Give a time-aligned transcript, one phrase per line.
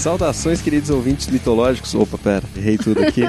[0.00, 1.94] Saudações, queridos ouvintes mitológicos.
[1.94, 3.20] Opa, pera, errei tudo aqui.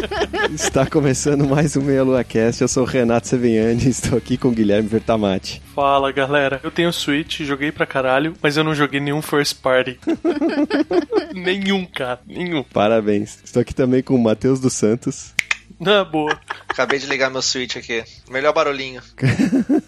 [0.50, 2.62] Está começando mais um Meia Lua Cast.
[2.62, 5.60] Eu sou o Renato Seveniani e estou aqui com o Guilherme Vertamati.
[5.74, 10.00] Fala galera, eu tenho Switch, joguei pra caralho, mas eu não joguei nenhum First Party.
[11.36, 12.62] nenhum, cara, nenhum.
[12.62, 13.38] Parabéns.
[13.44, 15.34] Estou aqui também com o Matheus dos Santos.
[15.78, 16.40] Na boa.
[16.66, 18.02] Acabei de ligar meu Switch aqui.
[18.30, 19.02] Melhor barulhinho.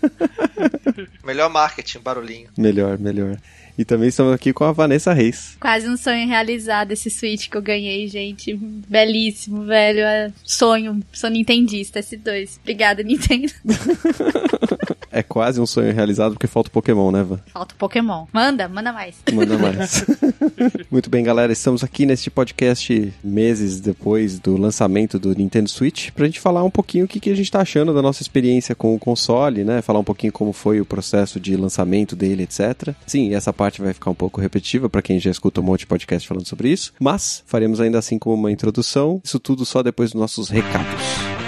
[1.25, 2.51] melhor marketing, barulhinho.
[2.59, 3.39] Melhor, melhor.
[3.79, 5.57] E também estamos aqui com a Vanessa Reis.
[5.61, 8.53] Quase um sonho realizado esse Switch que eu ganhei, gente.
[8.57, 10.01] Belíssimo, velho.
[10.01, 11.01] É sonho.
[11.13, 12.59] Sou nintendista, S2.
[12.61, 13.53] Obrigada, Nintendo.
[15.13, 17.39] é quase um sonho realizado porque falta o Pokémon, né, Van?
[17.53, 18.27] Falta o Pokémon.
[18.33, 19.15] Manda, manda mais.
[19.33, 20.05] Manda mais.
[20.91, 21.53] Muito bem, galera.
[21.53, 26.71] Estamos aqui neste podcast meses depois do lançamento do Nintendo Switch pra gente falar um
[26.71, 29.83] pouquinho o que, que a gente tá achando da nossa experiência com o console, né?
[29.83, 32.93] Falar um pouquinho como foi o processo de lançamento dele, etc.
[33.07, 35.81] Sim, essa parte parte vai ficar um pouco repetitiva para quem já escuta um monte
[35.81, 39.83] de podcast falando sobre isso, mas faremos ainda assim como uma introdução, isso tudo só
[39.83, 41.48] depois dos nossos recados.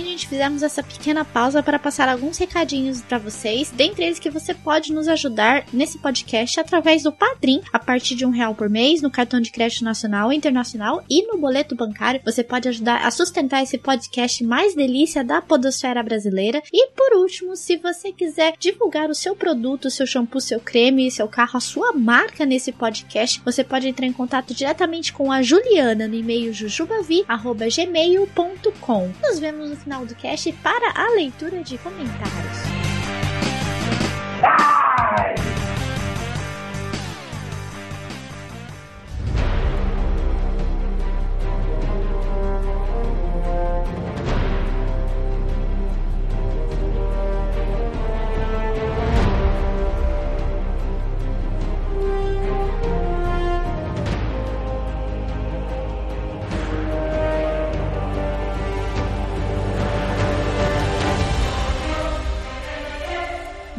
[0.00, 3.70] Gente, fizemos essa pequena pausa para passar alguns recadinhos para vocês.
[3.70, 8.24] Dentre eles que você pode nos ajudar nesse podcast através do Padrim, a partir de
[8.24, 12.20] um real por mês, no cartão de crédito nacional e internacional e no boleto bancário.
[12.24, 16.62] Você pode ajudar a sustentar esse podcast mais delícia da podosfera brasileira.
[16.72, 21.26] E por último, se você quiser divulgar o seu produto, seu shampoo, seu creme, seu
[21.28, 26.06] carro, a sua marca nesse podcast, você pode entrar em contato diretamente com a Juliana
[26.06, 29.10] no e-mail jujubavi@gmail.com.
[29.22, 32.62] Nos vemos no final do cast para a leitura de comentários.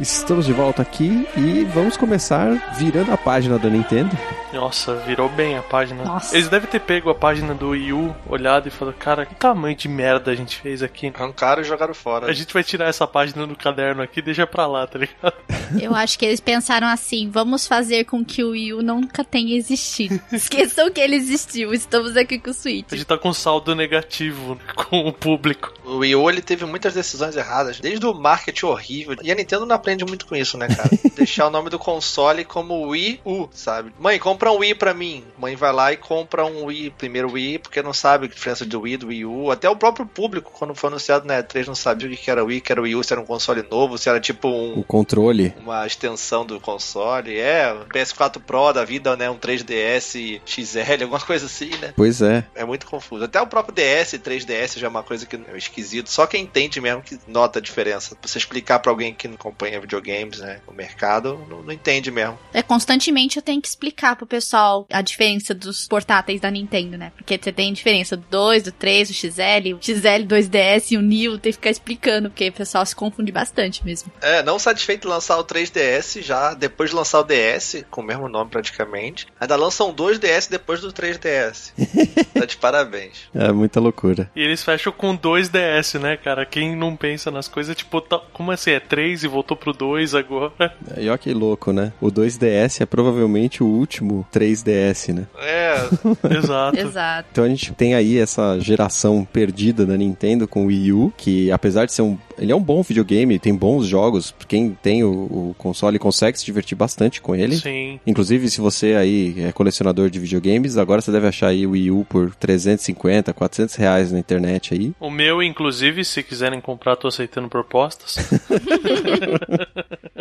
[0.03, 4.11] Estamos de volta aqui e vamos começar virando a página da Nintendo.
[4.51, 6.03] Nossa, virou bem a página.
[6.03, 6.35] Nossa.
[6.35, 9.75] Eles devem ter pego a página do Wii U, olhado e falado, cara, que tamanho
[9.75, 11.11] de merda a gente fez aqui.
[11.15, 12.27] Arrancaram e jogaram fora.
[12.27, 15.33] A gente vai tirar essa página do caderno aqui e deixa pra lá, tá ligado?
[15.81, 19.55] Eu acho que eles pensaram assim: vamos fazer com que o Wii U nunca tenha
[19.55, 20.19] existido.
[20.31, 22.87] Esqueçam que ele existiu, estamos aqui com o Switch.
[22.91, 25.73] A gente tá com saldo negativo com o público.
[25.85, 29.15] O Wii U ele teve muitas decisões erradas, desde o marketing horrível.
[29.23, 30.89] E a Nintendo não aprende muito com isso, né, cara?
[31.15, 33.93] Deixar o nome do console como Wii U, sabe?
[33.99, 35.23] Mãe, compra um Wii pra mim.
[35.37, 38.81] Mãe vai lá e compra um Wii, primeiro Wii, porque não sabe a diferença do
[38.81, 39.51] Wii do Wii U.
[39.51, 42.47] Até o próprio público, quando foi anunciado na E3, não sabia o que era o
[42.47, 44.79] Wii, que era Wii U, se era um console novo, se era tipo um.
[44.79, 45.53] O controle.
[45.59, 47.37] Uma extensão do console.
[47.37, 49.29] É, PS4 Pro da vida, né?
[49.29, 51.93] Um 3DS XL, alguma coisa assim, né?
[51.95, 52.43] Pois é.
[52.55, 53.23] É muito confuso.
[53.23, 56.09] Até o próprio DS, 3DS já é uma coisa que é esquisito.
[56.09, 58.15] Só quem entende mesmo que nota a diferença.
[58.15, 60.59] Pra você explicar pra alguém que não acompanha videogames, né?
[60.67, 62.37] O mercado, não, não entende mesmo.
[62.53, 67.11] É, constantemente eu tenho que explicar pro pessoal a diferença dos portáteis da Nintendo, né?
[67.15, 71.01] Porque você tem diferença do 2, do 3, do XL, o XL, 2DS e o
[71.01, 74.11] New, tem que ficar explicando, porque o pessoal se confunde bastante mesmo.
[74.21, 78.03] É, não satisfeito de lançar o 3DS, já depois de lançar o DS, com o
[78.03, 81.73] mesmo nome praticamente, ainda lançam dois DS depois do 3DS.
[82.33, 83.29] tá de parabéns.
[83.33, 84.29] É muita loucura.
[84.35, 86.45] E eles fecham com dois DS, né, cara?
[86.45, 88.71] Quem não pensa nas coisas, tipo, tá, como assim?
[88.71, 90.73] É 3 e voltou pro 2 agora?
[90.97, 91.91] E olha que louco, né?
[91.99, 95.27] O 2DS é provavelmente o último 3DS, né?
[95.37, 95.75] É,
[96.37, 96.77] Exato.
[96.77, 97.29] Exato.
[97.31, 101.51] Então a gente tem aí essa geração perdida da Nintendo com o Wii U, que
[101.51, 102.17] apesar de ser um.
[102.37, 104.33] Ele é um bom videogame, tem bons jogos.
[104.47, 107.55] Quem tem o, o console consegue se divertir bastante com ele.
[107.55, 107.99] Sim.
[108.07, 111.91] Inclusive, se você aí é colecionador de videogames, agora você deve achar aí o Wii
[111.91, 114.93] U por 350, 400 reais na internet aí.
[114.99, 118.15] O meu, inclusive, se quiserem comprar, tô aceitando propostas.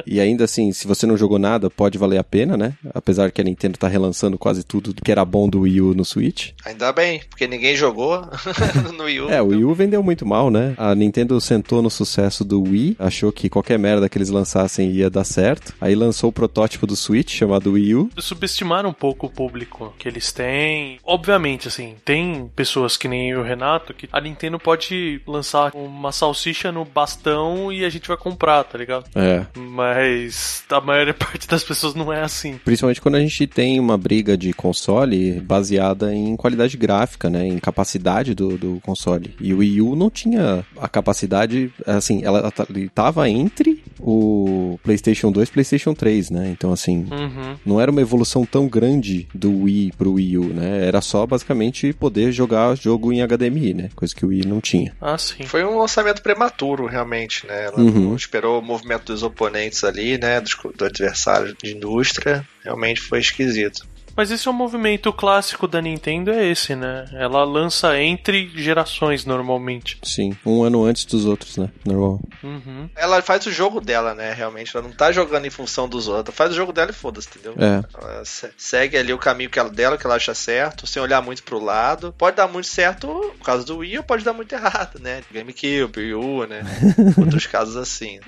[0.06, 2.74] E ainda assim, se você não jogou nada, pode valer a pena, né?
[2.94, 6.04] Apesar que a Nintendo tá relançando quase tudo que era bom do Wii U no
[6.04, 6.50] Switch.
[6.64, 8.26] Ainda bem, porque ninguém jogou
[8.96, 9.30] no Wii U.
[9.30, 10.74] É, o Wii U vendeu muito mal, né?
[10.76, 15.08] A Nintendo sentou no sucesso do Wii, achou que qualquer merda que eles lançassem ia
[15.08, 15.74] dar certo.
[15.80, 18.10] Aí lançou o protótipo do Switch, chamado Wii U.
[18.18, 20.98] Subestimaram um pouco o público que eles têm.
[21.04, 26.70] Obviamente, assim, tem pessoas que nem o Renato que a Nintendo pode lançar uma salsicha
[26.70, 29.08] no bastão e a gente vai comprar, tá ligado?
[29.14, 29.31] É.
[29.56, 32.58] Mas a maior parte das pessoas não é assim.
[32.64, 37.46] Principalmente quando a gente tem uma briga de console baseada em qualidade gráfica, né?
[37.46, 39.34] Em capacidade do, do console.
[39.40, 45.48] E o Wii U não tinha a capacidade, assim, ela estava entre o PlayStation 2
[45.48, 46.48] e PlayStation 3, né?
[46.50, 47.56] Então, assim, Uhum.
[47.64, 50.86] não era uma evolução tão grande do Wii pro Wii U, né?
[50.86, 53.88] Era só basicamente poder jogar jogo em HDMI, né?
[53.94, 54.92] Coisa que o Wii não tinha.
[55.00, 55.44] Ah, sim.
[55.44, 57.64] Foi um lançamento prematuro, realmente, né?
[57.66, 58.08] Ela Uhum.
[58.10, 60.40] não esperou o movimento dos oponentes ali, né?
[60.40, 62.46] Do adversário de indústria.
[62.64, 63.86] Realmente foi esquisito.
[64.16, 67.06] Mas esse é um movimento clássico da Nintendo, é esse, né?
[67.12, 69.98] Ela lança entre gerações normalmente.
[70.02, 71.68] Sim, um ano antes dos outros, né?
[71.84, 72.20] Normal.
[72.42, 72.88] Uhum.
[72.96, 74.32] Ela faz o jogo dela, né?
[74.32, 74.76] Realmente.
[74.76, 76.28] Ela não tá jogando em função dos outros.
[76.28, 77.54] Ela faz o jogo dela e foda-se, entendeu?
[77.58, 77.82] É.
[78.00, 81.22] Ela se- segue ali o caminho que ela, dela, que ela acha certo, sem olhar
[81.22, 82.14] muito pro lado.
[82.16, 83.06] Pode dar muito certo
[83.38, 85.22] por causa do Wii ou pode dar muito errado, né?
[85.32, 86.62] GameCube, Wii U, né?
[87.18, 88.20] Outros casos assim.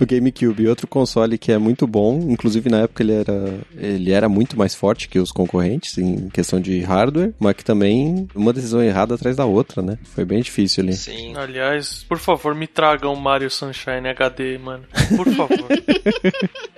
[0.00, 4.28] O GameCube, outro console que é muito bom, inclusive na época ele era, ele era
[4.28, 8.82] muito mais forte que os concorrentes em questão de hardware, mas que também uma decisão
[8.82, 9.98] errada atrás da outra, né?
[10.14, 10.94] Foi bem difícil ali.
[10.94, 11.34] Sim.
[11.36, 14.84] Aliás, por favor, me tragam Mario Sunshine HD, mano.
[15.16, 15.68] Por favor.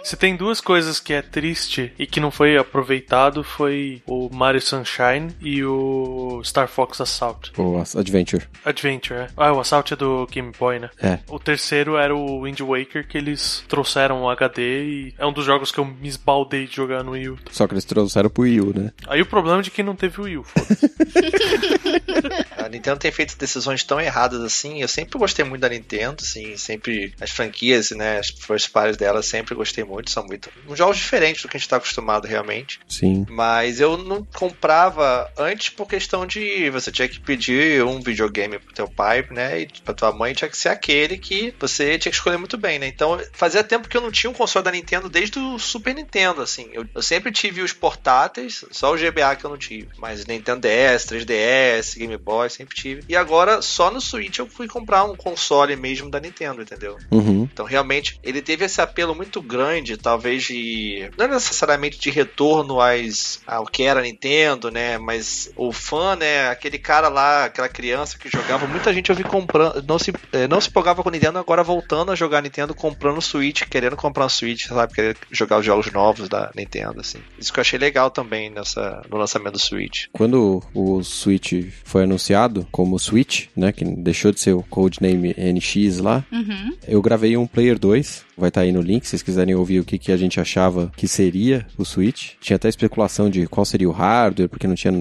[0.02, 4.60] Se tem duas coisas que é triste e que não foi aproveitado, foi o Mario
[4.60, 7.52] Sunshine e o Star Fox Assault.
[7.58, 8.46] O Adventure.
[8.64, 9.26] Adventure, é.
[9.36, 10.90] Ah, o Assault é do Game Boy, né?
[11.00, 11.18] É.
[11.28, 15.44] O terceiro era o Wind Waker, que eles trouxeram o HD e é um dos
[15.44, 17.38] jogos que eu me esbaldei de jogar no Wii U.
[17.50, 18.92] Só que eles trouxeram pro Wii U, né?
[19.06, 20.90] Aí o problema é de quem não teve o Wii U, foda-se.
[22.56, 24.80] A Nintendo tem feito decisões tão erradas assim.
[24.80, 29.22] Eu sempre gostei muito da Nintendo, assim, sempre as franquias, né, as first parties dela,
[29.22, 32.80] sempre gostei muito, são muito uns jogos diferentes do que a gente tá acostumado realmente.
[32.88, 33.26] Sim.
[33.28, 38.74] Mas eu não comprava antes por questão de você tinha que pedir um videogame pro
[38.74, 42.16] teu pai, né, e pra tua mãe tinha que ser aquele que você tinha que
[42.16, 42.86] escolher muito bem, né?
[42.86, 46.42] Então, fazia tempo que eu não tinha um console da Nintendo desde o Super Nintendo,
[46.42, 46.68] assim.
[46.72, 48.31] Eu, eu sempre tive os portáteis,
[48.70, 49.88] só o GBA que eu não tive.
[49.98, 53.02] Mas Nintendo DS, 3DS, Game Boy, sempre tive.
[53.08, 56.96] E agora, só no Switch eu fui comprar um console mesmo da Nintendo, entendeu?
[57.10, 57.48] Uhum.
[57.52, 61.10] Então, realmente, ele teve esse apelo muito grande, talvez de.
[61.16, 64.98] Não necessariamente de retorno às, ao que era a Nintendo, né?
[64.98, 66.48] Mas o fã, né?
[66.48, 69.82] Aquele cara lá, aquela criança que jogava, muita gente eu vi comprando.
[69.86, 73.22] Não se, eh, não se empolgava com Nintendo, agora voltando a jogar Nintendo, comprando o
[73.22, 74.94] Switch, querendo comprar um Switch, sabe?
[74.94, 77.18] Querendo jogar os jogos novos da Nintendo, assim.
[77.38, 80.06] Isso que eu achei legal também nessa, no lançamento do Switch.
[80.12, 81.52] Quando o Switch
[81.84, 86.72] foi anunciado como Switch, né, que deixou de ser o codename NX lá, Uhum.
[86.86, 89.84] eu gravei um Player 2, vai estar aí no link, se vocês quiserem ouvir o
[89.84, 92.32] que, que a gente achava que seria o Switch.
[92.40, 94.92] Tinha até especulação de qual seria o hardware, porque não tinha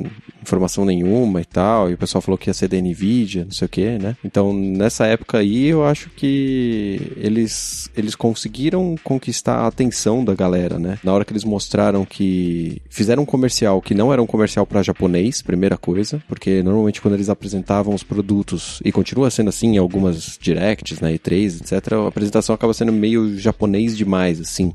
[0.42, 3.66] informação nenhuma e tal, e o pessoal falou que ia ser da Nvidia, não sei
[3.66, 4.16] o que, né?
[4.24, 10.78] Então, nessa época aí, eu acho que eles, eles conseguiram conquistar a atenção da galera,
[10.80, 11.00] né?
[11.04, 14.84] Na hora que eles mostraram que fizeram um comercial que não era um comercial para
[14.84, 19.78] japonês, primeira coisa, porque normalmente quando eles apresentavam os produtos, e continua sendo assim em
[19.78, 24.74] algumas directs, né, E3, etc, a apresentação acaba sendo meio japonês demais, assim.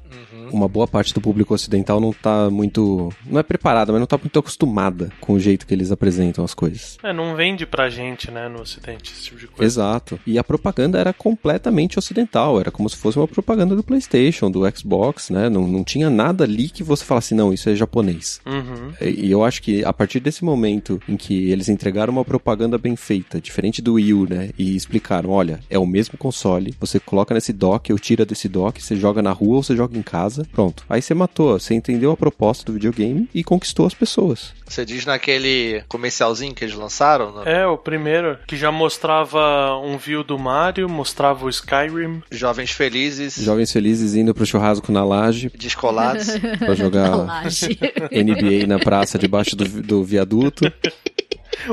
[0.53, 3.13] Uma boa parte do público ocidental não tá muito.
[3.25, 6.55] Não é preparada, mas não tá muito acostumada com o jeito que eles apresentam as
[6.55, 6.99] coisas.
[7.03, 9.65] É, não vende pra gente, né, no ocidente, esse tipo de coisa.
[9.65, 10.21] Exato.
[10.27, 12.61] E a propaganda era completamente ocidental.
[12.61, 15.49] Era como se fosse uma propaganda do PlayStation, do Xbox, né?
[15.49, 18.41] Não, não tinha nada ali que você falasse, não, isso é japonês.
[18.47, 18.93] Uhum.
[19.01, 22.97] E eu acho que a partir desse momento em que eles entregaram uma propaganda bem
[22.97, 24.51] feita, diferente do Wii U, né?
[24.59, 28.83] E explicaram: olha, é o mesmo console, você coloca nesse dock, eu tiro desse dock,
[28.83, 30.85] você joga na rua ou você joga em casa, pronto.
[30.89, 34.53] Aí você matou, você entendeu a proposta do videogame e conquistou as pessoas.
[34.69, 37.33] Você diz naquele comercialzinho que eles lançaram?
[37.33, 42.23] no- É, o primeiro, que já mostrava um view do Mario, mostrava o Skyrim.
[42.31, 46.27] Jovens felizes, Jovens felizes indo pro churrasco na laje descolados.
[46.59, 47.79] pra jogar Laje.
[48.13, 50.65] NBA na praça debaixo do, do viaduto.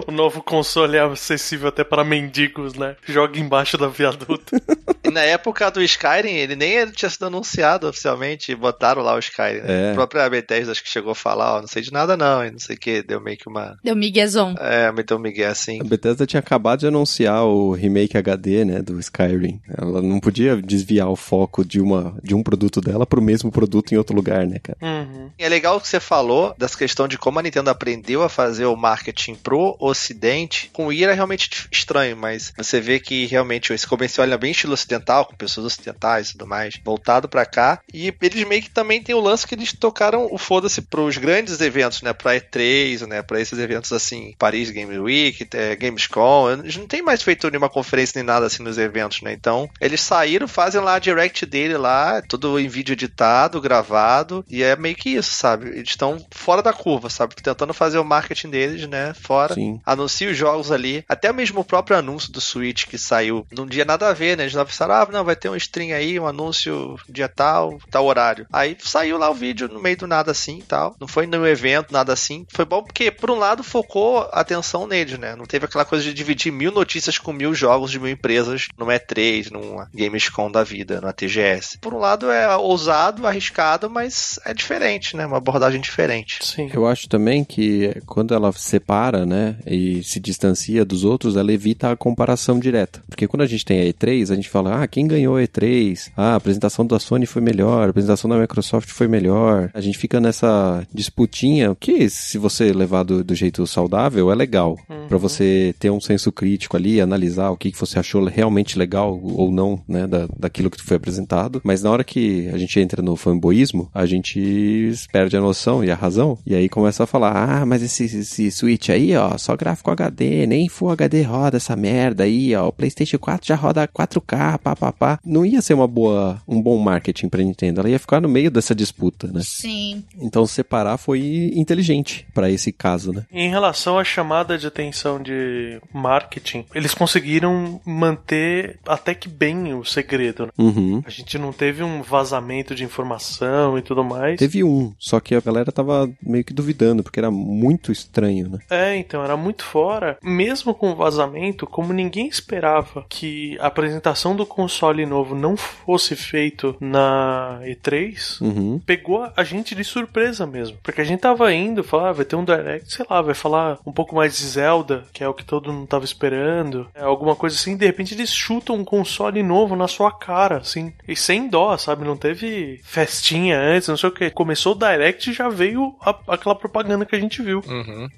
[0.07, 2.95] O novo console é acessível até para mendigos, né?
[3.07, 4.61] Joga embaixo da viaduta.
[5.05, 9.59] E na época do Skyrim, ele nem tinha sido anunciado oficialmente, botaram lá o Skyrim.
[9.59, 9.89] Né?
[9.89, 9.91] É.
[9.91, 12.51] A própria Bethesda acho que chegou a falar, ó, não sei de nada não, e
[12.51, 13.77] não sei o que, deu meio que uma...
[13.83, 14.55] Deu miguezão.
[14.57, 15.81] É, meteu um migué assim.
[15.81, 19.59] A Bethesda tinha acabado de anunciar o remake HD, né, do Skyrim.
[19.77, 23.93] Ela não podia desviar o foco de, uma, de um produto dela pro mesmo produto
[23.93, 24.77] em outro lugar, né, cara?
[24.81, 25.31] Uhum.
[25.37, 28.65] E é legal que você falou dessa questão de como a Nintendo aprendeu a fazer
[28.67, 30.69] o marketing pro ocidente.
[30.73, 34.73] Com Wii era realmente estranho, mas você vê que realmente esse comercial é bem estilo
[34.73, 37.79] ocidental, com pessoas ocidentais e tudo mais, voltado pra cá.
[37.93, 41.61] E eles meio que também tem o lance que eles tocaram o foda-se pros grandes
[41.61, 46.51] eventos, né, pra E3, né, pra esses eventos assim, Paris Game Week, é, Gamescom.
[46.51, 49.33] Eles não tem mais feito nenhuma conferência nem nada assim nos eventos, né?
[49.33, 54.63] Então, eles saíram, fazem lá a direct dele lá, tudo em vídeo editado, gravado, e
[54.63, 55.69] é meio que isso, sabe?
[55.69, 57.35] Eles estão fora da curva, sabe?
[57.35, 59.13] Tentando fazer o marketing deles, né?
[59.13, 59.52] Fora.
[59.53, 59.81] Sim.
[59.85, 61.03] Anuncia os jogos ali.
[61.07, 64.43] Até mesmo o próprio anúncio do Switch que saiu num dia nada a ver, né?
[64.43, 68.05] Eles não pensaram, ah, não, vai ter um stream aí, um anúncio dia tal, tal
[68.05, 68.45] horário.
[68.51, 70.95] Aí saiu lá o vídeo no meio do nada assim e tal.
[70.99, 72.45] Não foi no evento, nada assim.
[72.49, 75.35] Foi bom porque, por um lado, focou a atenção neles, né?
[75.35, 78.93] Não teve aquela coisa de dividir mil notícias com mil jogos de mil empresas numa
[78.93, 81.77] E3, numa Gamescom da vida, numa TGS.
[81.79, 85.25] Por um lado é ousado, arriscado, mas é diferente, né?
[85.25, 86.39] Uma abordagem diferente.
[86.41, 86.69] Sim.
[86.73, 91.91] Eu acho também que quando ela separa, né, e se distancia dos outros, ela evita
[91.91, 93.03] a comparação direta.
[93.07, 96.11] Porque quando a gente tem a E3, a gente fala, ah, quem ganhou a E3?
[96.15, 99.69] Ah, a apresentação da Sony foi melhor, a apresentação da Microsoft foi melhor.
[99.73, 104.77] A gente fica nessa disputinha, que se você levar do, do jeito saudável, é legal.
[105.07, 109.19] Pra você ter um senso crítico ali, analisar o que, que você achou realmente legal
[109.21, 111.61] ou não, né, da, daquilo que foi apresentado.
[111.63, 115.91] Mas na hora que a gente entra no fanboísmo, a gente perde a noção e
[115.91, 116.37] a razão.
[116.45, 120.45] E aí começa a falar, ah, mas esse, esse Switch aí, ó, só gráfico HD,
[120.47, 122.67] nem Full HD roda essa merda aí, ó.
[122.67, 125.19] O PlayStation 4 já roda 4K, pá, pá, pá.
[125.25, 127.81] Não ia ser uma boa, um bom marketing pra Nintendo.
[127.81, 129.41] Ela ia ficar no meio dessa disputa, né?
[129.43, 130.03] Sim.
[130.19, 133.25] Então separar foi inteligente pra esse caso, né?
[133.31, 139.83] Em relação à chamada de atenção de marketing, eles conseguiram manter até que bem o
[139.83, 140.45] segredo.
[140.45, 140.51] Né?
[140.57, 141.03] Uhum.
[141.05, 144.37] A gente não teve um vazamento de informação e tudo mais.
[144.37, 148.59] Teve um, só que a galera tava meio que duvidando, porque era muito estranho, né?
[148.69, 150.17] É, então era muito fora.
[150.23, 156.15] Mesmo com o vazamento, como ninguém esperava que a apresentação do console novo não fosse
[156.15, 158.79] feito na E3, Uhum.
[158.85, 160.77] pegou a gente de surpresa mesmo.
[160.83, 163.79] Porque a gente tava indo, falar, ah, vai ter um direct, sei lá, vai falar
[163.85, 167.35] um pouco mais de Zelda, que é o que todo mundo tava esperando, é, alguma
[167.35, 171.47] coisa assim, de repente eles chutam um console novo na sua cara, assim, e sem
[171.47, 172.03] dó, sabe?
[172.05, 174.29] Não teve festinha antes, não sei o que.
[174.31, 177.61] Começou o direct e já veio a- aquela propaganda que a gente viu.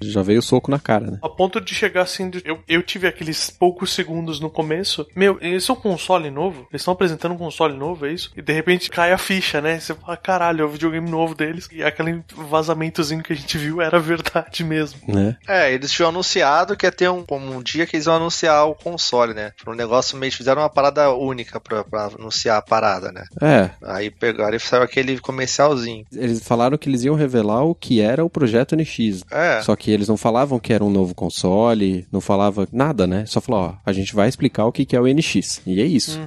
[0.02, 1.18] Já veio o soco na cara, né?
[1.22, 5.06] A ponto de chegar assim, de- eu, eu tive aqueles poucos segundos no começo.
[5.14, 6.66] Meu, eles são um console novo?
[6.70, 8.32] Eles estão apresentando um console novo, é isso?
[8.36, 9.78] E de repente cai a ficha, né?
[9.78, 11.68] Você fala, caralho, é o videogame novo deles.
[11.72, 12.22] E aquele
[12.56, 15.00] vazamentozinho que a gente viu era verdade mesmo.
[15.06, 15.36] Né?
[15.46, 18.66] É, eles tinham anunciado que ia ter um, como um dia que eles iam anunciar
[18.68, 19.52] o console, né?
[19.62, 20.32] Foi um negócio meio.
[20.32, 23.24] Fizeram uma parada única pra, pra anunciar a parada, né?
[23.40, 26.04] É, Aí pegaram e saiu aquele comercialzinho.
[26.12, 29.24] eles falaram que eles iam revelar o que era o projeto NX.
[29.30, 29.60] É.
[29.62, 33.24] Só que eles não falavam que era um novo console, não falava nada, né?
[33.26, 35.62] Só falou, ó, a gente vai explicar o que que é o NX.
[35.66, 36.18] E é isso.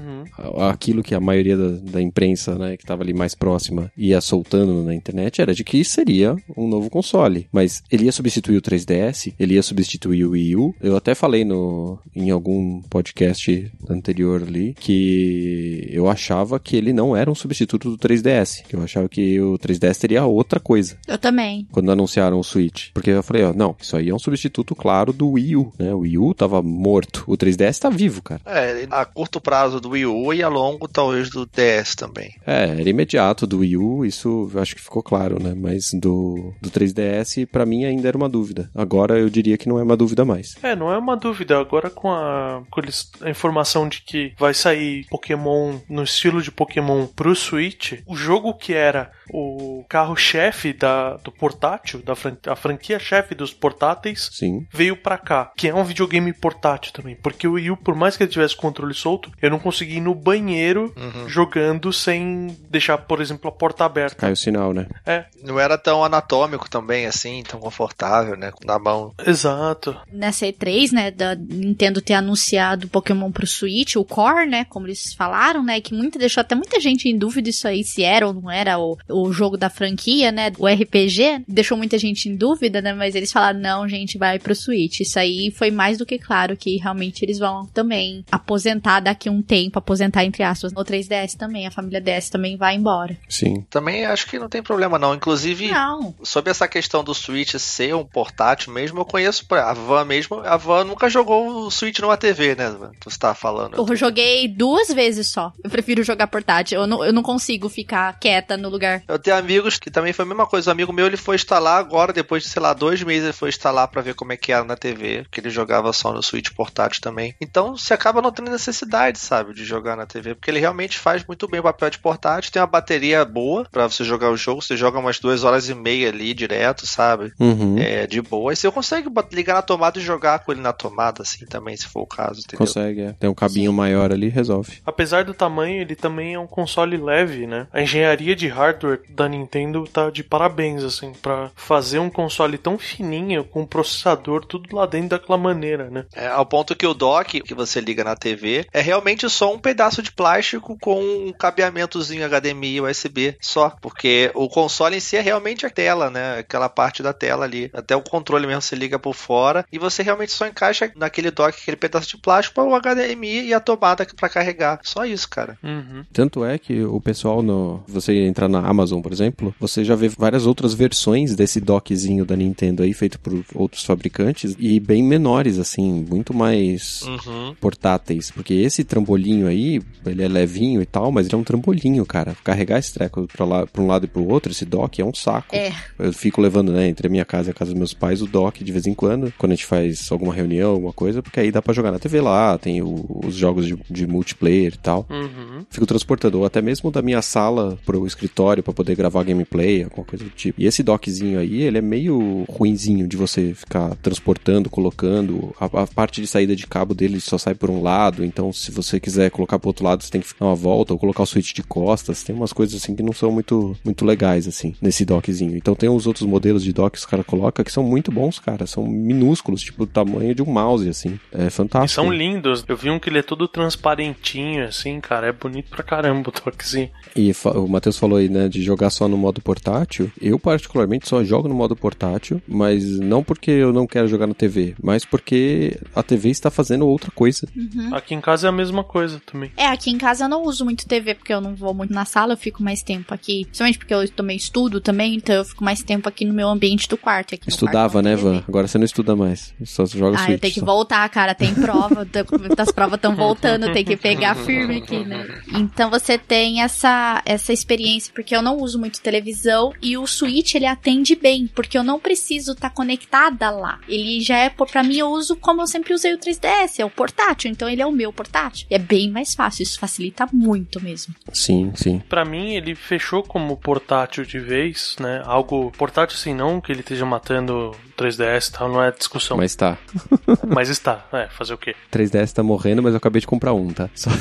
[0.70, 4.84] Aquilo que a maioria da, da imprensa, né, que tava ali mais próxima, ia soltando
[4.84, 7.48] na internet era de que seria um novo console.
[7.52, 10.76] Mas ele ia substituir o 3DS, ele ia substituir o Wii U.
[10.82, 17.16] Eu até falei no, em algum podcast anterior ali que eu achava que ele não
[17.16, 18.64] era um substituto do 3DS.
[18.68, 21.68] Que eu achava que o 3DS teria outra coisa Eu também.
[21.72, 22.90] quando anunciaram o Switch.
[22.94, 24.49] Porque eu falei, ó, não, isso aí é um substituto
[24.80, 25.94] claro do Wii U, né?
[25.94, 28.42] O Wii U tava morto, o 3DS tá vivo, cara.
[28.46, 32.34] É, a curto prazo do Wii U e a longo talvez do DS também.
[32.46, 35.54] É, era imediato do Wii U, isso eu acho que ficou claro, né?
[35.56, 38.70] Mas do, do 3DS, pra mim ainda era uma dúvida.
[38.74, 40.56] Agora eu diria que não é uma dúvida mais.
[40.64, 41.60] É, não é uma dúvida.
[41.60, 42.82] Agora com a, com
[43.22, 48.54] a informação de que vai sair Pokémon no estilo de Pokémon pro Switch, o jogo
[48.54, 54.66] que era o carro-chefe da, do portátil, da fran- a franquia-chefe dos portáteis, Sim.
[54.72, 57.16] veio pra cá, que é um videogame portátil também.
[57.16, 60.02] Porque o Wii U, por mais que ele tivesse controle solto, eu não consegui ir
[60.02, 60.94] no banheiro
[61.28, 64.16] jogando sem deixar, por exemplo, a porta aberta.
[64.16, 64.88] Cai o sinal, né?
[65.06, 68.52] É, Não era tão anatômico também, assim, tão confortável, né?
[68.66, 69.14] Na mão.
[69.26, 69.96] exato.
[70.12, 75.14] Nessa E3, né, da Nintendo ter anunciado Pokémon pro Switch, o Core, né, como eles
[75.14, 78.34] falaram, né, que muita, deixou até muita gente em dúvida isso aí, se era ou
[78.34, 80.52] não era o, o o jogo da franquia, né?
[80.58, 82.94] O RPG, deixou muita gente em dúvida, né?
[82.94, 85.02] Mas eles falaram, não, gente, vai pro Switch.
[85.02, 89.32] Isso aí foi mais do que claro que realmente eles vão também aposentar daqui a
[89.32, 90.72] um tempo, aposentar entre aspas.
[90.74, 93.18] O 3DS também, a família DS também vai embora.
[93.28, 93.66] Sim.
[93.70, 95.14] Também acho que não tem problema não.
[95.14, 96.14] Inclusive, Não.
[96.24, 100.40] sobre essa questão do Switch ser um portátil mesmo, eu conheço a Van mesmo.
[100.40, 102.76] A Van nunca jogou o Switch numa TV, né?
[103.00, 103.76] Tu está falando.
[103.76, 105.52] Eu joguei duas vezes só.
[105.64, 106.82] Eu prefiro jogar portátil.
[106.82, 109.04] Eu não, eu não consigo ficar quieta no lugar.
[109.10, 110.70] Eu tenho amigos que também foi a mesma coisa.
[110.70, 113.50] O amigo meu ele foi instalar agora, depois de, sei lá, dois meses, ele foi
[113.50, 116.52] instalar pra ver como é que era na TV, porque ele jogava só no Switch
[116.52, 117.36] portátil também.
[117.42, 121.26] Então você acaba não tendo necessidade, sabe, de jogar na TV, porque ele realmente faz
[121.26, 122.52] muito bem o papel de portátil.
[122.52, 125.74] Tem uma bateria boa pra você jogar o jogo, você joga umas duas horas e
[125.74, 127.34] meia ali direto, sabe?
[127.40, 127.78] Uhum.
[127.80, 128.54] É, de boa.
[128.54, 131.88] E você consegue ligar na tomada e jogar com ele na tomada, assim, também, se
[131.88, 132.60] for o caso, entendeu?
[132.60, 133.14] Consegue, é.
[133.14, 134.82] Tem um cabinho maior ali, resolve.
[134.86, 137.68] Apesar do tamanho, ele também é um console leve, né?
[137.74, 142.78] A engenharia de hardware da Nintendo tá de parabéns, assim, pra fazer um console tão
[142.78, 146.06] fininho, com processador, tudo lá dentro daquela maneira, né?
[146.16, 149.60] É, ao ponto que o dock que você liga na TV é realmente só um
[149.60, 155.22] pedaço de plástico com um cabeamentozinho HDMI USB só, porque o console em si é
[155.22, 156.40] realmente a tela, né?
[156.40, 157.70] Aquela parte da tela ali.
[157.74, 161.58] Até o controle mesmo você liga por fora e você realmente só encaixa naquele dock,
[161.62, 164.80] aquele pedaço de plástico para o HDMI e a tomada para carregar.
[164.84, 165.58] Só isso, cara.
[165.64, 166.04] Uhum.
[166.12, 170.08] Tanto é que o pessoal, no, você entrar na Amazon, por exemplo, você já vê
[170.10, 175.60] várias outras versões desse dockzinho da Nintendo aí, feito por outros fabricantes, e bem menores,
[175.60, 177.56] assim, muito mais Uhum.
[177.60, 178.32] portáteis.
[178.32, 182.36] Porque esse trambolinho aí, ele é levinho e tal, mas ele é um trambolinho, cara.
[182.44, 185.14] Carregar esse treco pra, lá, pra um lado e pro outro, esse dock é um
[185.14, 185.56] saco.
[185.56, 185.72] É.
[185.98, 188.28] Eu fico levando, né, entre a minha casa e a casa dos meus pais, o
[188.28, 191.52] dock de vez em quando, quando a gente faz alguma reunião, alguma coisa, porque aí
[191.52, 195.06] dá pra jogar na TV lá, tem o- os jogos de, de multiplayer e tal.
[195.10, 195.66] Uhum.
[195.70, 200.06] Fico transportando, ou até mesmo da minha sala pro escritório pra poder gravar gameplay, alguma
[200.06, 200.62] coisa do tipo.
[200.62, 205.54] E esse dockzinho aí, ele é meio ruinzinho de você ficar transportando, colocando.
[205.60, 208.72] A, a parte de saída de cabo dele só sai por um lado, então se
[208.72, 211.26] você quiser colocar pro outro lado, você tem que dar uma volta ou colocar o
[211.26, 212.24] switch de costas.
[212.24, 215.56] Tem umas coisas assim que não são muito, muito legais, assim, nesse dockzinho.
[215.58, 218.40] Então tem os outros modelos de dock que os caras colocam que são muito bons,
[218.40, 218.66] cara.
[218.66, 221.20] São minúsculos, tipo o tamanho de um mouse, assim.
[221.32, 222.02] É E fantástico.
[222.02, 222.64] são lindos.
[222.68, 225.28] Eu vi um que ele é todo transparentinho, assim, cara.
[225.28, 226.90] É bonito pra caramba o toquezinho.
[227.16, 230.12] E o Matheus falou aí, né, de jogar só no modo portátil.
[230.22, 234.34] Eu, particularmente, só jogo no modo portátil, mas não porque eu não quero jogar na
[234.34, 237.48] TV, mas porque a TV está fazendo outra coisa.
[237.92, 239.52] Aqui em casa é a mesma coisa também.
[239.58, 242.06] É, aqui em casa eu não uso muito TV, porque eu não vou muito na
[242.06, 243.46] sala, eu fico mais tempo aqui.
[243.46, 246.88] Principalmente porque eu também estudo também, então eu fico mais tempo aqui no meu ambiente
[246.88, 247.36] do quarto.
[247.48, 248.44] Estudava, quarto, né, Van?
[248.48, 249.54] Agora você não estuda mais.
[249.66, 250.32] Só joga Ah, Switch.
[250.34, 250.66] eu tenho que só.
[250.66, 251.34] voltar, cara.
[251.34, 252.08] Tem prova,
[252.58, 255.28] as provas estão voltando, tem que pegar firme aqui, né?
[255.60, 260.56] Então você tem essa, essa experiência, porque eu não uso muito televisão e o Switch
[260.56, 263.80] ele atende bem, porque eu não preciso estar conectada lá.
[263.88, 266.90] Ele já é, pra mim, eu uso como eu sempre usei o 3DS, é o
[266.90, 268.68] portátil, então ele é o meu portátil.
[268.70, 271.14] E é bem mais fácil, isso facilita muito mesmo.
[271.34, 272.00] Sim, sim.
[272.08, 275.22] Pra mim, ele fechou como portátil de vez, né?
[275.26, 279.38] Algo portátil assim, não que ele esteja matando 3DS e tal, não é discussão.
[279.38, 279.58] Mas,
[280.48, 280.72] Mas tá.
[280.72, 281.76] está, é, fazer o quê?
[281.92, 283.90] 3DS tá morrendo, mas eu acabei de comprar um, tá?
[283.94, 284.10] Só...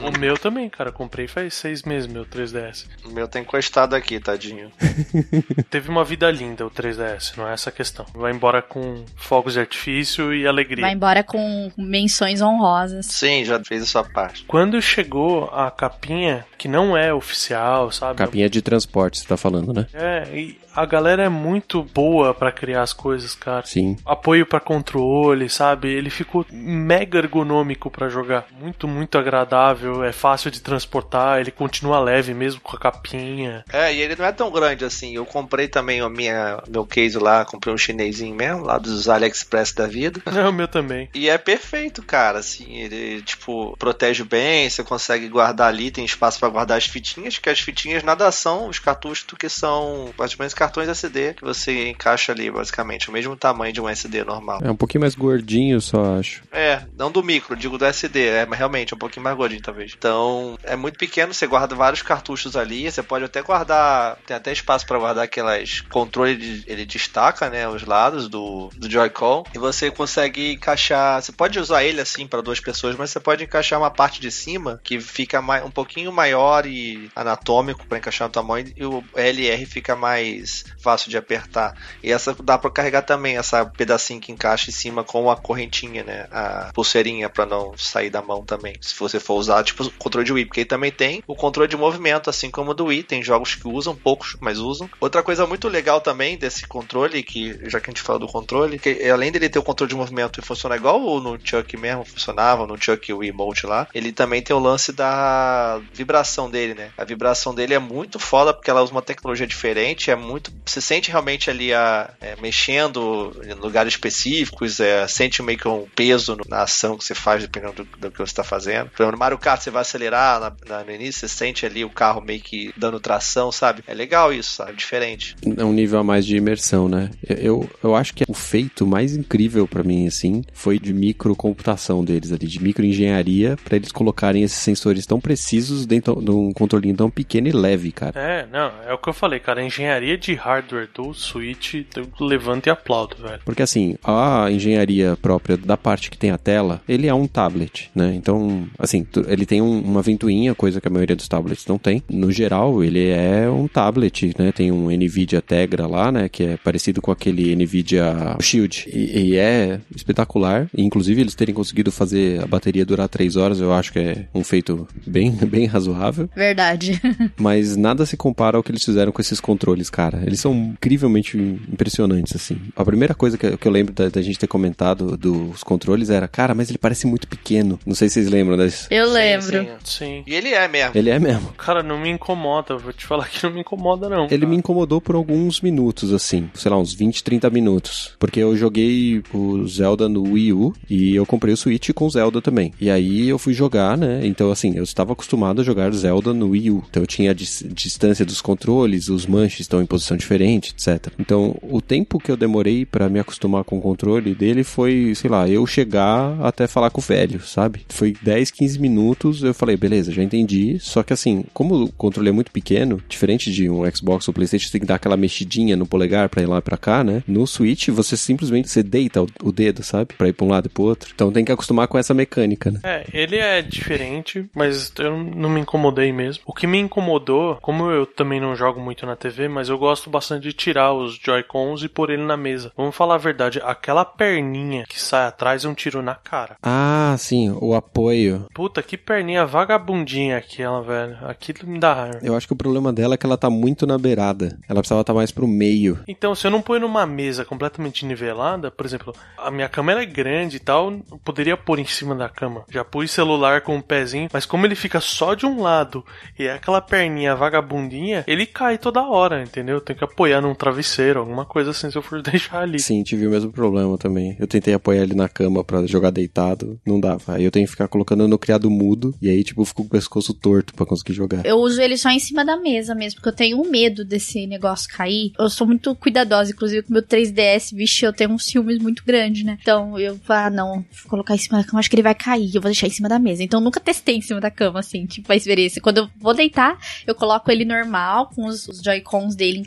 [0.00, 2.86] O meu também, cara, eu comprei faz seis meses, meu 3DS.
[3.04, 4.70] O meu tá encostado aqui, tadinho.
[5.68, 8.06] Teve uma vida linda o 3DS, não é essa a questão.
[8.14, 10.82] Vai embora com fogos de artifício e alegria.
[10.82, 13.06] Vai embora com menções honrosas.
[13.06, 14.44] Sim, já fez a sua parte.
[14.44, 18.16] Quando chegou a capinha, que não é oficial, sabe?
[18.18, 19.86] Capinha de transporte, você tá falando, né?
[19.92, 23.66] É, e a galera é muito boa pra criar as coisas, cara.
[23.66, 23.96] Sim.
[24.06, 25.88] Apoio pra controle, sabe?
[25.88, 28.46] Ele ficou mega ergonômico pra jogar.
[28.60, 30.04] Muito, muito agradável.
[30.04, 31.40] É fácil de transportar.
[31.40, 33.64] Ele continua leve mesmo com a capinha.
[33.72, 35.14] É, e ele não é tão grande assim.
[35.14, 39.72] Eu comprei também o minha, meu case lá, comprei um chinesinho mesmo, lá dos AliExpress
[39.72, 40.22] da vida.
[40.26, 41.08] É o meu também.
[41.12, 46.38] E é perfeito, cara, assim, ele, tipo, protege bem, você consegue guardar ali, tem espaço
[46.38, 50.88] pra guardar as fitinhas, que as fitinhas nada são os cartuchos que são praticamente cartões
[50.88, 54.60] SD que você encaixa ali, basicamente, o mesmo tamanho de um SD normal.
[54.62, 56.42] É um pouquinho mais gordinho, só acho.
[56.52, 59.62] É, não do micro, digo do SD, é mas realmente é um pouquinho mais gordinho,
[59.62, 59.94] talvez.
[59.96, 64.52] Então, é muito pequeno, você guarda vários cartuchos ali, você pode até guardar, tem até
[64.52, 69.58] espaço pra guardar aquelas controle, de- ele destaca, né, os lados do, do Joy-Con, e
[69.58, 73.78] você consegue encaixar, você pode usar ele assim pra duas pessoas, mas você pode encaixar
[73.78, 78.32] uma parte de cima que fica mai, um pouquinho maior e anatômico pra encaixar no
[78.32, 80.47] tamanho, e o LR fica mais
[80.78, 81.74] fácil de apertar.
[82.02, 86.02] E essa dá pra carregar também essa pedacinho que encaixa em cima com a correntinha,
[86.04, 86.26] né?
[86.30, 88.74] A pulseirinha pra não sair da mão também.
[88.80, 91.68] Se você for usar, tipo, o controle de Wii, porque aí também tem o controle
[91.68, 93.02] de movimento, assim como o do Wii.
[93.02, 94.88] Tem jogos que usam, poucos, mas usam.
[95.00, 98.78] Outra coisa muito legal também desse controle, que já que a gente fala do controle,
[98.78, 102.66] que além dele ter o controle de movimento e funcionar igual no Chuck mesmo funcionava,
[102.66, 106.90] no Chuck o Emote lá, ele também tem o lance da vibração dele, né?
[106.96, 110.37] A vibração dele é muito foda porque ela usa uma tecnologia diferente, é muito.
[110.64, 115.86] Você sente realmente ali a, é, mexendo em lugares específicos, é, sente meio que um
[115.94, 118.90] peso na ação que você faz, dependendo do, do que você está fazendo.
[118.90, 121.84] Por exemplo, no Mario Kart você vai acelerar na, na, no início, você sente ali
[121.84, 123.82] o carro meio que dando tração, sabe?
[123.86, 124.74] É legal isso, sabe?
[124.74, 125.36] Diferente.
[125.56, 127.10] É um nível a mais de imersão, né?
[127.26, 132.32] Eu, eu acho que o feito mais incrível para mim, assim, foi de microcomputação deles
[132.32, 137.10] ali, de microengenharia, para eles colocarem esses sensores tão precisos dentro de um controlinho tão
[137.10, 138.18] pequeno e leve, cara.
[138.20, 139.62] É, não, é o que eu falei, cara.
[139.62, 143.40] Engenharia de hardware do Switch, eu levanto e aplaudo, velho.
[143.44, 147.90] Porque assim, a engenharia própria da parte que tem a tela, ele é um tablet,
[147.94, 148.14] né?
[148.14, 152.02] Então, assim, ele tem um, uma ventoinha, coisa que a maioria dos tablets não tem.
[152.08, 154.52] No geral, ele é um tablet, né?
[154.52, 156.28] Tem um NVIDIA Tegra lá, né?
[156.28, 158.88] Que é parecido com aquele NVIDIA Shield.
[158.92, 160.68] E, e é espetacular.
[160.74, 164.26] E, inclusive, eles terem conseguido fazer a bateria durar 3 horas, eu acho que é
[164.34, 166.28] um feito bem, bem razoável.
[166.34, 167.00] Verdade.
[167.38, 170.17] Mas nada se compara ao que eles fizeram com esses controles, cara.
[170.26, 171.36] Eles são incrivelmente
[171.72, 172.58] impressionantes, assim.
[172.76, 176.26] A primeira coisa que, que eu lembro da, da, gente ter comentado dos controles era,
[176.28, 177.78] cara, mas ele parece muito pequeno.
[177.86, 178.88] Não sei se vocês lembram disso.
[178.90, 179.64] Eu lembro.
[179.64, 180.24] Sim, sim.
[180.26, 180.92] E ele é mesmo.
[180.94, 181.52] Ele é mesmo.
[181.56, 182.76] Cara, não me incomoda.
[182.76, 184.24] Vou te falar que não me incomoda, não.
[184.24, 184.46] Ele cara.
[184.46, 186.50] me incomodou por alguns minutos, assim.
[186.54, 188.12] Sei lá, uns 20, 30 minutos.
[188.18, 192.40] Porque eu joguei o Zelda no Wii U e eu comprei o Switch com Zelda
[192.40, 192.72] também.
[192.80, 194.20] E aí eu fui jogar, né?
[194.24, 196.84] Então, assim, eu estava acostumado a jogar Zelda no Wii U.
[196.88, 201.12] Então eu tinha a dis distância dos controles, os manches estão em posição diferente, etc.
[201.18, 205.30] Então, o tempo que eu demorei para me acostumar com o controle dele foi, sei
[205.30, 207.80] lá, eu chegar até falar com o velho, sabe?
[207.88, 210.78] Foi 10, 15 minutos, eu falei, beleza, já entendi.
[210.80, 214.66] Só que assim, como o controle é muito pequeno, diferente de um Xbox ou PlayStation,
[214.66, 217.22] você tem que dar aquela mexidinha no polegar para ir lá e pra cá, né?
[217.26, 220.14] No Switch, você simplesmente você deita o, dedo, sabe?
[220.14, 221.10] Pra ir pra um lado e pro outro.
[221.14, 222.80] Então tem que acostumar com essa mecânica, né?
[222.82, 226.42] É, ele é diferente, mas eu não me incomodei mesmo.
[226.46, 229.97] O que me incomodou, como eu também não jogo muito na TV, mas eu gosto
[230.06, 232.72] bastante de tirar os Joy-Cons e pôr ele na mesa.
[232.76, 236.56] Vamos falar a verdade, aquela perninha que sai atrás é um tiro na cara.
[236.62, 238.46] Ah, sim, o apoio.
[238.54, 241.18] Puta, que perninha vagabundinha aquela, velho.
[241.22, 242.20] Aquilo me dá raiva.
[242.22, 244.58] Eu acho que o problema dela é que ela tá muito na beirada.
[244.68, 245.98] Ela precisava estar tá mais pro meio.
[246.06, 250.06] Então, se eu não põe numa mesa completamente nivelada, por exemplo, a minha câmera é
[250.06, 252.64] grande e tal, eu poderia pôr em cima da cama.
[252.70, 256.04] Já pus celular com o um pezinho, mas como ele fica só de um lado
[256.38, 259.80] e é aquela perninha vagabundinha, ele cai toda hora, entendeu?
[259.88, 262.78] Tem que apoiar num travesseiro, alguma coisa assim, se eu for deixar ali.
[262.78, 264.36] Sim, tive o mesmo problema também.
[264.38, 267.36] Eu tentei apoiar ele na cama para jogar deitado, não dava.
[267.36, 269.90] Aí eu tenho que ficar colocando no criado mudo e aí, tipo, fico com o
[269.90, 271.46] pescoço torto para conseguir jogar.
[271.46, 274.46] Eu uso ele só em cima da mesa mesmo, porque eu tenho um medo desse
[274.46, 275.32] negócio cair.
[275.38, 279.42] Eu sou muito cuidadosa, inclusive com meu 3DS, vixe, eu tenho uns ciúmes muito grande,
[279.42, 279.56] né?
[279.62, 282.54] Então eu, ah, não, vou colocar em cima da cama, acho que ele vai cair,
[282.54, 283.42] eu vou deixar em cima da mesa.
[283.42, 285.80] Então eu nunca testei em cima da cama, assim, tipo, a experiência.
[285.80, 289.58] Quando eu vou deitar, eu coloco ele normal, com os, os Joy-Cons dele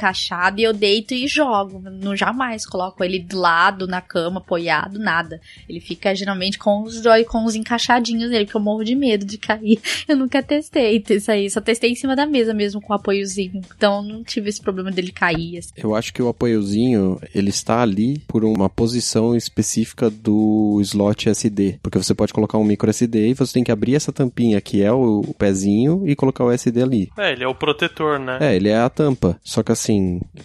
[0.60, 1.82] e eu deito e jogo.
[1.90, 5.40] Não jamais coloco ele de lado, na cama, apoiado, nada.
[5.68, 9.80] Ele fica geralmente com os Joy-Cons encaixadinhos nele, porque eu morro de medo de cair.
[10.08, 13.62] Eu nunca testei isso aí, só testei em cima da mesa mesmo, com o apoiozinho.
[13.76, 15.58] Então não tive esse problema dele cair.
[15.58, 15.72] Assim.
[15.78, 21.80] Eu acho que o apoiozinho, ele está ali por uma posição específica do slot SD,
[21.82, 24.82] porque você pode colocar um micro SD e você tem que abrir essa tampinha que
[24.82, 27.10] é o pezinho e colocar o SD ali.
[27.18, 28.38] É, ele é o protetor, né?
[28.42, 29.40] É, ele é a tampa.
[29.44, 29.91] Só que assim,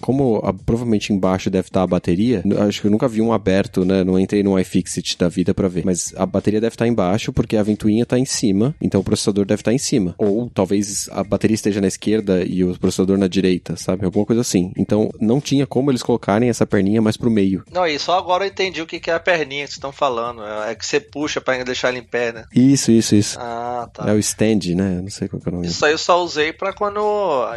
[0.00, 3.84] como a, provavelmente embaixo deve estar a bateria, acho que eu nunca vi um aberto,
[3.84, 4.04] né?
[4.04, 7.56] Não entrei no iFixit da vida para ver, mas a bateria deve estar embaixo porque
[7.56, 10.14] a ventoinha está em cima, então o processador deve estar em cima.
[10.18, 14.04] Ou talvez a bateria esteja na esquerda e o processador na direita, sabe?
[14.04, 14.72] Alguma coisa assim.
[14.76, 17.64] Então não tinha como eles colocarem essa perninha mais pro meio.
[17.72, 20.42] Não, e só agora eu entendi o que é a perninha que vocês estão falando.
[20.68, 22.44] É que você puxa para deixar ele em pé, né?
[22.54, 23.38] Isso, isso, isso.
[23.40, 24.10] Ah, tá.
[24.10, 25.00] É o stand, né?
[25.02, 25.66] Não sei qual é o nome.
[25.66, 27.00] Isso aí eu só usei para quando,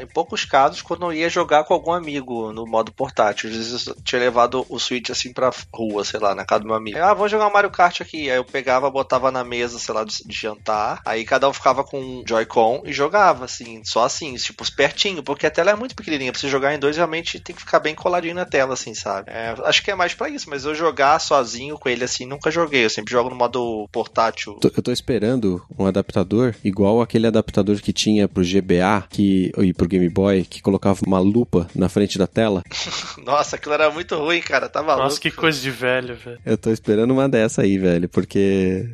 [0.02, 3.50] em poucos casos, quando eu ia jogar com algum amigo no modo portátil.
[3.50, 6.68] Às vezes eu tinha levado o Switch assim pra rua, sei lá, na casa do
[6.68, 6.98] meu amigo.
[7.00, 8.30] Ah, vou jogar Mario Kart aqui.
[8.30, 11.02] Aí eu pegava, botava na mesa, sei lá, de, de jantar.
[11.06, 15.46] Aí cada um ficava com um Joy-Con e jogava, assim, só assim, tipo, pertinho, porque
[15.46, 16.32] a tela é muito pequenininha.
[16.32, 19.32] Pra você jogar em dois, realmente tem que ficar bem coladinho na tela, assim, sabe?
[19.32, 22.52] É, acho que é mais para isso, mas eu jogar sozinho com ele assim, nunca
[22.52, 22.86] joguei.
[22.86, 24.60] Eu sempre jogo no modo portátil.
[24.62, 29.88] Eu tô esperando um adaptador igual aquele adaptador que tinha pro GBA que, e pro
[29.88, 32.64] Game Boy, que colocava uma lupa na frente da tela.
[33.24, 34.70] Nossa, aquilo era muito ruim, cara.
[34.70, 35.04] Tá maluco.
[35.04, 36.40] Nossa, que coisa de velho, velho.
[36.46, 38.86] Eu tô esperando uma dessa aí, velho, porque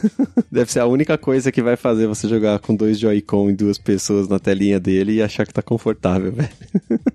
[0.50, 3.78] deve ser a única coisa que vai fazer você jogar com dois Joy-Con e duas
[3.78, 6.48] pessoas na telinha dele e achar que tá confortável, velho.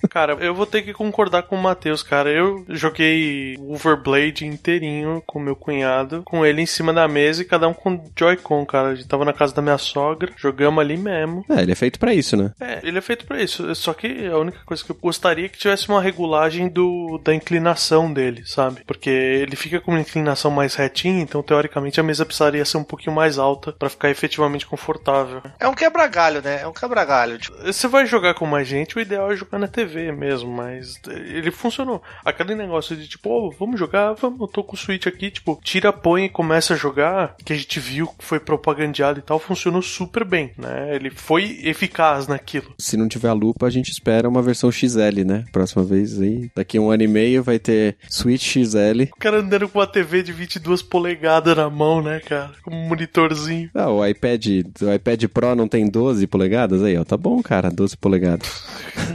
[0.10, 2.30] Cara, eu vou ter que concordar com o Matheus, cara.
[2.30, 7.68] Eu joguei Overblade inteirinho com meu cunhado, com ele em cima da mesa e cada
[7.68, 8.90] um com Joy-Con, cara.
[8.90, 11.46] A gente tava na casa da minha sogra, jogamos ali mesmo.
[11.50, 12.52] É, ele é feito pra isso, né?
[12.60, 13.74] É, ele é feito pra isso.
[13.76, 18.12] Só que a única coisa que eu gostaria que tivesse uma regulagem do da inclinação
[18.12, 18.82] dele, sabe?
[18.86, 22.84] Porque ele fica com uma inclinação mais retinha, então teoricamente a mesa precisaria ser um
[22.84, 25.42] pouquinho mais alta pra ficar efetivamente confortável.
[25.60, 26.62] É um quebra-galho, né?
[26.62, 27.38] É um quebra-galho.
[27.38, 31.00] Tipo, Você vai jogar com mais gente, o ideal é jogar na TV mesmo, mas
[31.08, 32.04] ele funcionou.
[32.26, 35.58] Aquele negócio de tipo, oh, vamos jogar, vamos, eu tô com o Switch aqui, tipo,
[35.64, 39.40] tira, põe e começa a jogar, que a gente viu que foi propagandeado e tal,
[39.40, 40.94] funcionou super bem, né?
[40.94, 42.74] Ele foi eficaz naquilo.
[42.78, 45.46] Se não tiver a lupa, a gente espera uma versão XL, né?
[45.52, 49.04] Próxima vez aí, daqui a um ano e meio vai ter Switch XL.
[49.14, 52.52] O cara andando com uma TV de 22 polegadas na mão, né, cara?
[52.64, 53.70] Com um monitorzinho.
[53.74, 54.46] Ah, o iPad,
[54.82, 57.04] o iPad Pro não tem 12 polegadas aí, ó.
[57.04, 58.64] Tá bom, cara, 12 polegadas.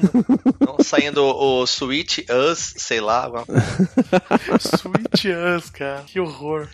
[0.61, 3.25] não saindo o Switch Us, sei lá.
[3.25, 3.63] alguma coisa.
[4.79, 5.25] Switch
[5.57, 6.03] Us, cara.
[6.07, 6.69] Que horror.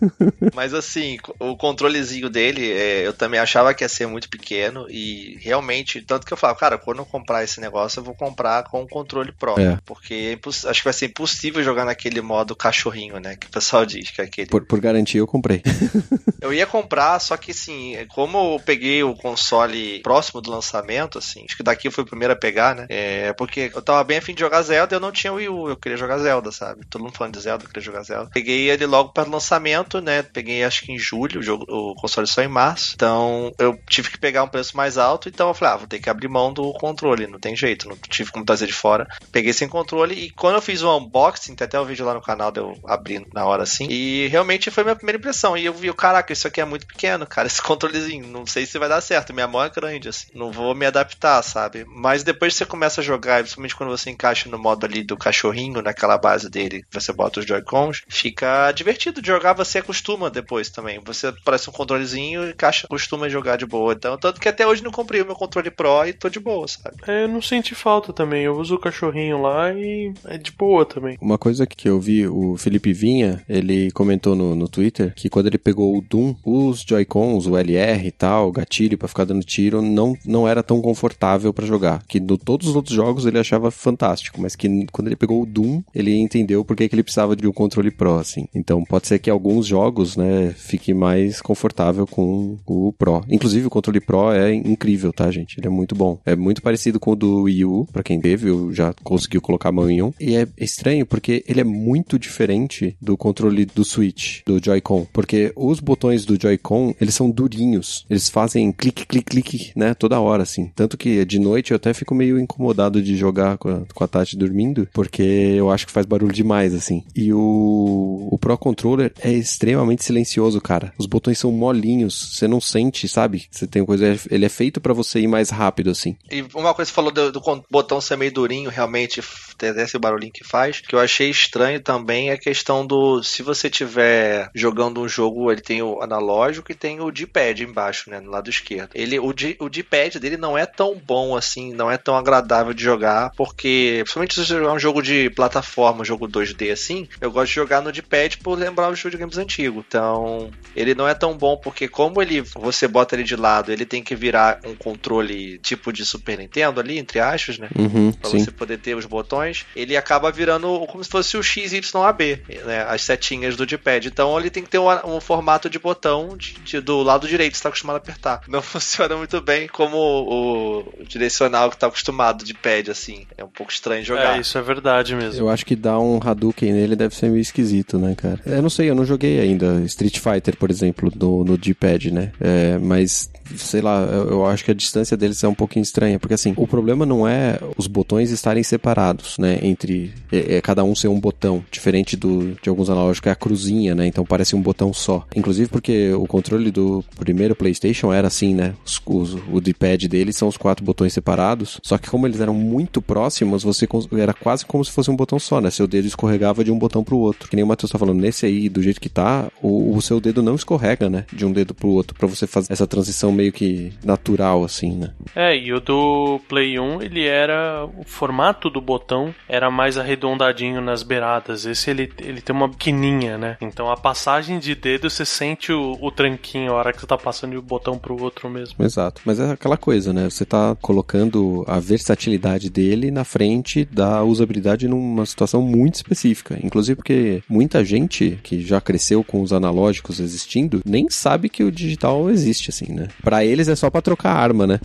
[0.55, 5.39] Mas assim, o controlezinho dele, é, eu também achava que ia ser muito pequeno e
[5.41, 8.83] realmente, tanto que eu falava, cara, quando eu comprar esse negócio, eu vou comprar com
[8.83, 9.59] o controle Pro.
[9.59, 9.79] É.
[9.85, 13.37] Porque é acho que vai ser impossível jogar naquele modo cachorrinho, né?
[13.37, 14.49] Que o pessoal diz que é aquele.
[14.49, 15.63] Por, por garantia, eu comprei.
[16.41, 21.45] Eu ia comprar, só que assim, como eu peguei o console próximo do lançamento, assim,
[21.45, 22.87] acho que daqui eu fui o primeiro a pegar, né?
[22.89, 25.69] É porque eu tava bem afim de jogar Zelda e eu não tinha Wii U,
[25.69, 26.87] eu queria jogar Zelda, sabe?
[26.89, 28.31] Todo mundo falando de Zelda, eu queria jogar Zelda.
[28.33, 30.23] Peguei ele logo para o lançamento, né?
[30.23, 32.93] Peguei acho que em julho, o, jogo, o console só em março.
[32.95, 35.99] Então eu tive que pegar um preço mais alto, então eu falei, ah, vou ter
[35.99, 38.88] que abrir mão do controle, não tem jeito, não tive como trazer de fora.
[39.33, 42.23] Peguei sem controle e quando eu fiz o unboxing, tem até o vídeo lá no
[42.23, 45.57] canal de eu abrir na hora assim, e realmente foi minha primeira impressão.
[45.57, 48.79] E eu vi, caraca, isso aqui é muito pequeno, cara, esse controlezinho, não sei se
[48.79, 51.85] vai dar certo, minha mão é grande, assim, não vou me adaptar, sabe?
[51.89, 55.17] Mas depois que você começa a jogar, principalmente quando você encaixa no modo ali do
[55.17, 60.69] cachorrinho, naquela base dele, você bota os Joy-Cons, fica divertido de jogar, você acostuma depois
[60.71, 61.01] também.
[61.05, 63.93] Você parece um controlezinho e encaixa, acostuma jogar de boa.
[63.93, 66.67] Então, tanto que até hoje não comprei o meu controle Pro e tô de boa,
[66.69, 66.97] sabe?
[67.07, 68.43] É, eu não senti falta também.
[68.43, 71.19] Eu uso o cachorrinho lá e é de boa também.
[71.21, 75.49] Uma coisa que eu vi, o Felipe Vinha, ele comentou no, no Twitter que quando
[75.49, 79.45] ele pegou o Doom, os Joy-Cons, o LR e tal, o gatilho pra ficar dando
[79.45, 82.03] tiro, não, não era tão confortável pra jogar.
[82.09, 85.47] Que no todos os outros jogos ele achava fantástico, mas que quando ele pegou o
[85.47, 88.47] Doom, ele entendeu por que que ele precisava de um controle Pro, assim.
[88.55, 93.25] Então pode ser que alguns jogos, né, fique mais confortável com o Pro.
[93.29, 95.59] Inclusive o controle Pro é incrível, tá, gente?
[95.59, 96.19] Ele é muito bom.
[96.25, 99.73] É muito parecido com o do Wii U, pra quem teve, já conseguiu colocar a
[99.73, 100.13] mão em um.
[100.21, 105.07] E é estranho porque ele é muito diferente do controle do Switch, do Joy-Con.
[105.13, 108.07] Porque os botões do Joy-Con, eles são durinhos.
[108.09, 109.95] Eles fazem clique, clique, clique, né?
[109.95, 110.71] Toda hora, assim.
[110.75, 114.09] Tanto que de noite eu até fico meio incomodado de jogar com a, com a
[114.09, 117.05] Tati dormindo, porque eu acho que faz barulho demais, assim.
[117.15, 120.93] E o, o Pro Controller é extremamente silencioso, cara.
[120.99, 123.47] Os botões são molinhos, você não sente, sabe?
[123.51, 124.17] Você tem coisa.
[124.31, 126.17] Ele é feito para você ir mais rápido, assim.
[126.31, 129.71] E uma coisa que você falou do, do botão ser meio durinho, realmente f- tem
[129.71, 130.81] esse barulhinho que faz.
[130.81, 133.23] Que eu achei estranho também é a questão do.
[133.23, 138.09] Se você tiver jogando um jogo, ele tem o analógico e tem o D-pad embaixo,
[138.11, 138.21] né?
[138.21, 138.91] No lado esquerdo.
[138.95, 142.73] Ele, o, D, o D-pad dele não é tão bom assim, não é tão agradável
[142.73, 143.99] de jogar, porque.
[144.05, 147.55] Principalmente se você jogar um jogo de plataforma, um jogo 2D assim, eu gosto de
[147.55, 149.85] jogar no D-pad por lembrar os videogames antigos.
[149.87, 153.85] Então, ele não é tão bom porque como ele você bota ele de lado, ele
[153.85, 157.69] tem que virar um controle tipo de Super Nintendo ali, entre aspas, né?
[157.77, 158.45] Uhum, sim.
[158.45, 162.85] você poder ter os botões, ele acaba virando como se fosse o XYAB, né?
[162.89, 164.09] As setinhas do D-pad.
[164.09, 167.57] Então ele tem que ter um, um formato de botão de- de- do lado direito,
[167.57, 168.41] você tá acostumado a apertar.
[168.49, 173.27] Não funciona muito bem como o, o direcional que tá acostumado de pad, assim.
[173.37, 174.37] É um pouco estranho jogar.
[174.37, 175.41] É, isso é verdade mesmo.
[175.41, 178.41] Eu acho que dar um Hadouken nele deve ser meio esquisito, né, cara?
[178.47, 182.33] Eu não sei, eu não joguei ainda Street Fighter, por exemplo, no, no D-pad, né?
[182.41, 186.35] É, mas, sei lá, eu, acho que a distância deles é um pouquinho estranha, porque
[186.35, 189.59] assim, o problema não é os botões estarem separados, né?
[189.63, 193.37] Entre é, é cada um ser um botão, diferente do, de alguns analógicos, é a
[193.37, 194.07] cruzinha, né?
[194.07, 195.27] Então parece um botão só.
[195.35, 198.75] Inclusive porque o controle do primeiro PlayStation era assim, né?
[198.85, 202.55] Os, os- o D-pad deles são os quatro botões separados, só que como eles eram
[202.55, 203.87] muito próximos, você
[204.19, 205.71] era quase como se fosse um botão só, né?
[205.71, 207.49] Seu dedo escorregava de um botão pro outro.
[207.49, 210.21] Que nem o Matheus tá falando, nesse aí, do jeito que tá, o, o seu
[210.21, 211.25] dedo não escorrega, né?
[211.33, 215.11] De um dedo pro outro, pra você fazer essa transição meio que natural, assim, né?
[215.35, 217.87] É, e o do Play 1, ele era.
[217.97, 221.65] O formato do botão era mais arredondadinho nas beiradas.
[221.65, 223.57] Esse ele, ele tem uma pequenininha, né?
[223.61, 227.17] Então a passagem de dedo você sente o, o tranquinho a hora que você tá
[227.17, 228.85] passando de um botão pro outro mesmo.
[228.85, 229.23] Exato.
[229.25, 230.25] Mas é aquela coisa, né?
[230.25, 236.59] Você tá colocando a versatilidade dele na frente da usabilidade numa situação muito específica.
[236.63, 241.71] Inclusive porque muita gente que já cresceu com os analógicos existindo nem sabe que o
[241.71, 243.09] digital existe, assim, né?
[243.29, 244.81] Pra eles é só pra trocar arma, né?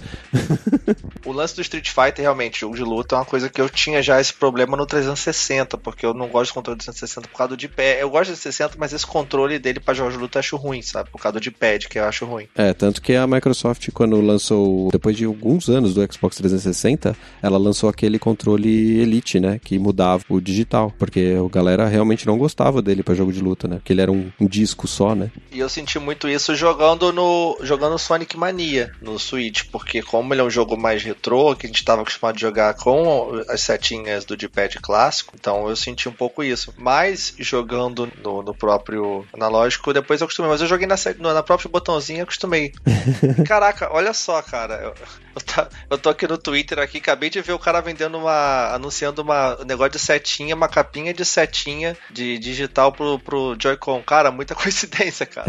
[1.26, 4.02] o lance do Street Fighter, realmente, jogo de luta é uma coisa que eu tinha
[4.02, 7.56] já esse problema no 360, porque eu não gosto do controle do 360 por causa
[7.56, 8.04] do pé.
[8.04, 10.82] Eu gosto do 360, mas esse controle dele pra jogos de luta eu acho ruim,
[10.82, 11.10] sabe?
[11.10, 12.50] Por causa do pad, que eu acho ruim.
[12.54, 17.58] É, tanto que a Microsoft, quando lançou, depois de alguns anos do Xbox 360, ela
[17.58, 19.58] lançou aquele controle Elite, né?
[19.64, 23.70] Que mudava o digital, porque a galera realmente não gostava dele para jogo de luta,
[23.70, 23.78] né?
[23.78, 25.32] Porque ele era um, um, disco só, né?
[25.50, 30.42] E eu senti muito isso jogando no jogando Sonic Mania no Switch, porque como ele
[30.42, 34.26] é um jogo mais retrô, que a gente estava acostumado a jogar com as setinhas
[34.26, 36.74] do D-pad clássico, então eu senti um pouco isso.
[36.78, 40.52] Mas jogando no, no próprio analógico, depois eu acostumei.
[40.52, 40.96] Mas eu joguei na,
[41.34, 42.74] na própria botãozinha e acostumei.
[43.46, 44.76] Caraca, olha só, cara.
[44.76, 44.94] Eu,
[45.36, 48.74] eu, tá, eu, tô aqui no Twitter aqui, acabei de ver o cara vendendo uma.
[48.74, 54.02] anunciando uma, um negócio de setinha, uma capinha de setinha de digital pro, pro Joy-Con.
[54.04, 55.48] Cara, muita coincidência, cara.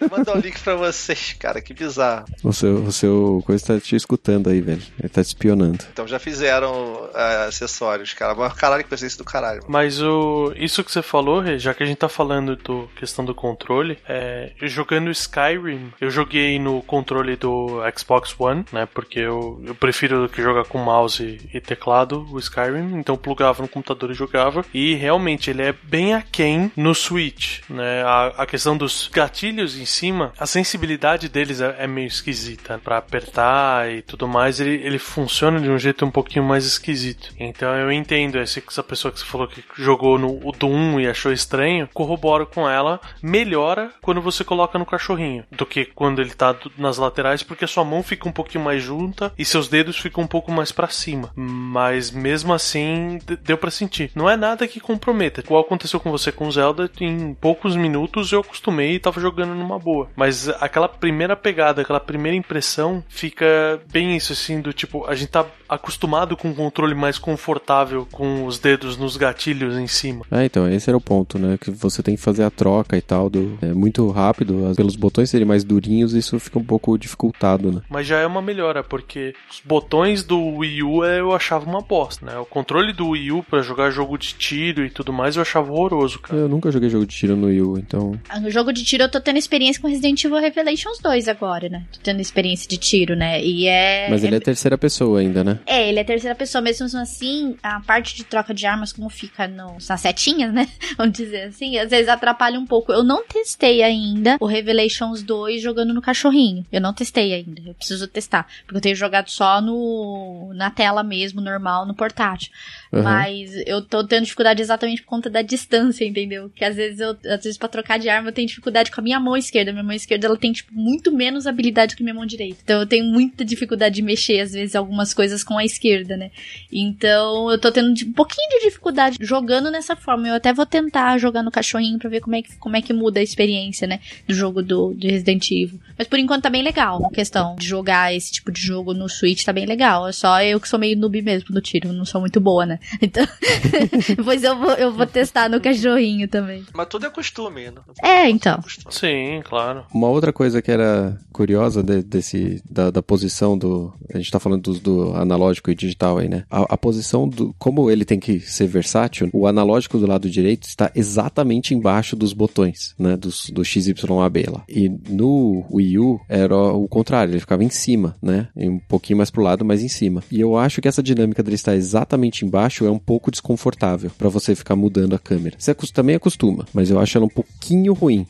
[0.00, 2.26] Vou mandar o um link pra vocês, cara, que bizarro.
[2.42, 4.82] O seu, o seu coisa tá te escutando aí, velho.
[4.98, 5.84] Ele tá te espionando.
[5.92, 8.34] Então já fizeram uh, acessórios, cara.
[8.34, 9.62] Mas caralho, que coincidência do caralho.
[9.68, 13.34] Mas o, isso que você falou, já que a gente tá falando do questão do
[13.34, 18.86] controle, é, jogando Skyrim, eu joguei no controle do Xbox One, né?
[18.92, 23.68] Porque eu, eu prefiro que jogar com mouse e teclado o Skyrim, então plugava no
[23.68, 24.64] computador e jogava.
[24.72, 28.02] E realmente ele é bem aquém no Switch, né?
[28.04, 32.78] A, a questão dos gatilhos em cima, a sensibilidade deles é, é meio esquisita.
[32.78, 37.32] para apertar e tudo mais, ele, ele funciona de um jeito um pouquinho mais esquisito.
[37.38, 41.08] Então eu entendo esse, essa pessoa que você falou que jogou no o Doom e
[41.08, 46.30] achou estranho, corroboro com ela, melhora quando você coloca no cachorrinho do que quando ele
[46.30, 49.98] tá nas laterais, porque a sua mão fica um pouquinho mais junta e seus dedos
[49.98, 51.30] ficam um pouco mais para cima.
[51.34, 54.10] Mas mesmo assim, deu para sentir.
[54.14, 55.40] Não é nada que comprometa.
[55.40, 59.78] Igual aconteceu com você com Zelda, em poucos minutos eu acostumei e tava jogando numa
[59.78, 60.08] boa.
[60.14, 65.30] Mas aquela primeira pegada, aquela primeira impressão, fica bem isso assim, do tipo, a gente
[65.30, 70.24] tá acostumado com um controle mais confortável com os dedos nos gatilhos em cima.
[70.30, 71.56] É, então, esse era o ponto, né?
[71.58, 75.30] Que você tem que fazer a troca e tal, do, é muito rápido, pelos botões
[75.30, 77.80] serem mais durinhos, isso fica um pouco dificultado, né?
[77.88, 82.26] Mas já é uma melhora, porque os botões do Wii U eu achava uma bosta,
[82.26, 82.36] né?
[82.36, 85.72] O controle do Wii U pra jogar jogo de tiro e tudo mais eu achava
[85.72, 86.40] horroroso, cara.
[86.40, 88.20] Eu nunca joguei jogo de tiro no Wii U, então.
[88.28, 91.68] Ah, no jogo de tiro eu tô tendo experiência com Resident Evil Revelations 2 agora,
[91.68, 91.84] né?
[91.92, 93.40] Tô tendo experiência de tiro, né?
[93.42, 94.08] E é.
[94.10, 95.60] Mas ele é, é terceira pessoa ainda, né?
[95.64, 99.46] É, ele é terceira pessoa, mesmo assim, a parte de troca de armas, como fica
[99.46, 100.68] no, nas setinhas, né?
[100.98, 102.92] Vamos dizer assim, às vezes atrapalha um pouco.
[102.92, 106.66] Eu não testei ainda o Revelations 2 jogando no cachorrinho.
[106.72, 107.62] Eu não testei ainda.
[107.64, 108.48] Eu preciso testar.
[108.66, 112.50] Porque eu tenho jogado só no na tela mesmo, normal, no portátil.
[112.92, 113.02] Uhum.
[113.02, 116.50] Mas eu tô tendo dificuldade exatamente por conta da distância, entendeu?
[116.54, 119.04] Que às vezes eu, às vezes para trocar de arma eu tenho dificuldade com a
[119.04, 119.72] minha mão esquerda.
[119.72, 122.58] Minha mão esquerda ela tem tipo muito menos habilidade que minha mão direita.
[122.64, 126.30] Então eu tenho muita dificuldade de mexer às vezes algumas coisas com a esquerda, né?
[126.72, 130.28] Então eu tô tendo um pouquinho de dificuldade jogando nessa forma.
[130.28, 132.92] Eu até vou tentar jogar no cachorrinho para ver como é que como é que
[132.92, 135.80] muda a experiência, né, do jogo do, do Resident Evil.
[135.96, 139.08] Mas por enquanto tá bem legal a questão de jogar esse tipo de jogo no
[139.08, 140.08] Switch, tá bem legal.
[140.08, 142.78] É só eu que sou meio noob mesmo no tiro, não sou muito boa, né?
[143.02, 143.26] Então,
[144.16, 146.64] depois eu vou, eu vou testar no cachorrinho também.
[146.72, 147.80] Mas tudo é costume, né?
[148.02, 148.62] É, então.
[148.90, 149.84] Sim, claro.
[149.92, 153.92] Uma outra coisa que era curiosa de, desse, da, da, posição do.
[154.12, 156.44] A gente tá falando do, do analógico e digital aí, né?
[156.50, 157.54] A, a, posição do.
[157.58, 162.32] Como ele tem que ser versátil, o analógico do lado direito está exatamente embaixo dos
[162.32, 163.16] botões, né?
[163.16, 164.64] Dos, do XYAB lá.
[164.68, 168.48] E no Wii U era o contrário, ele ficava em cima, né?
[168.60, 170.22] Um pouquinho mais pro lado, mas em cima.
[170.30, 174.28] E eu acho que essa dinâmica dele estar exatamente embaixo é um pouco desconfortável para
[174.28, 175.56] você ficar mudando a câmera.
[175.58, 178.26] Você também acostuma, mas eu acho ela um pouquinho ruim,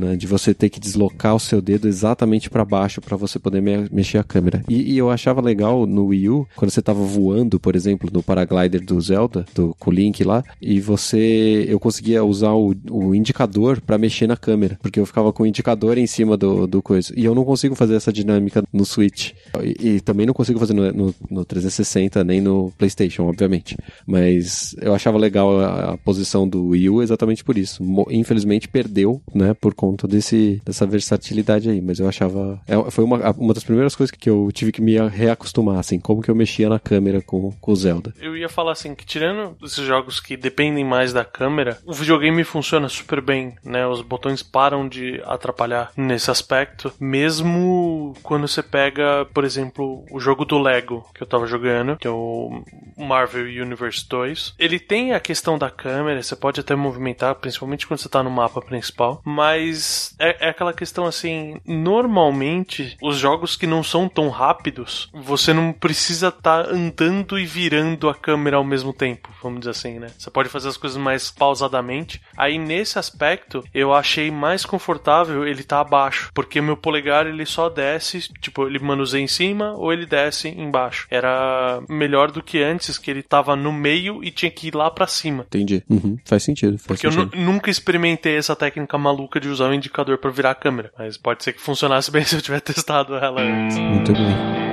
[0.00, 0.16] né?
[0.16, 3.88] De você ter que deslocar o seu dedo exatamente para baixo para você poder me
[3.92, 4.62] mexer a câmera.
[4.68, 8.22] E, e, eu achava legal no Wii U, quando você tava voando, por exemplo, no
[8.22, 11.64] paraglider do Zelda, do, com Link lá, e você.
[11.68, 15.46] Eu conseguia usar o, o indicador para mexer na câmera, porque eu ficava com o
[15.46, 17.12] indicador em cima do, do coisa.
[17.16, 19.32] E eu não consigo fazer essa dinâmica no Switch.
[19.62, 23.76] E, e também não consigo fazer no, no, no 360 nem no PlayStation, obviamente.
[24.06, 27.82] Mas eu achava legal a, a posição do Wii U exatamente por isso.
[27.82, 31.80] Mo- Infelizmente perdeu, né, por conta desse, dessa versatilidade aí.
[31.80, 32.60] Mas eu achava.
[32.66, 36.22] é- foi uma, uma das primeiras coisas que eu tive que me reacostumar, assim, como
[36.22, 38.12] que eu mexia na câmera com, com o Zelda.
[38.20, 42.44] Eu ia falar assim, que tirando esses jogos que dependem mais da câmera, o videogame
[42.44, 43.86] funciona super bem, né?
[43.86, 50.44] Os botões param de atrapalhar nesse aspecto, mesmo quando você pega, por exemplo, o jogo
[50.44, 52.62] do Lego que eu tava jogando, que é o
[52.96, 54.54] Marvel Universe 2.
[54.58, 58.30] Ele tem a questão da câmera, você pode até movimentar, principalmente quando você tá no
[58.30, 59.69] mapa principal, mas
[60.18, 65.72] é, é aquela questão assim, normalmente os jogos que não são tão rápidos, você não
[65.72, 70.08] precisa estar andando e virando a câmera ao mesmo tempo, vamos dizer assim, né?
[70.18, 72.20] Você pode fazer as coisas mais pausadamente.
[72.36, 77.68] Aí nesse aspecto, eu achei mais confortável ele tá abaixo, porque meu polegar ele só
[77.68, 81.06] desce, tipo, ele manuseia em cima ou ele desce embaixo.
[81.10, 84.90] Era melhor do que antes que ele tava no meio e tinha que ir lá
[84.90, 85.44] pra cima.
[85.46, 85.82] Entendi.
[85.88, 86.78] Uhum, faz sentido.
[86.78, 87.36] Faz Porque eu sentido.
[87.36, 90.92] nu- nunca experimentei essa técnica maluca de usar o indicador pra virar a câmera.
[90.98, 93.76] Mas pode ser que funcionasse bem se eu tiver testado ela antes.
[93.78, 94.69] Muito bem.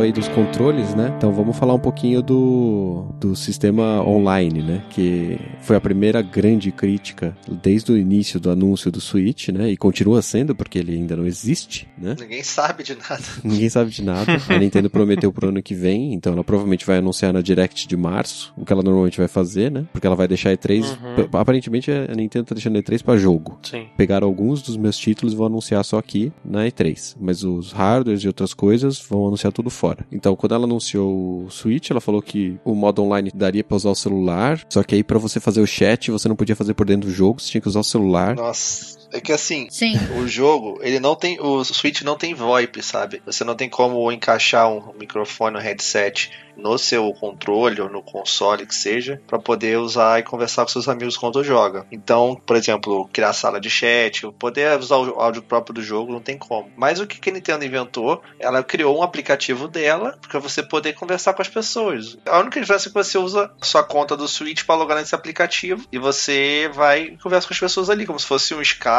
[0.00, 1.12] Falou aí dos controles, né?
[1.16, 4.82] Então vamos falar um pouquinho do, do sistema online, né?
[4.90, 9.70] Que foi a primeira grande crítica desde o início do anúncio do Switch, né?
[9.70, 12.16] E continua sendo, porque ele ainda não existe, né?
[12.18, 13.22] Ninguém sabe de nada.
[13.44, 14.40] Ninguém sabe de nada.
[14.48, 17.96] A Nintendo prometeu pro ano que vem, então ela provavelmente vai anunciar na Direct de
[17.96, 19.84] março, o que ela normalmente vai fazer, né?
[19.92, 20.82] Porque ela vai deixar E3.
[20.82, 21.28] Uhum.
[21.38, 23.58] Aparentemente a Nintendo tá deixando E3 pra jogo.
[23.62, 23.86] Sim.
[23.96, 27.16] Pegaram alguns dos meus títulos e vão anunciar só aqui na E3.
[27.20, 29.89] Mas os hardwares e outras coisas vão anunciar tudo fora.
[30.10, 33.90] Então, quando ela anunciou o Switch, ela falou que o modo online daria pra usar
[33.90, 34.60] o celular.
[34.68, 37.14] Só que aí, pra você fazer o chat, você não podia fazer por dentro do
[37.14, 38.36] jogo, você tinha que usar o celular.
[38.36, 38.99] Nossa.
[39.12, 39.94] É que assim, Sim.
[40.18, 41.40] o jogo, ele não tem.
[41.40, 43.22] O Switch não tem VoIP, sabe?
[43.26, 46.30] Você não tem como encaixar um microfone, um headset
[46.60, 50.88] no seu controle ou no console que seja, pra poder usar e conversar com seus
[50.88, 51.86] amigos quando joga.
[51.90, 56.20] Então, por exemplo, criar sala de chat, poder usar o áudio próprio do jogo, não
[56.20, 56.70] tem como.
[56.76, 61.32] Mas o que a Nintendo inventou, ela criou um aplicativo dela pra você poder conversar
[61.32, 62.18] com as pessoas.
[62.26, 65.14] A única diferença é que você usa a sua conta do Switch pra logar nesse
[65.14, 68.90] aplicativo e você vai e conversa com as pessoas ali, como se fosse um Skype,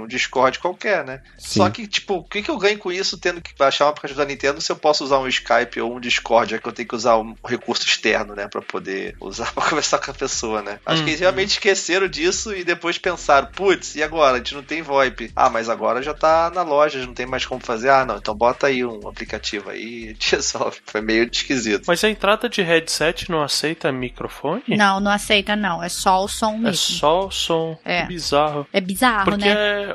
[0.00, 1.20] um Discord qualquer, né?
[1.38, 1.60] Sim.
[1.60, 4.18] Só que, tipo, o que, que eu ganho com isso tendo que baixar um aplicativo
[4.18, 6.88] da Nintendo se eu posso usar um Skype ou um Discord, já que eu tenho
[6.88, 8.48] que usar um recurso externo, né?
[8.48, 10.78] Pra poder usar pra conversar com a pessoa, né?
[10.86, 11.24] Acho que eles Uhum.
[11.24, 14.34] realmente esqueceram disso e depois pensaram, putz, e agora?
[14.34, 15.32] A gente não tem VoIP.
[15.34, 17.88] Ah, mas agora já tá na loja, não tem mais como fazer.
[17.90, 20.78] Ah, não, então bota aí um aplicativo aí e te resolve.
[20.86, 21.84] Foi meio esquisito.
[21.86, 24.62] Mas a entrada de headset não aceita microfone?
[24.68, 25.82] Não, não aceita, não.
[25.82, 26.74] É só o som É mesmo.
[26.96, 27.78] só o som.
[27.84, 28.02] É.
[28.02, 28.66] Que bizarro.
[28.72, 29.47] É bizarro, Porque né?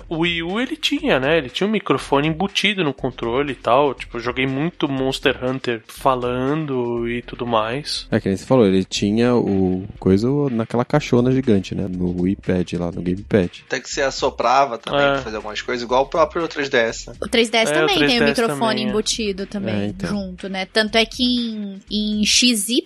[0.10, 1.38] O Wii U ele tinha, né?
[1.38, 3.94] Ele tinha um microfone embutido no controle e tal.
[3.94, 8.08] Tipo, eu joguei muito Monster Hunter falando e tudo mais.
[8.12, 11.88] É que nem você falou, ele tinha o coisa naquela caixona gigante, né?
[11.90, 13.64] No Wii Pad lá, no Gamepad.
[13.68, 15.12] Até que você assoprava também É.
[15.14, 17.14] pra fazer algumas coisas, igual o próprio 3DS, né?
[17.22, 18.90] O 3DS É, também o tem o 3DS microfone também, é.
[18.90, 20.10] embutido também, É, então.
[20.10, 20.66] junto, né?
[20.66, 22.82] Tanto é que em, em XY,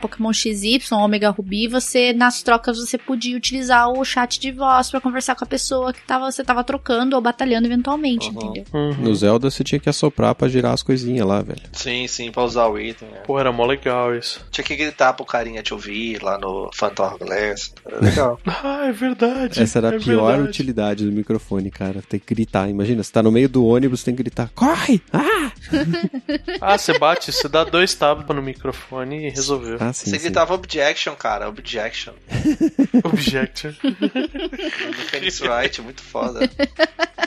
[0.00, 5.00] Pokémon XY, Omega Ruby, você, nas trocas, você podia utilizar o chat de voz pra
[5.00, 8.32] conversar com a pessoa que tava, você tava trocando ou batalhando eventualmente, Uhum.
[8.34, 8.64] entendeu?
[8.72, 8.94] Uhum.
[8.94, 11.60] No Zelda você tinha que assoprar pra girar as coisinhas lá, velho.
[11.72, 13.18] Sim, sim, pra usar o item, né?
[13.26, 14.44] Pô, era mó legal isso.
[14.50, 17.72] Tinha que gritar pro carinha te ouvir lá no Phantom Glass.
[17.86, 18.40] Era legal.
[18.66, 19.60] Ah, é verdade.
[19.60, 20.48] Essa era a é pior verdade.
[20.48, 22.00] utilidade do microfone, cara.
[22.08, 22.68] Ter que gritar.
[22.68, 25.02] Imagina, você tá no meio do ônibus, tem que gritar: corre!
[25.12, 25.52] Ah!
[26.60, 29.76] Ah, você bate, você dá dois tapas no microfone e resolveu.
[29.80, 30.10] Ah, sim.
[30.10, 30.24] Você sim.
[30.24, 32.12] gritava objection, cara, objection.
[33.04, 33.72] Objection.
[33.82, 36.40] No Phoenix Wright, muito foda.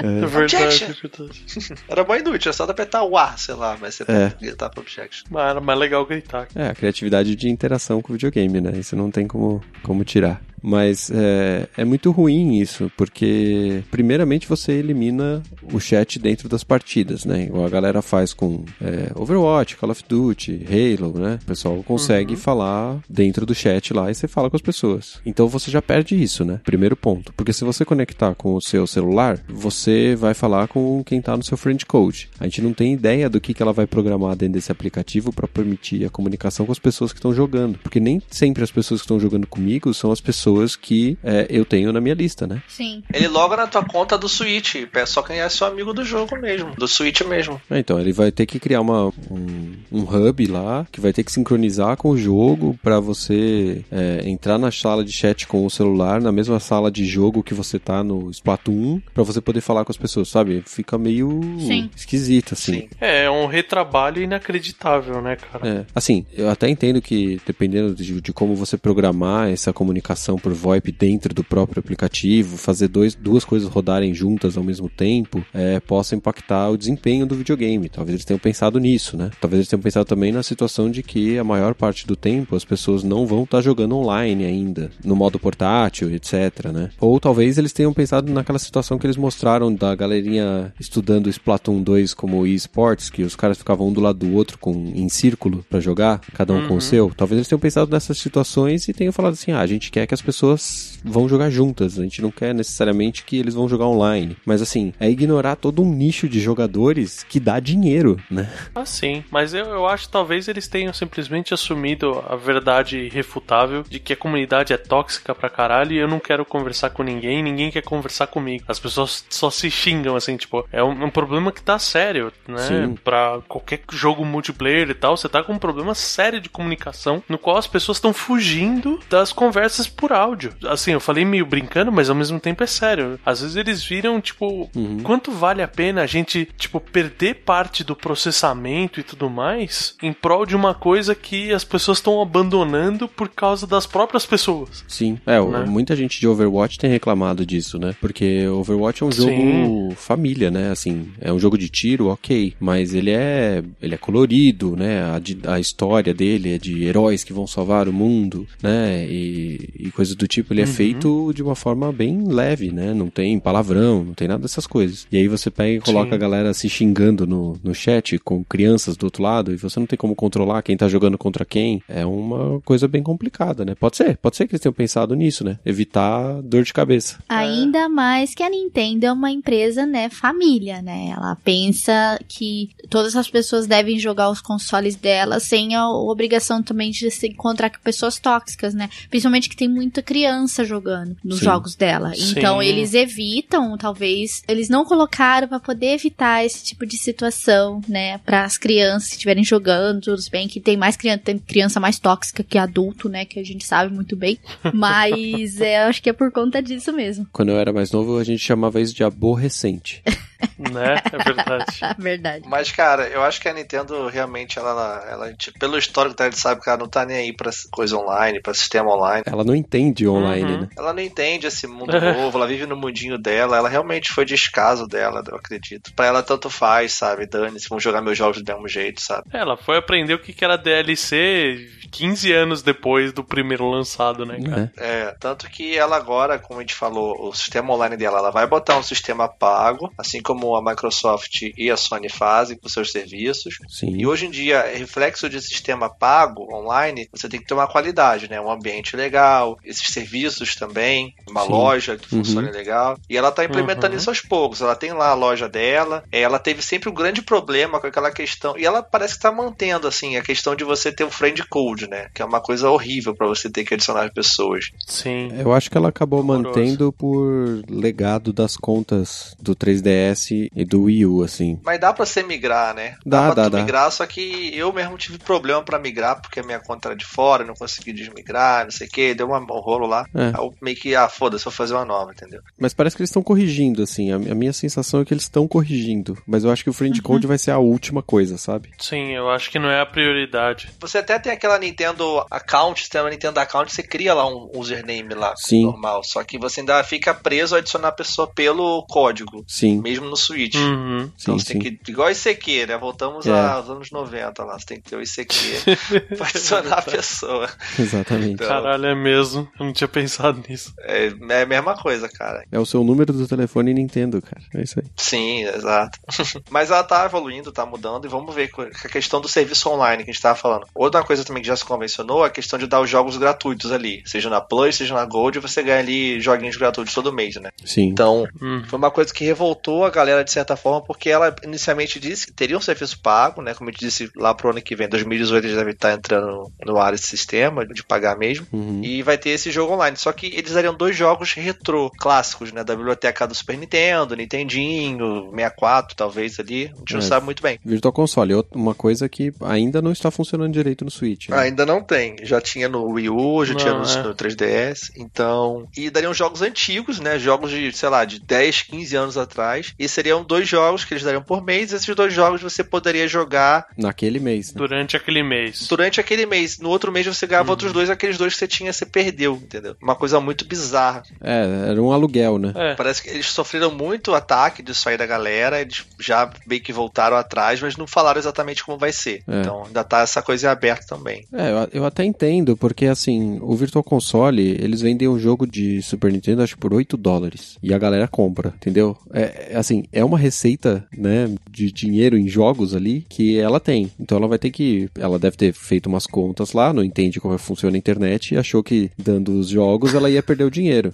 [0.00, 0.86] É verdade, Objection.
[0.90, 1.44] é verdade.
[1.88, 4.30] Era bom inútil, é só apertar o A, sei lá, mas você É.
[4.30, 5.24] que gritar pro objection.
[5.28, 6.46] Mas era mais legal gritar.
[6.54, 8.78] É, a criatividade de interação com o videogame, né?
[8.78, 10.40] Isso não tem como, como tirar.
[10.62, 15.42] Mas é, é muito ruim isso, porque primeiramente você elimina
[15.72, 17.44] o chat dentro das partidas, né?
[17.44, 21.38] Igual a galera faz com é, Overwatch, Call of Duty, Halo, né?
[21.42, 22.40] O pessoal consegue Uhum.
[22.40, 25.20] falar dentro do chat lá e você fala com as pessoas.
[25.24, 26.60] Então você já perde isso, né?
[26.64, 27.32] Primeiro ponto.
[27.34, 31.44] Porque se você conectar com o seu celular, você vai falar com quem tá no
[31.44, 32.28] seu friend code.
[32.40, 35.46] A gente não tem ideia do que, que ela vai programar dentro desse aplicativo para
[35.46, 37.78] permitir a comunicação com as pessoas que estão jogando.
[37.78, 41.64] Porque nem sempre as pessoas que estão jogando comigo são as pessoas que é, eu
[41.64, 42.62] tenho na minha lista, né?
[42.68, 43.02] Sim.
[43.12, 44.76] Ele loga na tua conta do Switch.
[44.94, 46.74] É só quem é seu amigo do jogo mesmo.
[46.76, 47.60] Do Switch mesmo.
[47.70, 51.24] É, Então, ele vai ter que criar uma, um, um hub lá, que vai ter
[51.24, 55.70] que sincronizar com o jogo para você é, entrar na sala de chat com o
[55.70, 59.84] celular, na mesma sala de jogo que você tá no Splatoon, para você poder falar
[59.84, 60.62] com as pessoas, sabe?
[60.66, 61.90] Fica meio Sim.
[61.96, 62.72] esquisito, assim.
[62.72, 62.88] Sim.
[63.00, 65.68] É, é um retrabalho inacreditável, né, cara?
[65.68, 70.52] É, assim, eu até entendo que dependendo de, de como você programar essa comunicação por
[70.52, 75.80] VoIP dentro do próprio aplicativo, fazer dois, duas coisas rodarem juntas ao mesmo tempo, é,
[75.80, 77.88] possa impactar o desempenho do videogame.
[77.88, 79.30] Talvez eles tenham pensado nisso, né?
[79.40, 82.64] Talvez eles tenham pensado também na situação de que a maior parte do tempo as
[82.64, 86.90] pessoas não vão estar jogando online ainda, no modo portátil, etc, né?
[87.00, 92.14] Ou talvez eles tenham pensado naquela situação que eles mostraram da galerinha estudando Splatoon 2
[92.14, 95.80] como eSports, que os caras ficavam um do lado do outro com, em círculo pra
[95.80, 97.12] jogar, cada um com o seu.
[97.16, 100.14] Talvez eles tenham pensado nessas situações e tenham falado assim: ah, a gente quer que
[100.14, 104.36] as pessoas vão jogar juntas, a gente não quer necessariamente que eles vão jogar online.
[104.44, 108.52] Mas assim, é ignorar todo um nicho de jogadores que dá dinheiro, né?
[108.74, 109.24] Ah, sim.
[109.30, 114.12] Mas eu, eu acho que talvez eles tenham simplesmente assumido a verdade irrefutável de que
[114.12, 117.82] a comunidade é tóxica pra caralho e eu não quero conversar com ninguém, ninguém quer
[117.82, 118.64] conversar comigo.
[118.68, 122.58] As pessoas só se xingam, assim, tipo, é um, um problema que tá sério, né?
[122.58, 122.94] Sim.
[123.02, 127.38] Pra qualquer jogo multiplayer e tal, você tá com um problema sério de comunicação no
[127.38, 130.52] qual as pessoas estão fugindo das conversas por áudio.
[130.66, 133.18] Assim, eu falei meio brincando, mas ao mesmo tempo é sério.
[133.24, 134.70] Às vezes eles viram, tipo,
[135.02, 140.12] quanto vale a pena a gente, tipo, perder parte do processamento e tudo mais em
[140.12, 144.84] prol de uma coisa que as pessoas estão abandonando por causa das próprias pessoas.
[144.86, 145.18] Sim.
[145.26, 145.64] É, Né?
[145.66, 147.94] muita gente de Overwatch tem reclamado disso, né?
[148.00, 149.90] Porque Overwatch é um jogo Sim.
[149.96, 150.70] família, né?
[150.70, 152.54] Assim, é um jogo de tiro, ok.
[152.60, 155.02] Mas ele é, ele é colorido, né?
[155.02, 159.06] A, a história dele é de heróis que vão salvar o mundo, né?
[159.08, 160.52] E, e coisas do tipo.
[160.52, 162.94] Ele é feito de uma forma bem leve, né?
[162.94, 165.06] Não tem palavrão, não tem nada dessas coisas.
[165.10, 166.14] E aí você pega e coloca Sim.
[166.14, 169.86] a galera se xingando no, no chat com crianças do outro lado e você não
[169.86, 171.82] tem como controlar quem tá jogando contra quem.
[171.88, 173.74] É uma coisa bem complicada, né?
[173.74, 175.58] Pode ser, pode ser que eles tenham pensado nisso, né?
[175.64, 177.18] Evitar dor de cabeça.
[177.28, 181.10] Ainda mais que a Nintendo é uma empresa, né, família, né?
[181.10, 186.90] Ela pensa que todas as pessoas devem jogar os consoles dela sem a obrigação também
[186.90, 188.88] de se encontrar com pessoas tóxicas, né?
[189.10, 189.68] Principalmente que tem
[189.98, 191.44] muita criança jogando nos Sim.
[191.44, 192.14] jogos dela.
[192.14, 192.30] Sim.
[192.30, 198.18] Então eles evitam, talvez, eles não colocaram pra poder evitar esse tipo de situação, né,
[198.18, 201.98] para as crianças que estiverem jogando, tudo bem que tem mais criança, tem criança mais
[201.98, 204.38] tóxica que adulto, né, que a gente sabe muito bem.
[204.72, 207.26] Mas é, eu acho que é por conta disso mesmo.
[207.32, 210.02] Quando eu era mais novo, a gente chamava isso de aborrecente.
[210.58, 210.94] Né?
[211.12, 211.64] É verdade.
[211.98, 212.44] Verdade.
[212.48, 216.30] Mas, cara, eu acho que a Nintendo realmente, ela, ela tipo, pelo histórico dela, a
[216.32, 219.22] gente sabe que ela não tá nem aí pra coisa online, pra sistema online.
[219.26, 220.60] Ela não entende online, Uhum.
[220.62, 220.68] né?
[220.76, 224.86] Ela não entende esse mundo novo, ela vive no mundinho dela, ela realmente foi descaso
[224.86, 225.92] dela, eu acredito.
[225.94, 227.26] Pra ela tanto faz, sabe?
[227.26, 229.24] Dane-se, vão jogar meus jogos do mesmo jeito, sabe?
[229.32, 234.38] Ela foi aprender o que que era DLC 15 anos depois do primeiro lançado, né,
[234.40, 234.72] cara?
[234.76, 234.98] É.
[234.98, 238.46] É, tanto que ela agora, como a gente falou, o sistema online dela, ela vai
[238.46, 243.54] botar um sistema pago, assim como a Microsoft e a Sony fazem com seus serviços.
[243.66, 243.96] Sim.
[243.96, 248.28] E hoje em dia, reflexo de sistema pago online, você tem que ter uma qualidade,
[248.28, 248.38] né?
[248.38, 251.50] Um ambiente legal, esses serviços também, uma Sim.
[251.50, 252.22] loja que Uhum.
[252.24, 252.98] funcione legal.
[253.08, 253.96] E ela tá implementando Uhum.
[253.98, 254.60] isso aos poucos.
[254.60, 258.10] Ela tem lá a loja dela, é, ela teve sempre um grande problema com aquela
[258.10, 258.56] questão.
[258.58, 261.88] E ela parece que tá mantendo, assim, a questão de você ter o friend code,
[261.88, 262.08] né?
[262.14, 264.66] Que é uma coisa horrível pra você ter que adicionar as pessoas.
[264.86, 265.30] Sim.
[265.38, 266.48] Eu acho que ela acabou Horroroso.
[266.48, 270.17] mantendo por legado das contas do 3DS
[270.54, 271.58] e do Wii U, assim.
[271.64, 272.96] Mas dá pra você migrar, né?
[273.04, 273.58] Dá, pra dá, tu dá.
[273.60, 277.04] migrar, só que eu mesmo tive problema pra migrar, porque a minha conta era de
[277.04, 280.04] fora, não consegui desmigrar, não sei o que, deu uma- um rolo lá.
[280.14, 280.26] É.
[280.28, 282.40] Aí eu meio que, ah, foda-se, vou fazer uma nova, entendeu?
[282.58, 284.10] Mas parece que eles estão corrigindo, assim.
[284.12, 286.16] A, a minha sensação é que eles estão corrigindo.
[286.26, 288.70] Mas eu acho que o Friend Code vai ser a última coisa, sabe?
[288.78, 290.70] Sim, eu acho que não é a prioridade.
[290.80, 295.14] Você até tem aquela Nintendo Account, tem uma Nintendo Account, você cria lá um username
[295.14, 295.64] lá, Sim.
[295.64, 296.02] normal.
[296.04, 299.80] Só que você ainda fica preso a adicionar a pessoa pelo código, Sim.
[299.80, 300.54] mesmo no Switch.
[300.56, 301.10] Uhum.
[301.20, 301.76] Então Sim, você tem sim.
[301.84, 301.90] que.
[301.90, 302.78] Igual ICQ, né?
[302.78, 303.30] Voltamos É.
[303.30, 304.58] aos anos 90 lá.
[304.58, 305.36] Você tem que ter o ICQ
[306.16, 307.48] pra adicionar a pessoa.
[307.78, 308.32] Exatamente.
[308.34, 309.48] Então, Caralho, é mesmo.
[309.58, 310.72] Eu não tinha pensado nisso.
[310.80, 312.44] é, é a mesma coisa, cara.
[312.50, 314.42] É o seu número do telefone Nintendo, cara.
[314.54, 314.86] É isso aí.
[314.96, 315.98] Sim, exato.
[316.50, 320.04] Mas ela tá evoluindo, tá mudando, e vamos ver com a questão do serviço online
[320.04, 320.66] que a gente tava falando.
[320.74, 323.70] Outra coisa também que já se convencionou é a questão de dar os jogos gratuitos
[323.72, 324.02] ali.
[324.06, 327.50] Seja na Plus, seja na Gold, você ganha ali joguinhos gratuitos todo mês, né?
[327.64, 327.84] Sim.
[327.88, 328.62] Então, Hum.
[328.68, 332.32] foi uma coisa que revoltou a galera de certa forma, porque ela inicialmente disse que
[332.32, 333.54] teria um serviço pago, né?
[333.54, 336.94] Como eu disse, lá pro ano que vem, 2018, eles devem estar entrando no ar
[336.94, 338.46] esse sistema de pagar mesmo.
[338.52, 338.80] Uhum.
[338.82, 339.96] E vai ter esse jogo online.
[339.96, 342.64] Só que eles dariam dois jogos retrô, clássicos, né?
[342.64, 344.14] Da biblioteca do Super Nintendo,
[344.62, 346.66] Nintendinho, 64, talvez ali.
[346.74, 347.02] A gente não É.
[347.02, 347.58] sabe muito bem.
[347.64, 351.28] Virtual Console, outra- uma coisa que ainda não está funcionando direito no Switch.
[351.28, 351.38] né?
[351.38, 352.16] Ainda não tem.
[352.22, 354.02] Já tinha no Wii U, já Não, tinha no, é.
[354.02, 354.92] no 3DS.
[354.96, 355.66] Então.
[355.76, 357.18] E dariam jogos antigos, né?
[357.18, 359.74] Jogos de, sei lá, de 10, 15 anos atrás.
[359.78, 361.72] E seriam dois jogos que eles dariam por mês.
[361.72, 364.58] Esses dois jogos você poderia jogar Naquele mês, né?
[364.58, 365.66] Durante aquele mês.
[365.68, 366.58] durante aquele mês.
[366.58, 369.76] No outro mês você ganhava outros dois, aqueles dois que você tinha, você perdeu, entendeu?
[369.82, 371.02] Uma coisa muito bizarra.
[371.20, 372.52] É, era um aluguel, né?
[372.54, 372.74] É.
[372.74, 377.16] Parece que eles sofreram muito ataque disso aí da galera, eles já meio que voltaram
[377.16, 379.22] atrás, mas não falaram exatamente como vai ser.
[379.26, 379.40] É.
[379.40, 381.26] Então ainda tá essa coisa em aberto também.
[381.32, 385.82] É, eu, eu até entendo, porque assim, o Virtual Console, eles vendem um jogo de
[385.82, 387.56] Super Nintendo, acho que por 8 dólares.
[387.62, 388.96] E a galera compra, entendeu?
[389.12, 393.90] É, é, assim, é uma receita, né, de dinheiro em jogos ali que ela tem.
[393.98, 394.88] Então ela vai ter que.
[394.98, 398.62] Ela deve ter feito umas contas lá, não entende como funciona a internet e achou
[398.62, 400.92] que dando os jogos ela ia perder o dinheiro.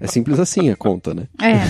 [0.00, 1.28] É simples assim a conta, né?
[1.40, 1.62] É.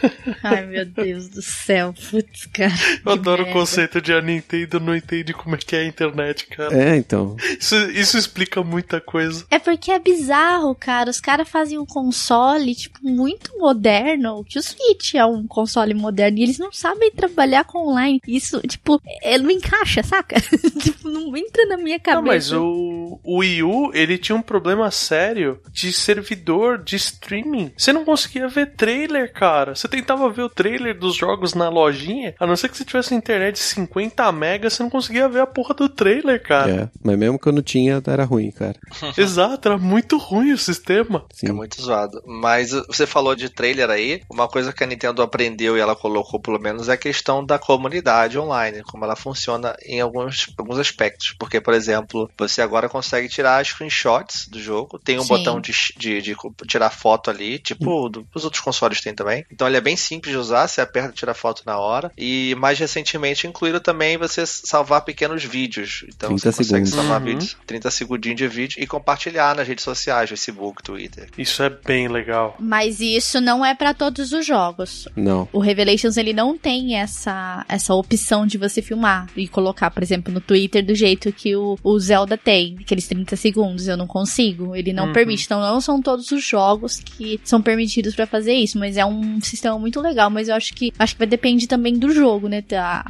[0.42, 1.92] Ai, meu Deus do céu.
[2.10, 2.72] Putz, cara.
[3.04, 3.60] Eu adoro o merda.
[3.60, 6.74] conceito de a Nintendo não entende como é que é a internet, cara.
[6.74, 7.36] É, então.
[7.60, 9.44] Isso, isso explica muita coisa.
[9.50, 11.10] É porque é bizarro, cara.
[11.10, 14.42] Os caras fazem um console, tipo, muito moderno.
[14.44, 16.38] Que o Switch é um console moderno.
[16.38, 18.20] E eles não sabem trabalhar com online.
[18.26, 20.36] Isso, tipo, é, não encaixa, saca?
[20.80, 22.20] tipo, não entra na minha cabeça.
[22.20, 27.72] Não, mas o, o Wii U, ele tinha um problema sério de servidor, de streaming.
[27.76, 29.74] Você não conseguia ver trailer, cara.
[29.74, 33.14] Você tentava ver o trailer dos jogos na lojinha, a não ser que você tivesse
[33.14, 36.70] internet de 50 megas, você não conseguia ver a porra do trailer, cara.
[36.70, 36.88] É.
[37.02, 38.76] Mas mesmo quando tinha, era ruim, cara.
[39.16, 41.24] Exato, era muito ruim o sistema.
[41.32, 41.48] Sim.
[41.48, 42.22] É muito zoado.
[42.26, 46.40] Mas você falou de trailer aí, uma coisa que a Nintendo aprendeu e ela colocou
[46.40, 51.34] pelo menos é a questão da comunidade online, como ela funciona em alguns, alguns aspectos.
[51.38, 55.28] Porque, por exemplo, você agora consegue tirar screenshots do jogo, tem um Sim.
[55.28, 59.44] botão de, de, de tirar foto ali, tipo do, os outros consoles têm também.
[59.50, 62.10] Então ele é bem simples de usar, você aperta e tira foto na hora.
[62.16, 66.04] E mais recentemente incluíram também você salvar pequenos vídeos.
[66.08, 66.90] Então 30 você consegue segundos.
[66.90, 67.26] salvar Uhum.
[67.26, 71.28] vídeos, 30 segundinhos de vídeo e compartilhar nas redes sociais, Facebook, Twitter.
[71.38, 72.56] Isso é bem legal.
[72.58, 75.08] Mas isso não é pra todos os jogos.
[75.14, 75.48] Não.
[75.52, 80.32] O Revelations ele não tem essa, essa opção de você filmar e colocar, por exemplo,
[80.32, 83.88] no Twitter do jeito que o, o Zelda tem, aqueles 30 segundos.
[83.88, 84.74] Eu não consigo.
[84.76, 85.12] Ele não Uhum.
[85.12, 85.44] permite.
[85.44, 89.40] Então não são todos os jogos que são permitidos pra fazer isso, mas é um
[89.40, 90.30] sistema muito legal.
[90.30, 92.62] Mas eu acho que acho que vai depender também do jogo, né?
[92.72, 93.02] A,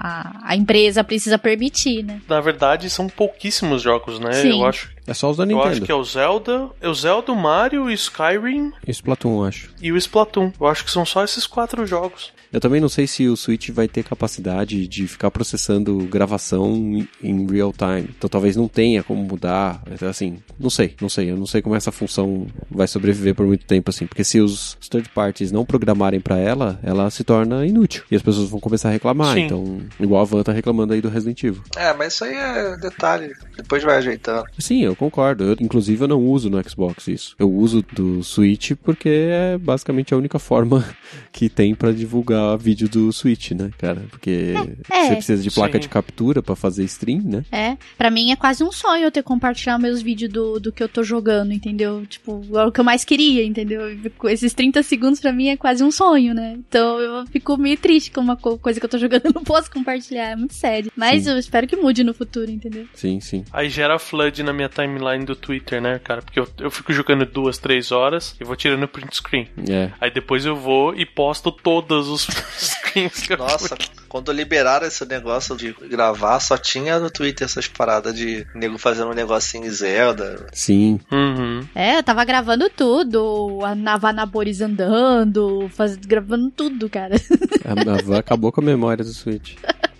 [0.45, 2.21] a, a empresa precisa permitir, né?
[2.29, 4.33] Na verdade, são pouquíssimos jogos, né?
[4.33, 4.61] Sim.
[4.61, 5.87] Eu acho, É só os da eu acho Nintendo.
[5.87, 9.71] que é o Zelda, é o Zelda, o Mario, o Skyrim E Splatoon, acho.
[9.81, 10.53] e o Splatoon.
[10.61, 12.33] Eu acho que são só esses quatro jogos.
[12.55, 17.47] Eu também não sei se o Switch vai ter capacidade de ficar processando gravação em-
[17.51, 18.09] real time.
[18.17, 19.83] Então talvez não tenha como mudar.
[19.91, 21.31] Então, Assim, não sei, não sei.
[21.33, 24.07] Eu não sei como essa função vai sobreviver por muito tempo, assim.
[24.07, 28.05] Porque se os third parties não programarem pra ela, ela se torna inútil.
[28.11, 29.35] E as pessoas vão começar a reclamar.
[29.35, 29.41] Sim.
[29.47, 31.63] Então, igual a Van tá reclamando aí do Resident Evil.
[31.77, 33.33] É, mas isso aí é detalhe.
[33.57, 34.45] Depois vai ajeitando.
[34.59, 35.43] Sim, eu concordo.
[35.43, 37.35] Eu, inclusive, eu não uso no Xbox isso.
[37.39, 40.85] Eu uso do Switch porque é basicamente a única forma
[41.33, 44.03] que tem pra divulgar vídeo do Switch, né, cara?
[44.11, 44.55] Porque
[44.91, 45.05] É.
[45.09, 45.81] você precisa de placa Sim.
[45.81, 47.45] de captura pra fazer stream, né?
[47.51, 50.83] É, pra mim é quase um sonho eu ter compartilhar meus vídeos do, do que
[50.83, 52.05] eu tô jogando, entendeu?
[52.07, 53.83] Tipo, é o que eu mais queria, entendeu?
[54.25, 56.57] Esses 30 segundos pra mim é quase um sonho, né?
[56.69, 59.43] Então eu fico meio triste com uma co- coisa que eu tô jogando, eu não
[59.45, 60.91] posso compartilhar, é muito sério.
[60.97, 61.31] Mas Sim.
[61.31, 62.87] eu espero que mude no futuro, entendeu?
[62.95, 63.45] Sim, sim.
[63.53, 66.23] Aí gera flood na minha timeline do Twitter, né, cara?
[66.23, 69.49] Porque eu, eu fico jogando duas, três horas e vou tirando print screen.
[69.69, 69.91] É.
[70.01, 72.27] Aí depois eu vou e posto todos os
[73.39, 73.77] Nossa,
[74.09, 79.11] quando liberaram esse negócio de gravar, só tinha no Twitter essas paradas de nego fazendo
[79.11, 80.47] um negocinho em Zelda.
[80.53, 81.01] Sim.
[81.11, 81.67] Uhum.
[81.75, 87.17] É, eu tava gravando tudo, a Navanabores andando, faz, gravando tudo, cara.
[87.65, 89.57] A, a Van acabou com a memória do Switch.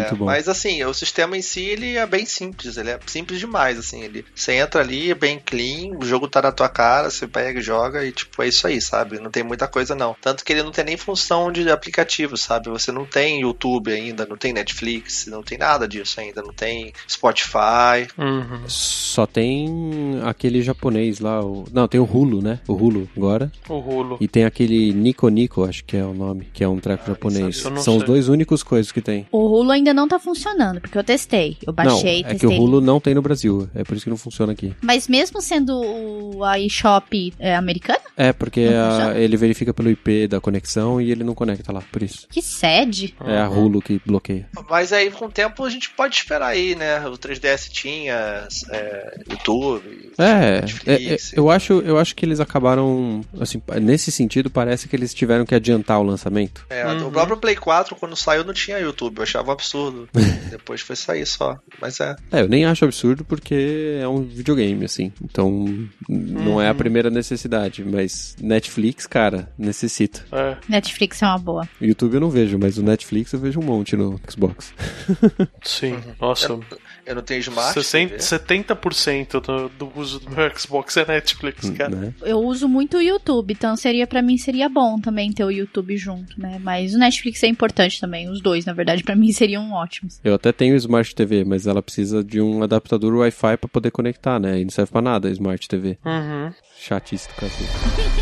[0.00, 0.24] Muito bom.
[0.26, 4.02] Mas assim, o sistema em si ele é bem simples, ele é simples demais, assim,
[4.02, 7.58] ele você entra ali, é bem clean, o jogo tá na tua cara, você pega
[7.58, 9.18] e joga e tipo, é isso aí, sabe?
[9.18, 10.16] Não tem muita coisa não.
[10.20, 12.70] Tanto que ele não tem nem função de aplicativo, sabe?
[12.70, 16.92] Você não tem YouTube ainda, não tem Netflix, não tem nada disso ainda, não tem
[17.08, 18.08] Spotify.
[18.16, 18.62] Uhum.
[18.66, 21.64] Só tem aquele japonês lá, o...
[21.72, 22.60] não, tem o Hulu, né?
[22.66, 23.50] O Hulu agora.
[23.68, 24.18] O rolo.
[24.20, 27.64] E tem aquele Nico Nico, acho que é o nome, que é um treco japonês.
[27.64, 28.06] eu não São os sei.
[28.06, 29.26] dois únicos coisas que tem.
[29.30, 31.56] O Hulu ainda não tá funcionando, porque eu testei.
[31.66, 32.38] Eu baixei, não, é testei.
[32.50, 34.74] que o Hulu não tem no Brasil, é por isso que não funciona aqui.
[34.82, 38.00] Mas mesmo sendo o a eShop é, americana?
[38.16, 42.02] É, porque a- ele verifica pelo IP da conexão e ele não conecta lá, por
[42.02, 42.26] isso.
[42.30, 43.14] Que sede.
[43.24, 44.46] É a Hulu que bloqueia.
[44.68, 47.00] Mas aí com o tempo a gente pode esperar aí, né?
[47.08, 50.12] O 3DS tinha é, YouTube.
[50.18, 54.94] É, é, é, eu acho, eu acho que eles acabaram, assim, nesse sentido parece que
[54.96, 56.64] eles tiveram que adiantar o lançamento.
[56.68, 57.06] É, Uhum.
[57.08, 59.16] O próprio Play 4, quando saiu, não tinha YouTube.
[59.18, 60.08] Eu achava um absurdo.
[60.50, 61.58] Depois foi sair só.
[61.80, 62.16] Mas é.
[62.30, 65.12] É, eu nem acho absurdo porque é um videogame, assim.
[65.22, 70.24] Então, não é a primeira necessidade, mas Netflix, cara, necessita.
[70.32, 70.56] É.
[70.68, 71.68] Netflix é uma boa.
[71.80, 74.74] O YouTube eu não vejo, mas o Netflix eu vejo um monte no Xbox.
[75.62, 75.96] Sim.
[76.20, 76.58] Nossa.
[77.04, 77.72] Eu não tenho Smart.
[77.72, 78.22] 60, TV.
[78.22, 81.90] 70% do, do uso do meu Xbox é Netflix, cara.
[81.90, 82.14] Né?
[82.22, 85.96] Eu uso muito o YouTube, então seria para mim seria bom também ter o YouTube
[85.96, 86.60] junto, né?
[86.62, 90.20] Mas o Netflix é importante também, os dois, na verdade, pra mim seriam ótimos.
[90.24, 94.38] Eu até tenho Smart TV, mas ela precisa de um adaptador Wi-Fi pra poder conectar,
[94.40, 94.60] né?
[94.60, 95.98] E não serve pra nada a Smart TV.
[96.04, 96.52] Uhum.
[96.76, 98.21] Chatice do cacete.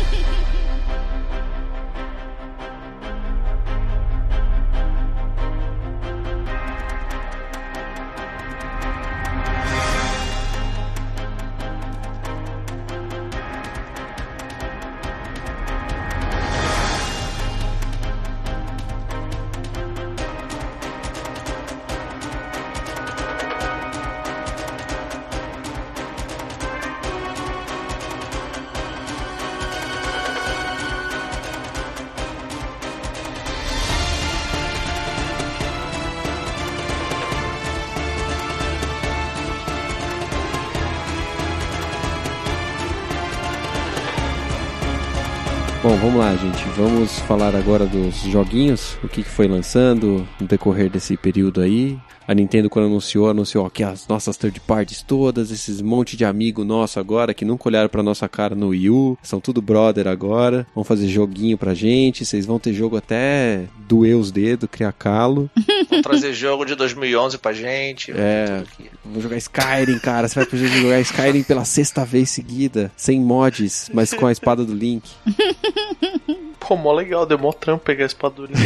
[46.77, 51.99] Vamos falar agora dos joguinhos, o que foi lançando no decorrer desse período aí.
[52.31, 56.63] A Nintendo, quando anunciou, anunciou que as nossas third parties todas, esses monte de amigo
[56.63, 60.65] nosso agora que nunca olharam pra nossa cara no Wii U, são tudo brother agora.
[60.73, 65.49] Vão fazer joguinho pra gente, vocês vão ter jogo até doer os dedos, criar calo.
[65.89, 68.13] Vamos trazer jogo de 2011 pra gente.
[68.15, 68.63] É.
[69.03, 70.25] Vou jogar Skyrim, cara.
[70.29, 74.63] Você vai poder jogar Skyrim pela sexta vez seguida, sem mods, mas com a espada
[74.63, 75.03] do Link.
[76.61, 78.59] Pô, mó legal, deu mó trampo pegar a espadurinha.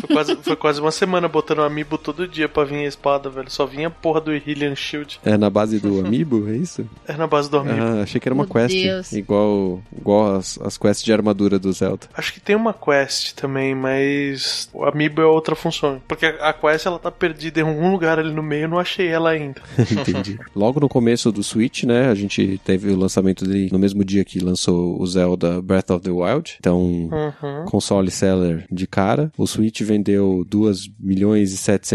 [0.00, 3.50] foi, quase, foi quase uma semana botando amiibo todo dia pra vir a espada, velho.
[3.50, 5.20] Só vinha a porra do Hylian Shield.
[5.24, 6.86] É na base do Amiibo, é isso?
[7.06, 7.82] É na base do amiibo.
[7.82, 8.74] Ah, achei que era uma Meu quest.
[8.74, 9.12] Deus.
[9.12, 12.06] Igual, igual as, as quests de armadura do Zelda.
[12.14, 16.00] Acho que tem uma quest também, mas o amiibo é outra função.
[16.08, 18.78] Porque a a quest ela tá perdida em algum lugar ali no meio, eu não
[18.78, 19.60] achei ela ainda.
[19.90, 20.38] Entendi.
[20.54, 22.08] Logo no começo do Switch, né?
[22.10, 26.02] A gente teve o lançamento dele no mesmo dia que lançou o Zelda Breath of
[26.04, 26.56] the Wild.
[26.60, 27.64] Então, Uhum.
[27.66, 29.32] console seller de cara.
[29.36, 31.93] O Switch vendeu 2 milhões e 700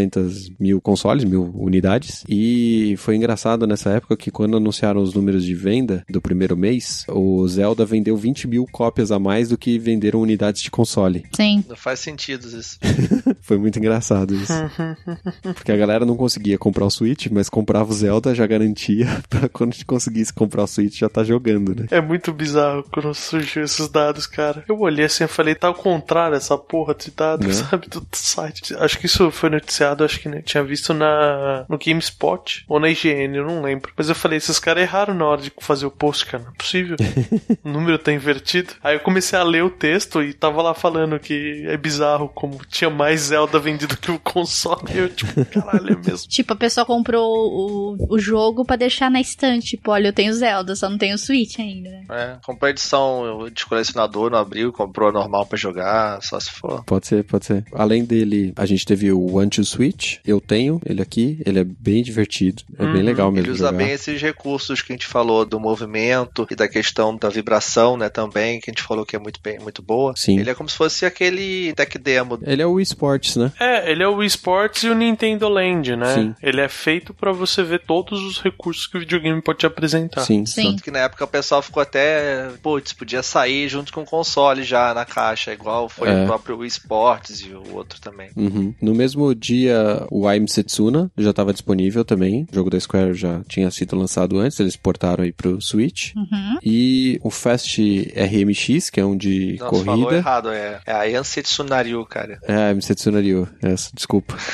[0.60, 2.24] mil consoles, mil unidades.
[2.28, 7.06] E foi engraçado nessa época que quando anunciaram os números de venda do primeiro mês,
[7.10, 11.24] o Zelda vendeu 20 mil cópias a mais do que venderam unidades de console.
[11.36, 11.64] Sim.
[11.68, 12.78] Não faz sentido isso.
[13.42, 14.54] Foi muito engraçado isso.
[15.56, 19.50] Porque a galera não conseguia comprar o Switch, mas comprava o Zelda, já garantia pra
[19.50, 21.88] quando conseguisse comprar o Switch já tá jogando, né?
[21.92, 24.64] É muito bizarro quando surgiu esses dados, cara.
[24.68, 27.54] Eu olhei assim e falei, tá ao contrário essa porra de dados, Né?
[27.54, 28.76] sabe, do site.
[28.76, 32.90] Acho que isso foi noticiado, acho que né, tinha visto na no GameSpot ou na
[32.90, 33.92] IGN, eu não lembro.
[33.96, 36.56] Mas eu falei, esses caras erraram na hora de fazer o post, cara, não é
[36.56, 36.96] possível.
[37.64, 38.74] o número tá invertido.
[38.84, 42.60] Aí eu comecei a ler o texto e tava lá falando que é bizarro como
[42.68, 44.82] tinha mais Zelda vendido que o console.
[44.94, 46.28] E eu, tipo, caralho, é mesmo.
[46.28, 49.78] Tipo, a pessoa comprou o, o jogo pra deixar na estante.
[49.78, 52.04] Tipo, olha, eu tenho Zelda, só não tenho Switch ainda, né?
[52.10, 56.52] É, comprou a edição de colecionador, não abriu, comprou a normal pra jogar, só se
[56.52, 56.84] for.
[56.84, 57.64] Pode ser, pode ser.
[57.74, 60.18] Além dele, a gente teve o One to Switch.
[60.26, 61.42] Eu tenho ele aqui.
[61.46, 62.64] Ele é bem divertido.
[62.78, 63.02] É bem Uhum.
[63.04, 63.78] legal mesmo Ele usa jogar.
[63.78, 68.10] bem esses recursos que a gente falou do movimento e da questão da vibração, né,
[68.10, 70.14] também, que a gente falou que é muito bem, muito boa.
[70.18, 70.38] Sim.
[70.40, 72.38] Ele é como se fosse aquele tech demo.
[72.44, 73.52] Ele é o eSport Sports, né?
[73.60, 76.14] É, ele é o Wii Sports e o Nintendo Land, né?
[76.16, 76.36] Sim.
[76.44, 80.22] Ele é feito pra você ver todos os recursos que o videogame pode te apresentar.
[80.22, 80.46] Sim.
[80.46, 80.64] Sim.
[80.72, 84.64] Tanto que na época o pessoal ficou até, putz, podia sair junto com o console
[84.64, 86.24] já na caixa, igual foi É.
[86.24, 88.30] o próprio Wii Sports e o outro também.
[88.36, 88.74] Uhum.
[88.82, 89.69] No mesmo dia,
[90.10, 92.48] o I'm Setsuna já estava disponível também.
[92.52, 96.14] O jogo da Square já tinha sido lançado antes, eles portaram aí pro Switch.
[96.16, 96.58] Uhum.
[96.64, 100.18] E o Fast RMX, que é um de Não, você falou corrida.
[100.18, 102.40] errado, é, é a Yansei Tsunaryu, cara.
[102.44, 103.48] É, I'm Setsuna Ryu.
[103.62, 104.36] Essa, desculpa.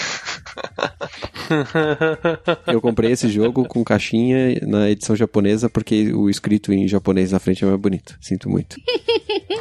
[2.67, 7.39] Eu comprei esse jogo com caixinha na edição japonesa porque o escrito em japonês na
[7.39, 8.17] frente é mais bonito.
[8.21, 8.77] Sinto muito.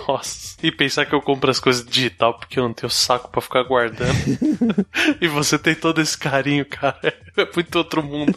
[0.07, 0.57] Nossa.
[0.62, 3.62] E pensar que eu compro as coisas digital porque eu não tenho saco pra ficar
[3.64, 4.14] guardando.
[5.20, 6.99] e você tem todo esse carinho, cara.
[7.36, 8.32] É muito outro mundo.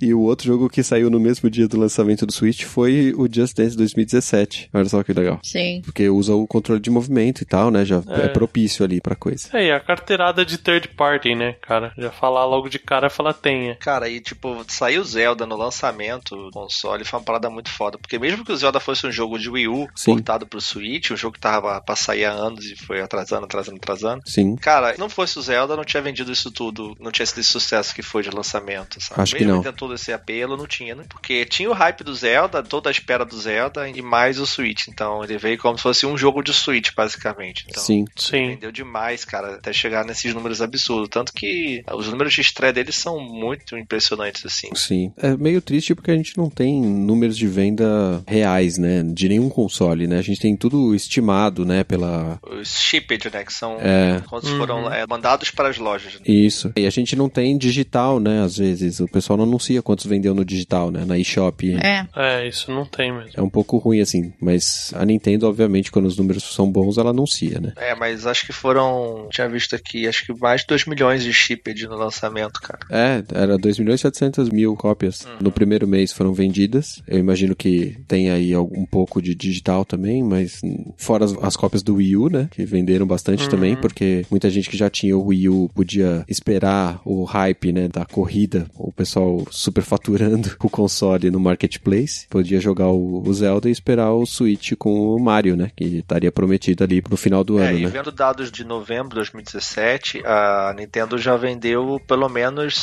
[0.00, 3.26] E o outro jogo que saiu no mesmo dia do lançamento do Switch foi o
[3.28, 4.70] Just Dance 2017.
[4.72, 5.40] Olha só que legal.
[5.42, 5.82] Sim.
[5.84, 7.84] Porque usa o controle de movimento e tal, né?
[7.84, 8.28] Já é, É.
[8.28, 9.48] propício ali pra coisa.
[9.52, 11.92] É, e a carteirada de third party, né, cara?
[11.98, 13.74] Já falar logo de cara, falar tenha.
[13.80, 17.98] Cara, e tipo, saiu Zelda no lançamento do console, foi uma parada muito foda.
[17.98, 20.12] Porque mesmo que o Zelda fosse um jogo de Wii U, Sim.
[20.12, 23.78] portado pro Switch, um jogo que tava pra sair há anos e foi atrasando, atrasando,
[23.78, 24.22] atrasando.
[24.24, 24.54] Sim.
[24.54, 27.50] Cara, se não fosse o Zelda, não tinha vendido isso tudo, não tinha sido esse
[27.50, 29.20] sucesso que foi de lançamento, sabe?
[29.22, 29.62] Acho que Mesmo não.
[29.62, 31.04] tendo todo esse apelo, não tinha, né?
[31.08, 34.88] Porque tinha o hype do Zelda, toda a espera do Zelda e mais o Switch.
[34.88, 37.64] Então ele veio como se fosse um jogo de Switch, basicamente.
[37.68, 38.04] Então, Sim.
[38.16, 38.48] Sim.
[38.48, 41.08] Vendeu demais, cara, até chegar nesses números absurdos.
[41.10, 44.68] Tanto que os números de estreia deles são muito impressionantes, assim.
[44.74, 45.12] Sim.
[45.16, 49.02] É meio triste porque a gente não tem números de venda reais, né?
[49.02, 50.18] De nenhum console, né?
[50.18, 51.84] A gente tem tudo estimado, né?
[51.84, 52.38] Pela.
[52.42, 53.44] Os shipped, né?
[53.44, 54.22] Que são É.
[54.28, 54.58] quantos Uhum.
[54.58, 56.03] foram é, mandados para as lojas.
[56.26, 56.72] Isso.
[56.76, 58.42] E a gente não tem digital, né?
[58.42, 59.00] Às vezes.
[59.00, 61.04] O pessoal não anuncia quantos vendeu no digital, né?
[61.04, 61.74] Na eShop.
[61.76, 62.06] É.
[62.16, 63.30] É, isso não tem mesmo.
[63.34, 64.32] É um pouco ruim, assim.
[64.40, 67.72] Mas a Nintendo, obviamente, quando os números são bons, ela anuncia, né?
[67.76, 69.28] É, mas acho que foram.
[69.30, 72.80] Tinha visto aqui, acho que mais de 2 milhões de shipped no lançamento, cara.
[72.90, 77.02] É, era 2 milhões e 700 mil cópias no primeiro mês foram vendidas.
[77.06, 80.60] Eu imagino que tem aí algum- um pouco de digital também, mas
[80.96, 82.48] fora as, as cópias do Wii U, né?
[82.50, 85.93] Que venderam bastante também, porque muita gente que já tinha o Wii U podia
[86.28, 87.88] esperar o hype, né?
[87.88, 92.26] Da corrida, o pessoal superfaturando o console no marketplace.
[92.28, 95.70] Podia jogar o, o Zelda e esperar o Switch com o Mario, né?
[95.76, 97.88] Que estaria prometido ali pro final do É, ano, e né?
[97.88, 102.74] vendo dados de novembro de 2017, a Nintendo já vendeu pelo menos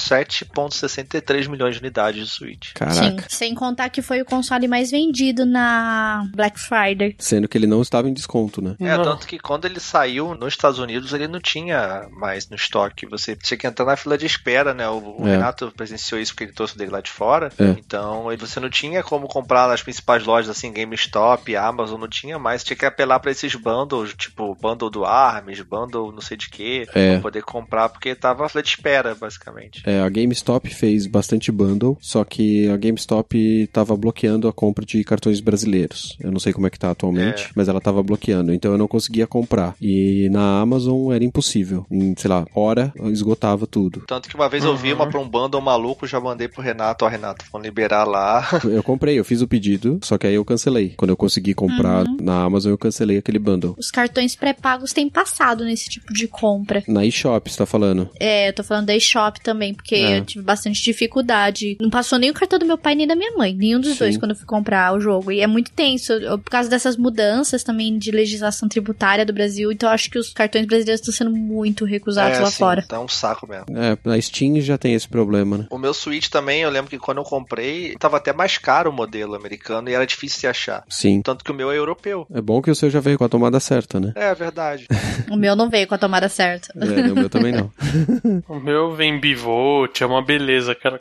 [0.56, 2.68] 7,63 milhões de unidades de Switch.
[2.68, 2.74] Sim.
[2.76, 3.26] Caraca.
[3.30, 7.16] Sem contar que foi o console mais vendido na Black Friday.
[7.20, 8.76] Sendo que ele não estava em desconto, né?
[8.80, 9.04] É, Não.
[9.04, 12.91] tanto que quando ele saiu nos Estados Unidos, ele não tinha mais no estoque.
[13.10, 14.88] Você tinha que entrar na fila de espera, né?
[14.90, 15.32] O, o É.
[15.32, 17.52] Renato presenciou isso porque ele trouxe dele lá de fora.
[17.60, 17.70] É.
[17.78, 22.64] Então, você não tinha como comprar nas principais lojas, assim, GameStop, Amazon, não tinha mais.
[22.64, 26.86] Tinha que apelar pra esses bundles, tipo, bundle do Arms, bundle não sei de que,
[26.94, 27.14] É.
[27.14, 29.82] pra poder comprar, porque tava fila de espera, basicamente.
[29.86, 35.04] É, a GameStop fez bastante bundle, só que a GameStop tava bloqueando a compra de
[35.04, 36.16] cartões brasileiros.
[36.20, 37.50] Eu não sei como é que tá atualmente, É.
[37.56, 39.76] mas ela tava bloqueando, então eu não conseguia comprar.
[39.82, 41.86] E na Amazon era impossível.
[41.92, 42.81] Em, sei lá, hora
[43.12, 44.04] esgotava tudo.
[44.08, 47.06] Tanto que uma vez eu vi uma pra um bundle maluco, já mandei pro Renato,
[47.06, 48.48] ó, Renato, vão liberar lá.
[48.72, 50.94] Eu comprei, eu fiz o pedido, só que aí eu cancelei.
[50.96, 53.76] Quando eu consegui comprar na Amazon, eu cancelei aquele bundle.
[53.78, 56.84] Os cartões pré-pagos têm passado nesse tipo de compra.
[56.88, 58.10] Na eShop, você tá falando?
[58.20, 60.20] É, eu tô falando da eShop também, porque É.
[60.20, 61.78] eu tive bastante dificuldade.
[61.82, 64.00] Não passou nem o cartão do meu pai nem da minha mãe, nenhum dos Sim.
[64.00, 65.32] dois quando eu fui comprar o jogo.
[65.32, 69.72] E é muito tenso, eu- por causa dessas mudanças também de legislação tributária do Brasil.
[69.72, 72.71] Então eu acho que os cartões brasileiros estão sendo muito recusados é, lá assim, fora.
[72.88, 73.66] Tá um saco mesmo.
[73.78, 75.68] É, na Steam já tem esse problema, né?
[75.70, 78.94] O meu Switch também, eu lembro que quando eu comprei, tava até mais caro o
[78.94, 80.84] modelo americano e era difícil de achar.
[80.90, 81.22] Sim.
[81.22, 82.26] Tanto que o meu é europeu.
[82.34, 84.14] É bom que o seu já veio com a tomada certa, né?
[84.16, 84.88] É verdade.
[85.30, 86.74] O meu não veio com a tomada certa.
[86.76, 87.72] É, o meu também não.
[88.48, 91.00] O meu vem bivolt, é uma beleza, cara.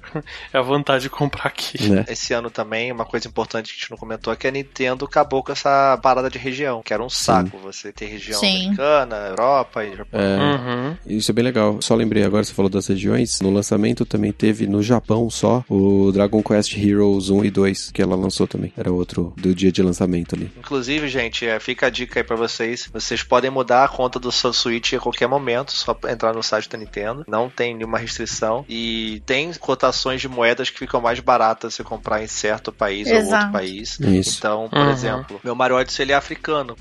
[0.52, 1.90] É a vantagem de comprar aqui.
[1.90, 2.04] né?
[2.08, 5.04] Esse ano também, uma coisa importante que a gente não comentou é que a Nintendo
[5.04, 8.66] acabou com essa parada de região, que era um saco você ter região Sim.
[8.66, 10.20] americana, Europa e Japão.
[10.20, 10.36] É.
[10.38, 10.96] Uhum.
[11.06, 11.59] Isso é bem legal.
[11.80, 13.40] Só lembrei agora, você falou das regiões.
[13.40, 18.02] No lançamento também teve no Japão só o Dragon Quest Heroes 1 e 2, que
[18.02, 18.72] ela lançou também.
[18.76, 20.50] Era outro do dia de lançamento ali.
[20.58, 22.88] Inclusive, gente, é, fica a dica aí pra vocês.
[22.92, 26.68] Vocês podem mudar a conta do seu Switch a qualquer momento, só entrar no site
[26.68, 27.24] da Nintendo.
[27.28, 28.64] Não tem nenhuma restrição.
[28.68, 33.14] E tem cotações de moedas que ficam mais baratas se comprar em certo país ou
[33.16, 33.34] Exato.
[33.36, 33.98] outro país.
[34.00, 34.36] Isso.
[34.38, 34.90] Então, por Uhum.
[34.90, 36.76] exemplo, meu Mario Odyssey ele é africano.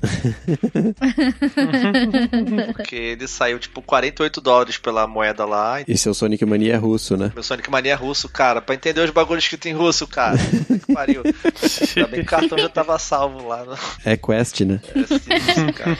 [2.72, 5.80] Porque ele saiu tipo 48 dólares pela moeda lá.
[5.86, 7.30] E seu Sonic Mania é russo, né?
[7.34, 8.60] Meu Sonic Mania é russo, cara.
[8.60, 10.36] Pra entender os bagulhos escritos em russo, cara.
[10.86, 11.22] que pariu.
[11.24, 13.64] Ainda bem que o cartão já tava salvo lá.
[13.64, 13.74] No...
[14.04, 14.80] É Quest, né?
[14.94, 15.98] É sinistro, cara.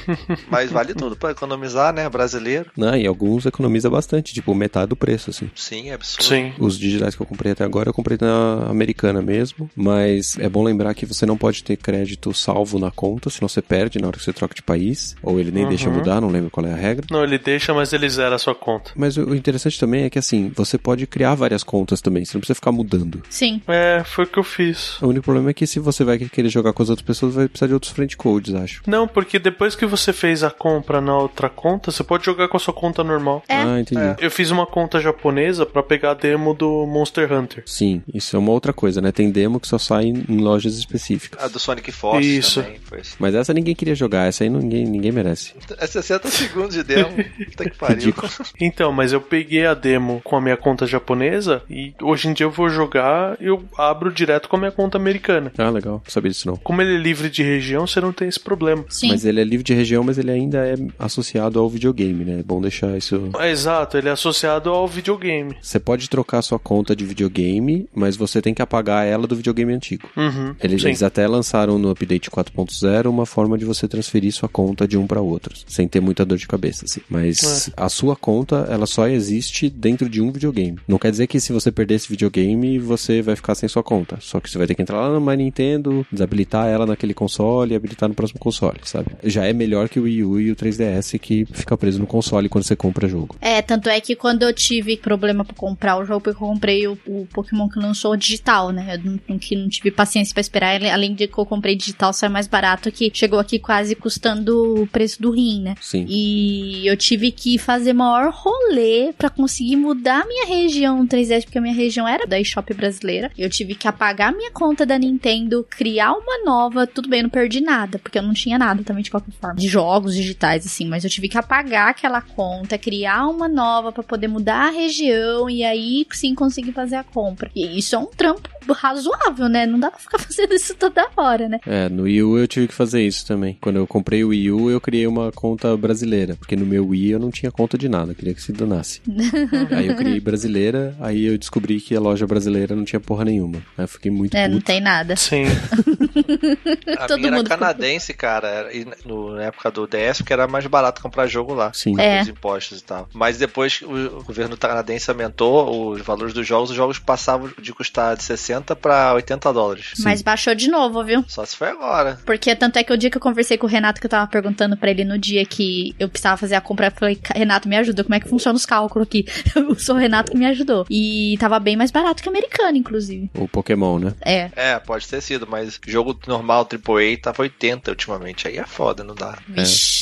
[0.51, 2.09] Mas vale tudo pra economizar, né?
[2.09, 2.71] Brasileiro.
[2.77, 5.51] Não, e alguns economiza bastante, tipo metade do preço, assim.
[5.55, 6.25] Sim, é absurdo.
[6.25, 6.53] Sim.
[6.59, 10.63] Os digitais que eu comprei até agora, eu comprei na americana mesmo, mas é bom
[10.63, 14.17] lembrar que você não pode ter crédito salvo na conta, senão você perde na hora
[14.17, 15.97] que você troca de país, ou ele nem deixa Uhum.
[15.97, 17.07] mudar, não lembro qual é a regra.
[17.11, 18.93] Não, ele deixa, mas ele zera a sua conta.
[18.95, 22.41] Mas o interessante também é que assim, você pode criar várias contas também, você não
[22.41, 23.23] precisa ficar mudando.
[23.29, 23.61] Sim.
[23.67, 25.01] É, foi o que eu fiz.
[25.03, 27.49] O único problema é que se você vai querer jogar com as outras pessoas, vai
[27.49, 28.83] precisar de outros friend codes, acho.
[28.87, 32.57] Não, porque depois que você fez a compra na outra conta, você pode jogar com
[32.57, 33.43] a sua conta normal.
[33.49, 33.57] É.
[33.57, 34.01] Ah, entendi.
[34.01, 34.17] É.
[34.21, 37.63] Eu fiz uma conta japonesa pra pegar a demo do Monster Hunter.
[37.67, 39.13] Sim, isso é uma outra coisa, né?
[39.13, 41.43] Tem demo que só sai em em lojas específicas.
[41.43, 42.63] A do Sonic Force Isso.
[42.63, 43.17] também foi assim.
[43.19, 45.55] Mas essa ninguém queria jogar, essa aí ninguém, ninguém merece.
[45.79, 47.11] É 60 segundos de demo.
[47.47, 47.97] Puta que pariu.
[47.97, 48.31] Ridículo.
[48.61, 52.47] Então, mas eu peguei a demo com a minha conta japonesa e hoje em dia
[52.47, 55.53] eu vou jogar eu abro direto com a minha conta americana.
[55.57, 56.57] Ah, legal, não sabia disso não.
[56.57, 58.85] Como ele é livre de região, você não tem esse problema.
[58.89, 59.09] Sim.
[59.09, 62.41] Mas ele é livre de região, mas ele ainda é associado ao videogame, né?
[62.41, 63.31] É bom deixar isso.
[63.39, 65.57] É, exato, ele é associado ao videogame.
[65.61, 69.73] Você pode trocar sua conta de videogame, mas você tem que apagar ela do videogame
[69.73, 70.09] antigo.
[70.17, 70.55] Uhum.
[70.61, 70.89] Eles, sim.
[70.89, 75.07] eles até lançaram no update 4.0 uma forma de você transferir sua conta de um
[75.07, 77.01] para outro, sem ter muita dor de cabeça, assim.
[77.09, 80.79] Mas a sua conta, ela só existe dentro de um videogame.
[80.87, 84.19] Não quer dizer que se você perder esse videogame, você vai ficar sem sua conta.
[84.21, 87.73] Só que você vai ter que entrar lá na My Nintendo, desabilitar ela naquele console
[87.73, 89.11] e habilitar no próximo console, sabe?
[89.25, 92.49] Já é melhor que o Wii U e o 3DS que fica preso no console
[92.49, 93.37] quando você compra jogo.
[93.41, 96.87] É, tanto é que quando eu tive problema pra comprar o jogo, porque eu comprei
[96.87, 98.95] o, o Pokémon que lançou digital, né?
[98.95, 100.83] Eu não, que não tive paciência pra esperar.
[100.85, 104.87] Além de que eu comprei digital, sai mais barato, que chegou aqui quase custando o
[104.87, 105.75] preço do rim, né?
[105.81, 106.07] Sim.
[106.09, 111.61] E eu tive que fazer maior rolê pra conseguir mudar minha região 3DS, porque a
[111.61, 113.31] minha região era da eShop brasileira.
[113.39, 116.87] Eu tive que apagar minha conta da Nintendo, criar uma nova.
[116.87, 119.57] Tudo bem, não perdi nada, porque eu não tinha nada também de qualquer forma.
[119.57, 120.87] De jogos digitais, assim.
[120.87, 125.49] Mas eu tive que apagar aquela conta, criar uma nova pra poder mudar a região
[125.49, 127.51] e aí sim conseguir fazer a compra.
[127.55, 129.67] E isso é um trampo razoável, né?
[129.67, 131.61] Não dá pra ficar fazendo isso toda hora, né?
[131.67, 133.57] É, no Wii U eu tive que fazer isso também.
[133.61, 137.11] Quando eu comprei o Wii U, eu criei uma conta brasileira, porque no meu Wii
[137.13, 139.01] eu não tinha conta de nada, eu queria que se danasse.
[139.71, 143.59] aí eu criei brasileira, aí eu descobri que a loja brasileira não tinha porra nenhuma.
[143.77, 144.67] Aí eu fiquei muito É, não puto.
[144.67, 145.17] tem nada.
[145.17, 145.45] Sim.
[146.99, 148.49] A Todo minha era mundo ficou- canadense, cara.
[148.49, 151.73] era- e no- na época do DS, porque era mais barato comprar jogo lá.
[151.73, 151.95] Sim.
[151.95, 152.23] com É.
[152.23, 153.09] Os impostos e tal.
[153.13, 157.51] Mas depois que o o governo canadense aumentou os valores dos jogos, os jogos passavam
[157.61, 159.93] de custar de 60 pra 80 dólares.
[159.95, 160.03] Sim.
[160.05, 161.25] Mas baixou de novo, viu?
[161.29, 162.19] Só se foi agora.
[162.25, 164.27] Porque tanto é que o dia que eu conversei com o Renato, que eu tava
[164.27, 167.69] perguntando pra ele no dia que eu precisava fazer a compra, eu falei, "Ca- Renato,
[167.69, 169.25] me ajuda, como é que funciona os cálculos aqui?
[169.55, 170.87] Eu sou o Renato que me ajudou.
[170.91, 173.31] E tava bem mais barato que americano, inclusive.
[173.35, 174.15] O Pokémon, né?
[174.21, 174.51] É.
[174.57, 178.47] É, pode ter sido, mas jogo normal AAA tava 80 ultimamente.
[178.49, 179.39] Aí é foda, não dá.
[179.49, 179.99] Vixi.
[179.99, 180.00] É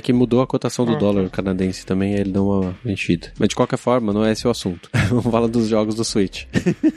[0.00, 0.98] que mudou a cotação do Uhum.
[0.98, 3.32] dólar canadense também, aí ele deu uma mexida.
[3.38, 4.88] Mas de qualquer forma, não é esse o assunto.
[5.08, 6.44] Vamos falar dos jogos do Switch.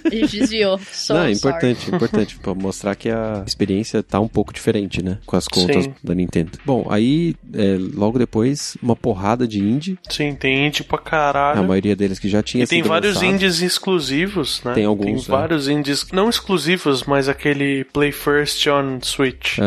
[0.06, 0.80] A gente desviou.
[0.91, 1.38] So não, é sorry.
[1.38, 5.18] importante, importante, pra mostrar que a experiência tá um pouco diferente, né?
[5.26, 5.93] Com as contas Sim.
[6.04, 6.52] da Nintendo.
[6.66, 9.98] Bom, aí, é, logo depois, uma porrada de indie.
[10.10, 11.64] Sim, tem indie pra A caralho.
[11.64, 13.34] maioria deles que já tinha E tem sido vários lançado.
[13.34, 14.74] indies exclusivos, né?
[14.74, 15.38] Tem alguns, Tem é.
[15.38, 19.58] vários indies, não exclusivos, mas aquele Play First on Switch.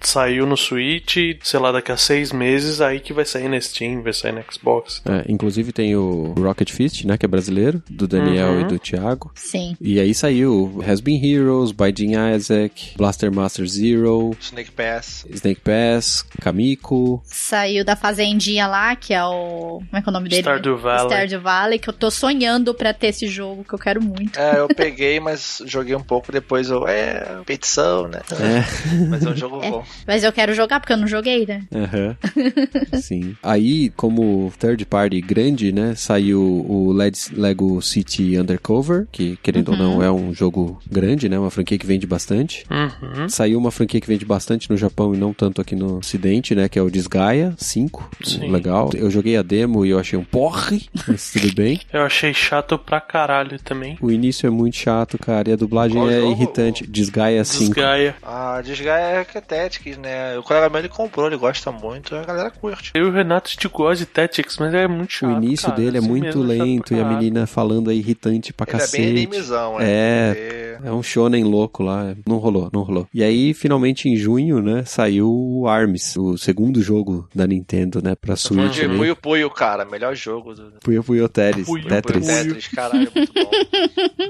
[0.00, 4.02] Saiu no Switch, sei lá, daqui a seis meses, aí que vai sair na Steam,
[4.02, 5.02] vai sair no Xbox.
[5.04, 7.16] É, inclusive tem o Rocket Fist, né?
[7.16, 8.60] Que é brasileiro, do Daniel Uhum.
[8.60, 9.30] e do Thiago.
[9.34, 9.76] Sim.
[9.80, 15.26] E aí saiu Has Been Heroes, Binding Isaac, Blaster Master Zero, Snake Pass.
[15.30, 17.22] Snake Pass, Kamiko.
[17.24, 19.80] Saiu da fazendinha lá, que é o.
[19.80, 20.42] Como é que é o nome dele?
[20.42, 21.06] Stardew Valley.
[21.06, 24.38] Stardew Valley, que eu tô sonhando pra ter esse jogo, que eu quero muito.
[24.38, 26.86] É, eu peguei, mas joguei um pouco, depois eu.
[26.86, 28.20] É, petição, né?
[28.32, 29.06] É.
[29.08, 29.70] Mas é um jogo É.
[29.70, 29.84] bom.
[30.06, 31.64] Mas eu quero jogar porque eu não joguei, né?
[31.74, 32.16] Aham.
[33.00, 33.36] Sim.
[33.42, 39.76] Aí, como third party grande, né, saiu o Led- Lego City Undercover, que, querendo ou
[39.76, 42.64] não, é um jogo grande, né, uma franquia que vende bastante.
[42.70, 43.28] Uhum.
[43.28, 46.68] Saiu uma franquia que vende bastante no Japão e não tanto aqui no Ocidente, né,
[46.68, 48.10] que é o Desgaia 5.
[48.22, 48.50] Sim.
[48.50, 48.90] Legal.
[48.94, 51.80] Eu joguei a demo e eu achei um porre, mas tudo bem.
[51.92, 53.96] Eu achei chato pra caralho também.
[54.00, 56.32] O início é muito chato, cara, e a dublagem Qual é jogo?
[56.32, 56.86] irritante.
[56.86, 57.74] Desgaia 5.
[57.74, 58.16] Desgaia.
[58.22, 60.38] A Desgaia é Tactics, né?
[60.38, 62.90] O colega meu ele comprou, ele gosta muito, a galera galera curte.
[62.94, 65.30] Eu e o Renato, a gente gosta de Tactics, mas é muito chato.
[65.30, 68.52] o início cara, dele é assim muito chato lento e a menina falando aí irritante
[68.52, 68.96] pra Ele cacete.
[69.02, 70.62] é bem animizão, É.
[70.84, 72.14] É um shonen louco lá.
[72.26, 73.08] Não rolou, não rolou.
[73.12, 78.14] E aí, finalmente, em junho, né, saiu o ARMS, o segundo jogo da Nintendo, né,
[78.14, 78.82] pra Switch.
[78.82, 78.94] Né?
[78.96, 81.64] Puyo Puyo, cara, melhor jogo do Puyo Puyo Tetris.
[81.66, 82.26] Puyo Tetris.
[82.26, 82.44] Puyo.
[82.44, 83.50] Tetris, caralho, muito bom.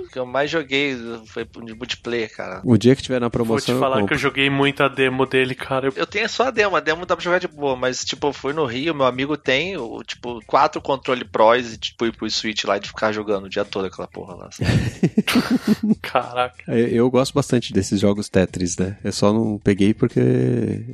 [0.05, 0.97] o que eu mais joguei
[1.27, 2.61] foi de multiplayer, cara.
[2.65, 4.89] O dia que tiver na Vou promoção, te falar eu que eu joguei muito a
[4.89, 5.89] demo dele, cara.
[5.89, 8.29] Eu- Eu tenho só a demo, a demo dá pra jogar de boa, mas tipo,
[8.29, 12.13] eu fui no Rio, meu amigo tem, o, tipo, quatro controle pros e tipo, ir
[12.13, 14.51] pro Switch lá de ficar jogando o dia todo aquela porra lá.
[16.03, 16.65] Caraca.
[16.69, 18.97] Eu, eu gosto bastante desses jogos Tetris, né?
[19.03, 20.21] Eu só não peguei porque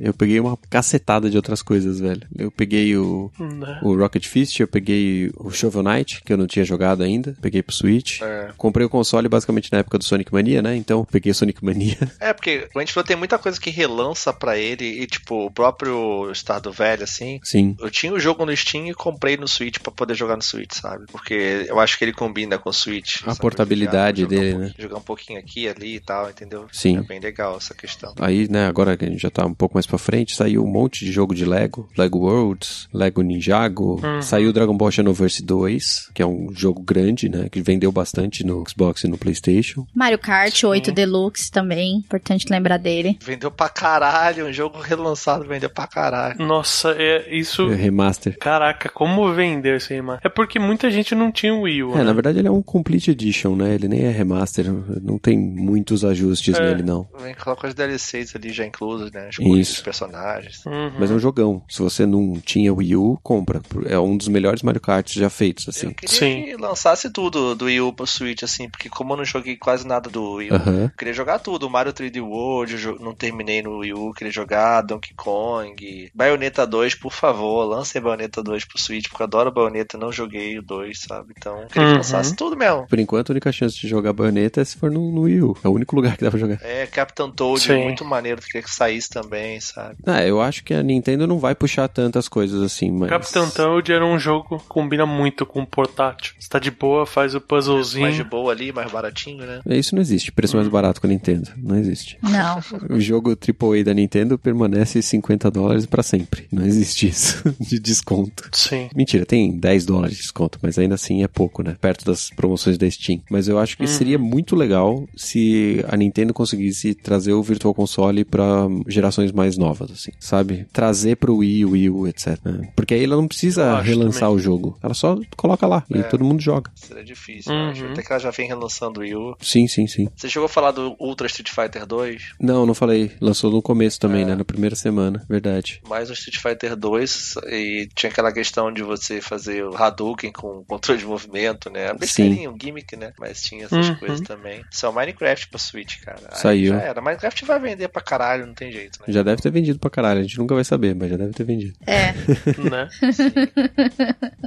[0.01, 2.27] eu peguei uma cacetada de outras coisas, velho.
[2.37, 3.79] Eu peguei o, Né?
[3.83, 7.35] o Rocket Fist, eu peguei o Shovel Knight, que eu não tinha jogado ainda.
[7.41, 8.21] Peguei pro Switch.
[8.21, 8.51] É.
[8.57, 10.75] Comprei o console basicamente na época do Sonic Mania, né?
[10.75, 11.97] Então peguei o Sonic Mania.
[12.19, 15.51] É, porque a gente falou, tem muita coisa que relança pra ele e tipo, o
[15.51, 17.39] próprio Estado Velho, assim.
[17.43, 17.75] Sim.
[17.79, 20.73] Eu tinha o jogo no Steam e comprei no Switch pra poder jogar no Switch,
[20.73, 21.05] sabe?
[21.11, 23.21] Porque eu acho que ele combina com o Switch.
[23.23, 23.39] A sabe?
[23.39, 24.75] portabilidade Jogar um dele, pouquinho- né?
[24.79, 26.65] Jogar um pouquinho aqui, ali e tal, entendeu?
[26.71, 26.97] Sim.
[26.97, 28.13] É bem legal essa questão.
[28.19, 30.67] Aí, né, agora que a gente já tá um pouco mais pra frente, saiu um
[30.71, 31.89] monte de jogo de Lego.
[31.97, 33.99] Lego Worlds, Lego Ninjago.
[34.03, 34.21] Uhum.
[34.21, 37.49] Saiu Dragon Ball Xenoverse 2, que é um jogo grande, né?
[37.49, 39.85] Que vendeu bastante no Xbox e no Playstation.
[39.93, 43.17] Mario Kart 8 Deluxe também, importante lembrar dele.
[43.21, 46.37] Vendeu pra caralho, um jogo relançado vendeu pra caralho.
[46.45, 47.69] Nossa, é isso.
[47.71, 48.37] É Remaster.
[48.39, 50.19] Caraca, como vendeu esse mano?
[50.23, 52.03] É porque muita gente não tinha o Wii U, É, né?
[52.03, 53.73] na verdade ele é um Complete Edition, né?
[53.75, 54.65] Ele nem é remaster,
[55.01, 56.61] não tem muitos ajustes É.
[56.61, 57.07] nele, não.
[57.21, 59.27] Vem com as DLCs ali já inclusas, né?
[59.29, 59.73] As cores Isso.
[59.75, 60.65] dos personagens.
[60.65, 60.91] Uhum.
[60.99, 61.61] Mas é um jogão.
[61.69, 63.61] Se você não tinha Wii U, compra.
[63.87, 65.87] É um dos melhores Mario Kart já feitos, assim.
[65.87, 66.43] Eu queria Sim.
[66.43, 69.85] que lançasse tudo do Wii U pro Switch, assim, porque como eu não joguei quase
[69.87, 71.69] nada do Wii U, eu queria jogar tudo.
[71.69, 76.09] Mario 3D World, não terminei no Wii U, queria jogar Donkey Kong.
[76.13, 80.57] Bayonetta 2, por favor, lance Bayonetta 2 pro Switch, porque eu adoro Bayonetta, não joguei
[80.59, 81.33] o 2, sabe?
[81.37, 81.91] Então, eu queria Uhum.
[81.93, 82.85] que lançasse tudo mesmo.
[82.87, 85.57] Por enquanto, a única chance de jogar baioneta é se for no, no Wii U.
[85.63, 86.59] É o único lugar que dá pra jogar.
[86.61, 87.83] É, Captain Toad, Sim.
[87.83, 89.95] muito maneiro, queria que saísse também, sabe?
[90.05, 93.09] Ah, eu acho que a Nintendo não vai puxar tantas coisas assim, mas.
[93.09, 96.33] Capitão Toad era um jogo que combina muito com o portátil.
[96.39, 98.25] Você tá de boa, faz o Mais de puzzlezinho.
[98.25, 99.61] boa ali, mais baratinho, né?
[99.67, 100.31] Isso não existe.
[100.31, 101.51] Preço mais barato com a Nintendo.
[101.57, 102.17] Não existe.
[102.21, 102.59] Não.
[102.89, 106.47] O jogo AAA da Nintendo permanece 50 dólares pra sempre.
[106.51, 108.49] Não existe isso de desconto.
[108.51, 108.89] Sim.
[108.95, 111.75] Mentira, tem 10 dólares de desconto, mas ainda assim é pouco, né?
[111.79, 113.21] Perto das promoções da Steam.
[113.29, 118.23] Mas eu acho que seria muito legal se a Nintendo conseguisse trazer o Virtual Console
[118.25, 120.65] pra gerações mais novas, assim, sabe?
[120.71, 122.37] Trazer pro Wii, Wii U, etc.
[122.45, 122.71] né?
[122.75, 124.35] Porque aí ela não precisa relançar também.
[124.35, 124.77] o jogo.
[124.81, 126.03] Ela só coloca lá e É.
[126.03, 126.71] todo mundo joga.
[126.75, 127.69] Seria difícil, Uhum.
[127.69, 127.85] acho.
[127.85, 129.35] Até que ela já vem relançando o Wii U.
[129.41, 130.07] Sim, sim, sim.
[130.15, 132.33] Você chegou a falar do Ultra Street Fighter 2?
[132.39, 133.11] Não, não falei.
[133.19, 134.25] Lançou no começo também, É.
[134.25, 134.35] né?
[134.35, 135.23] Na primeira semana.
[135.29, 135.81] Verdade.
[135.89, 140.63] mais o Street Fighter 2 e tinha aquela questão de você fazer o Hadouken com
[140.67, 141.89] controle de movimento, né?
[141.89, 143.11] A besteirinha, um gimmick, né?
[143.19, 143.95] Mas tinha essas Uhum.
[143.95, 144.63] coisas também.
[144.83, 146.19] O Minecraft pra Switch, cara.
[146.31, 146.73] Aí Saiu.
[146.73, 147.01] Já era.
[147.01, 149.05] Minecraft vai vender pra caralho, não tem jeito, né?
[149.09, 150.19] Já deve ter vendido pra caralho.
[150.19, 151.73] A gente nunca vai saber, mas já deve ter vendido.
[151.85, 152.13] É.
[152.69, 152.89] né?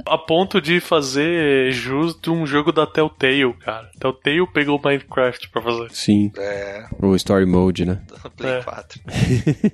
[0.05, 3.89] A ponto de fazer jus de um jogo da Telltale, cara.
[3.99, 5.87] Telltale pegou Minecraft pra fazer.
[5.91, 6.31] Sim.
[6.37, 7.99] É, O Story Mode, né?
[8.37, 8.63] Play É.
[8.63, 9.01] 4.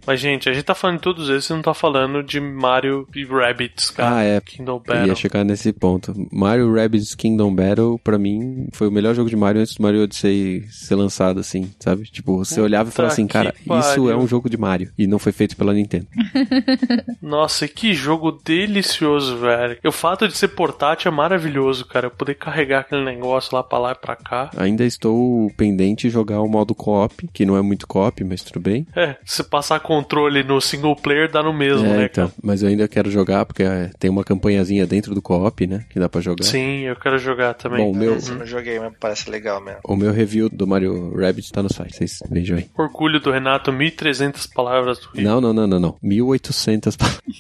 [0.06, 3.08] Mas, gente, a gente tá falando de todos esses e não tá falando de Mario
[3.16, 4.16] e Rabbids, cara.
[4.18, 4.42] Ah, é.
[4.42, 5.16] Kingdom Eu ia Battle.
[5.16, 6.14] chegar nesse ponto.
[6.32, 10.04] Mario Rabbids Kingdom Battle, pra mim, foi o melhor jogo de Mario antes do Mario
[10.04, 12.04] Odyssey ser lançado, assim, sabe?
[12.06, 14.12] Tipo, você Puta olhava e falava assim, cara, isso pariu.
[14.12, 14.92] é um jogo de Mario.
[14.98, 16.08] E não foi feito pela Nintendo.
[17.22, 19.78] Nossa, que jogo delicioso, velho.
[19.84, 22.08] O fato de ser portátil é maravilhoso, cara.
[22.08, 24.50] Eu poder carregar aquele negócio lá pra lá e pra cá.
[24.58, 28.60] Ainda estou pendente de jogar o modo co-op, que não é muito co-op, mas tudo
[28.60, 28.86] bem.
[28.96, 32.32] É, se passar controle no single player, dá no mesmo, é, né, então.
[32.42, 35.84] Mas eu ainda quero jogar, porque é, tem uma campanhazinha dentro do co-op, né?
[35.90, 36.44] Que dá pra jogar.
[36.44, 37.84] Sim, eu quero jogar também.
[37.84, 39.80] Bom, o meu, eu não joguei, mas parece legal mesmo.
[39.84, 42.70] o meu review do Mario Rabbids tá no site, vocês vejam aí.
[42.78, 45.24] Orgulho do Renato, 1.300 palavras do Rio.
[45.24, 45.96] Não, não, não, não, não.
[46.02, 47.22] 1800 palavras.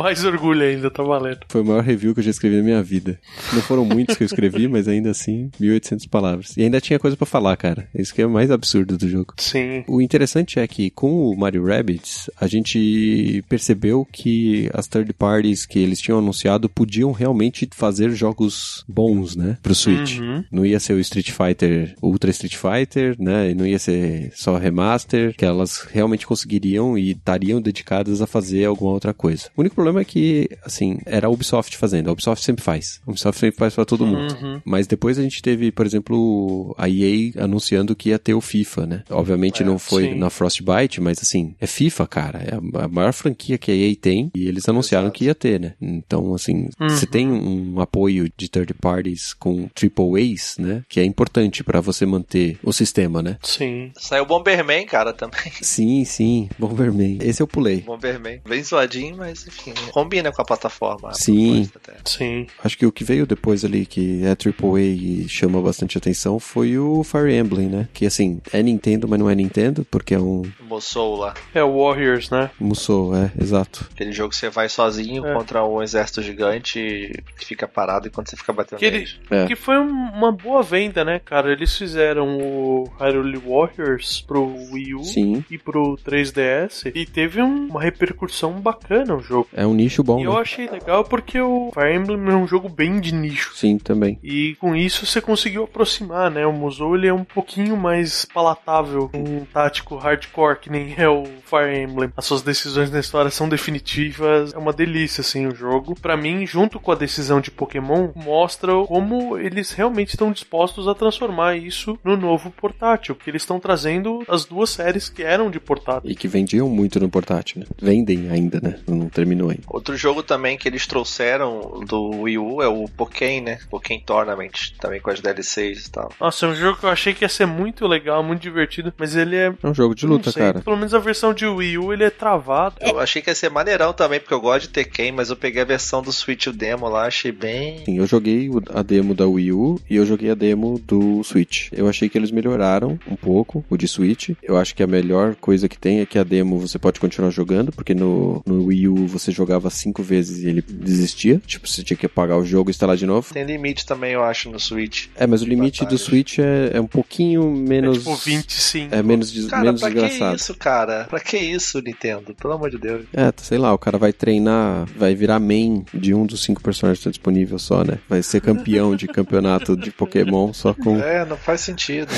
[0.00, 1.40] Mais orgulho ainda, tá valendo.
[1.46, 3.20] Foi o maior review que eu já escrevi na minha vida.
[3.52, 6.56] Não foram muitos que eu escrevi, mas ainda assim, 1800 palavras.
[6.56, 7.86] E ainda tinha coisa pra falar, cara.
[7.94, 9.34] Isso que é o mais absurdo do jogo.
[9.36, 9.84] Sim.
[9.86, 15.66] O interessante é que com o Mario Rabbids, a gente percebeu que as third parties
[15.66, 20.18] que eles tinham anunciado podiam realmente fazer jogos bons, né, pro Switch.
[20.18, 20.44] Uhum.
[20.50, 24.56] Não ia ser o Street Fighter, Ultra Street Fighter, né, e não ia ser só
[24.56, 29.48] remaster, que elas realmente conseguiriam e estariam dedicadas a fazer alguma outra coisa.
[29.56, 32.08] O único problema problema é que, assim, era a Ubisoft fazendo.
[32.08, 33.00] A Ubisoft sempre faz.
[33.06, 34.34] A Ubisoft sempre faz pra todo mundo.
[34.40, 34.60] Uhum.
[34.64, 38.86] Mas depois a gente teve, por exemplo, a EA anunciando que ia ter o FIFA,
[38.86, 39.02] né?
[39.10, 40.14] Obviamente É, não foi sim.
[40.14, 42.38] na Frostbite, mas assim, é FIFA, cara.
[42.38, 45.18] É a- maior franquia que a EA tem e eles anunciaram Exato.
[45.18, 45.74] que ia ter, né?
[45.80, 46.88] Então, assim, Uhum.
[46.88, 50.82] você tem um apoio de third parties com triple A's, né?
[50.88, 53.38] Que é importante pra você manter o sistema, né?
[53.42, 53.90] Sim.
[53.96, 55.52] Saiu Bomberman, cara, também.
[55.62, 57.18] Sim, sim, Bomberman.
[57.22, 57.80] Esse eu pulei.
[57.80, 58.40] Bomberman.
[58.48, 59.72] Bem zoadinho, mas enfim.
[59.92, 61.12] Combina com a plataforma.
[61.14, 61.68] Sim.
[62.04, 62.46] Sim.
[62.62, 66.78] Acho que o que veio depois ali, que é AAA e chama bastante atenção, foi
[66.78, 67.88] o Fire Emblem, né?
[67.92, 71.34] Que assim, é Nintendo, mas não é Nintendo, porque é um Musou lá.
[71.54, 72.50] É o Warriors, né?
[72.60, 73.88] Musou, é, exato.
[73.92, 75.34] Aquele jogo que você vai sozinho É.
[75.34, 77.12] contra um exército gigante e
[77.44, 79.18] fica parado enquanto você fica batendo Que ele- neles.
[79.30, 79.46] É.
[79.46, 81.50] Que foi um- uma boa venda, né, cara?
[81.52, 87.66] Eles fizeram o Hyrule Warriors pro Wii U Sim, e pro 3DS e teve um-
[87.66, 89.48] uma repercussão bacana o jogo.
[89.60, 90.40] É um nicho bom, E eu né?
[90.40, 93.54] achei legal porque o Fire Emblem é um jogo bem de nicho.
[93.54, 94.18] Sim, também.
[94.22, 96.46] E com isso você conseguiu aproximar, né?
[96.46, 101.24] O Musou ele é um pouquinho mais palatável, um tático hardcore que nem é o
[101.44, 102.10] Fire Emblem.
[102.16, 105.94] As suas decisões na história são definitivas, é uma delícia assim o jogo.
[105.94, 110.94] Pra mim, junto com a decisão de Pokémon, mostra como eles realmente estão dispostos a
[110.94, 115.60] transformar isso no novo portátil, que eles estão trazendo as duas séries que eram de
[115.60, 116.10] portátil.
[116.10, 117.66] E que vendiam muito no portátil, né?
[117.80, 118.78] Vendem ainda, né?
[118.88, 119.62] Não terminou ainda.
[119.68, 123.58] Outro jogo também que eles trouxeram do Wii U é o Pokémon, né?
[123.70, 126.12] Pokémon Tournament, também com as DLCs e tal.
[126.20, 129.14] Nossa, é um jogo que eu achei que ia ser muito legal, muito divertido, mas
[129.16, 130.60] ele é É um jogo de luta, sei, cara.
[130.60, 132.76] Pelo menos a versão de Wii U ele é travado.
[132.80, 135.62] Eu achei que ia ser maneirão também, porque eu gosto de Tekken, mas eu peguei
[135.62, 137.84] a versão do Switch o demo lá, achei bem.
[137.84, 141.68] Sim, eu joguei a demo da Wii U e eu joguei a demo do Switch.
[141.72, 144.30] Eu achei que eles melhoraram um pouco o de Switch.
[144.42, 147.30] Eu acho que a melhor coisa que tem é que a demo você pode continuar
[147.30, 151.40] jogando, porque no, no Wii U você jogava cinco vezes e ele desistia.
[151.46, 153.32] Tipo, você tinha que apagar o jogo e instalar de novo.
[153.32, 155.06] Tem limite também, eu acho, no Switch.
[155.16, 156.00] É, mas o limite do Batalhas.
[156.02, 157.96] Switch é, é um pouquinho menos.
[157.96, 158.94] É tipo 25.
[158.94, 160.36] É menos, des- Cara, menos pra que desgraçado.
[160.36, 161.04] isso, cara?
[161.08, 162.34] Pra que isso, Nintendo?
[162.34, 163.06] Pelo amor de Deus.
[163.12, 166.98] É, sei lá, o cara vai treinar, vai virar main de um dos cinco personagens
[166.98, 167.98] que estão disponíveis só, né?
[168.08, 170.98] Vai ser campeão de campeonato de Pokémon só com.
[171.00, 172.10] É, não faz sentido.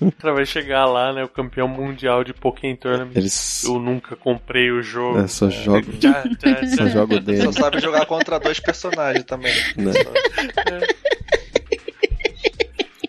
[0.00, 1.24] O cara vai chegar lá, né?
[1.24, 3.12] O campeão mundial de Pokémon Tournament.
[3.14, 5.18] Eles Eu nunca comprei o jogo.
[5.20, 5.84] é, só jogam.
[6.00, 6.33] Já, já,
[6.76, 6.88] Só já.
[6.88, 9.52] jogo Só sabe jogar contra dois personagens também.
[9.76, 9.92] né?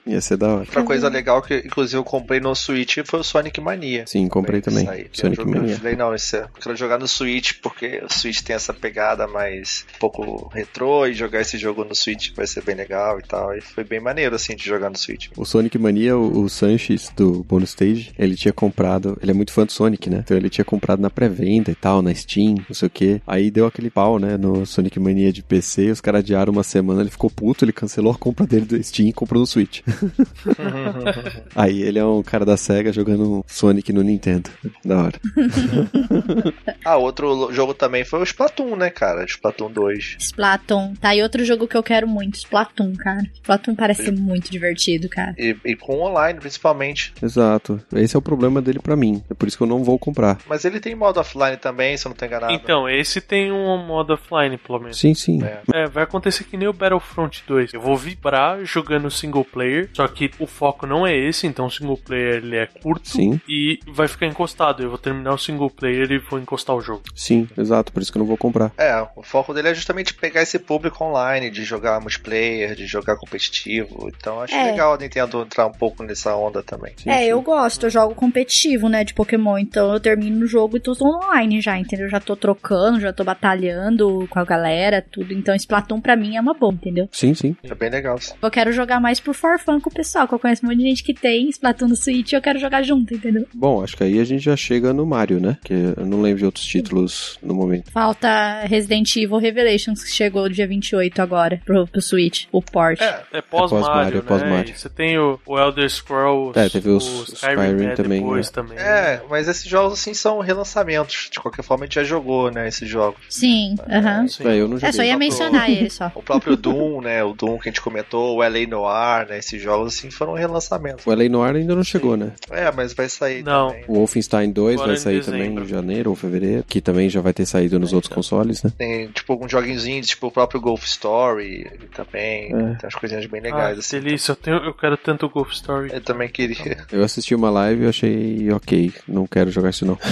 [0.05, 0.59] Ia ser da hora.
[0.59, 4.05] Outra coisa legal que, inclusive, eu comprei no Switch foi o Sonic Mania.
[4.05, 4.83] Sim, comprei também.
[4.83, 5.73] Isso aí, Sonic que Mania.
[5.73, 8.73] Eu falei, não, esse é, eu quero jogar no Switch porque o Switch tem essa
[8.73, 13.19] pegada mais um pouco retrô e jogar esse jogo no Switch vai ser bem legal
[13.19, 13.55] e tal.
[13.55, 15.29] E foi bem maneiro, assim, de jogar no Switch.
[15.35, 19.17] O Sonic Mania, o, o Sanches do Bonus Stage, ele tinha comprado.
[19.21, 20.21] Ele é muito fã do Sonic, né?
[20.23, 23.21] Então ele tinha comprado na pré-venda e tal, na Steam, não sei o que.
[23.25, 24.37] Aí deu aquele pau, né?
[24.37, 28.11] No Sonic Mania de PC, os caras adiaram uma semana, ele ficou puto, ele cancelou
[28.11, 29.81] a compra dele do Steam e comprou no Switch.
[31.55, 34.49] Aí ele é um cara da SEGA jogando Sonic no Nintendo.
[34.83, 35.19] Da hora.
[36.83, 39.25] Ah, outro jogo também foi o Splatoon, né, cara?
[39.25, 40.17] Splatoon 2.
[40.19, 40.93] Splatoon.
[40.95, 42.35] Tá aí outro jogo que eu quero muito.
[42.35, 43.23] Splatoon, cara.
[43.33, 45.33] Splatoon parece ser muito divertido, cara.
[45.35, 47.11] E, e com online, principalmente.
[47.21, 47.81] Exato.
[47.95, 49.23] Esse é o problema dele pra mim.
[49.29, 50.37] É por isso que eu não vou comprar.
[50.47, 52.53] Mas ele tem modo offline também, se eu não tô enganado.
[52.53, 54.99] Então, esse tem um modo offline, pelo menos.
[54.99, 55.43] Sim, sim.
[55.43, 55.61] É.
[55.73, 57.73] É, vai acontecer que nem o Battlefront 2.
[57.73, 61.71] Eu vou vibrar jogando single player, só que o foco não é esse, então o
[61.71, 63.39] single player ele é curto Sim.
[63.47, 64.83] e vai ficar encostado.
[64.83, 67.03] Eu vou terminar o single player e vou encostar o jogo.
[67.15, 67.91] Sim, exato.
[67.91, 68.71] Por isso que eu não vou comprar.
[68.77, 73.15] É, o foco dele é justamente pegar esse público online, de jogar multiplayer, de jogar
[73.17, 74.09] competitivo.
[74.15, 74.63] Então acho É.
[74.71, 76.93] legal a Nintendo entrar um pouco nessa onda também.
[76.97, 77.23] Sim, é, sim.
[77.25, 80.93] eu gosto, eu jogo competitivo, né, de Pokémon, então eu termino o jogo e tô
[81.01, 82.09] online já, entendeu?
[82.09, 85.33] Já tô trocando, já tô batalhando com a galera, tudo.
[85.33, 87.07] Então Splatoon pra mim é uma boa, entendeu?
[87.11, 87.55] Sim, sim.
[87.63, 88.17] É bem legal.
[88.41, 90.79] Eu quero jogar mais por for fun com o pessoal, que eu conheço um monte
[90.79, 93.45] de gente que tem Splatoon no Switch e eu quero jogar junto, entendeu?
[93.53, 95.57] Bom, acho que aí a gente já chega no Mario, né?
[95.63, 97.91] Que eu não lembro de outros títulos no momento.
[97.91, 102.99] Falta Resident Evil Revelations, que chegou dia 28 agora pro, pro Switch, o port.
[103.01, 104.27] É, É pós-Mario, pós-Mario, é né?
[104.27, 104.73] pós-Mario.
[104.73, 108.21] E Você tem o, o Elder Scrolls, É, teve o os Skyrim, Skyrim né, também,
[108.21, 108.51] depois né?
[108.53, 108.77] também.
[108.77, 111.29] É, mas esses jogos assim são relançamentos.
[111.31, 113.19] De qualquer forma, a gente já jogou, né, esses jogos.
[113.29, 114.27] Sim, aham.
[114.27, 114.47] Sim.
[114.47, 114.93] É, eu não É, joguei.
[114.93, 116.11] só ia mencionar ele só.
[116.15, 119.61] O próprio Doom, né, o Doom que a gente comentou, o LA Noir, né, esses
[119.65, 121.05] jogos assim foram relançamentos.
[121.05, 122.31] O LA Noir ainda não chegou, né?
[122.49, 123.69] É, mas vai sair Não.
[123.69, 123.83] também.
[123.87, 125.39] O Wolfenstein 2 Agora vai sair dezembro.
[125.45, 128.71] também em janeiro ou fevereiro, que também já vai ter saído nos outros consoles, né?
[128.77, 132.45] Tem, tipo, alguns joguinhos indies, tipo o próprio Golf Story também.
[132.45, 132.49] É.
[132.49, 133.99] Tem umas coisinhas bem Ah, legais, que assim.
[133.99, 135.89] delícia, eu, tenho, eu quero tanto o Golf Story.
[135.93, 136.85] Eu também queria.
[136.91, 139.97] Eu assisti uma live e achei ok, não quero jogar isso não.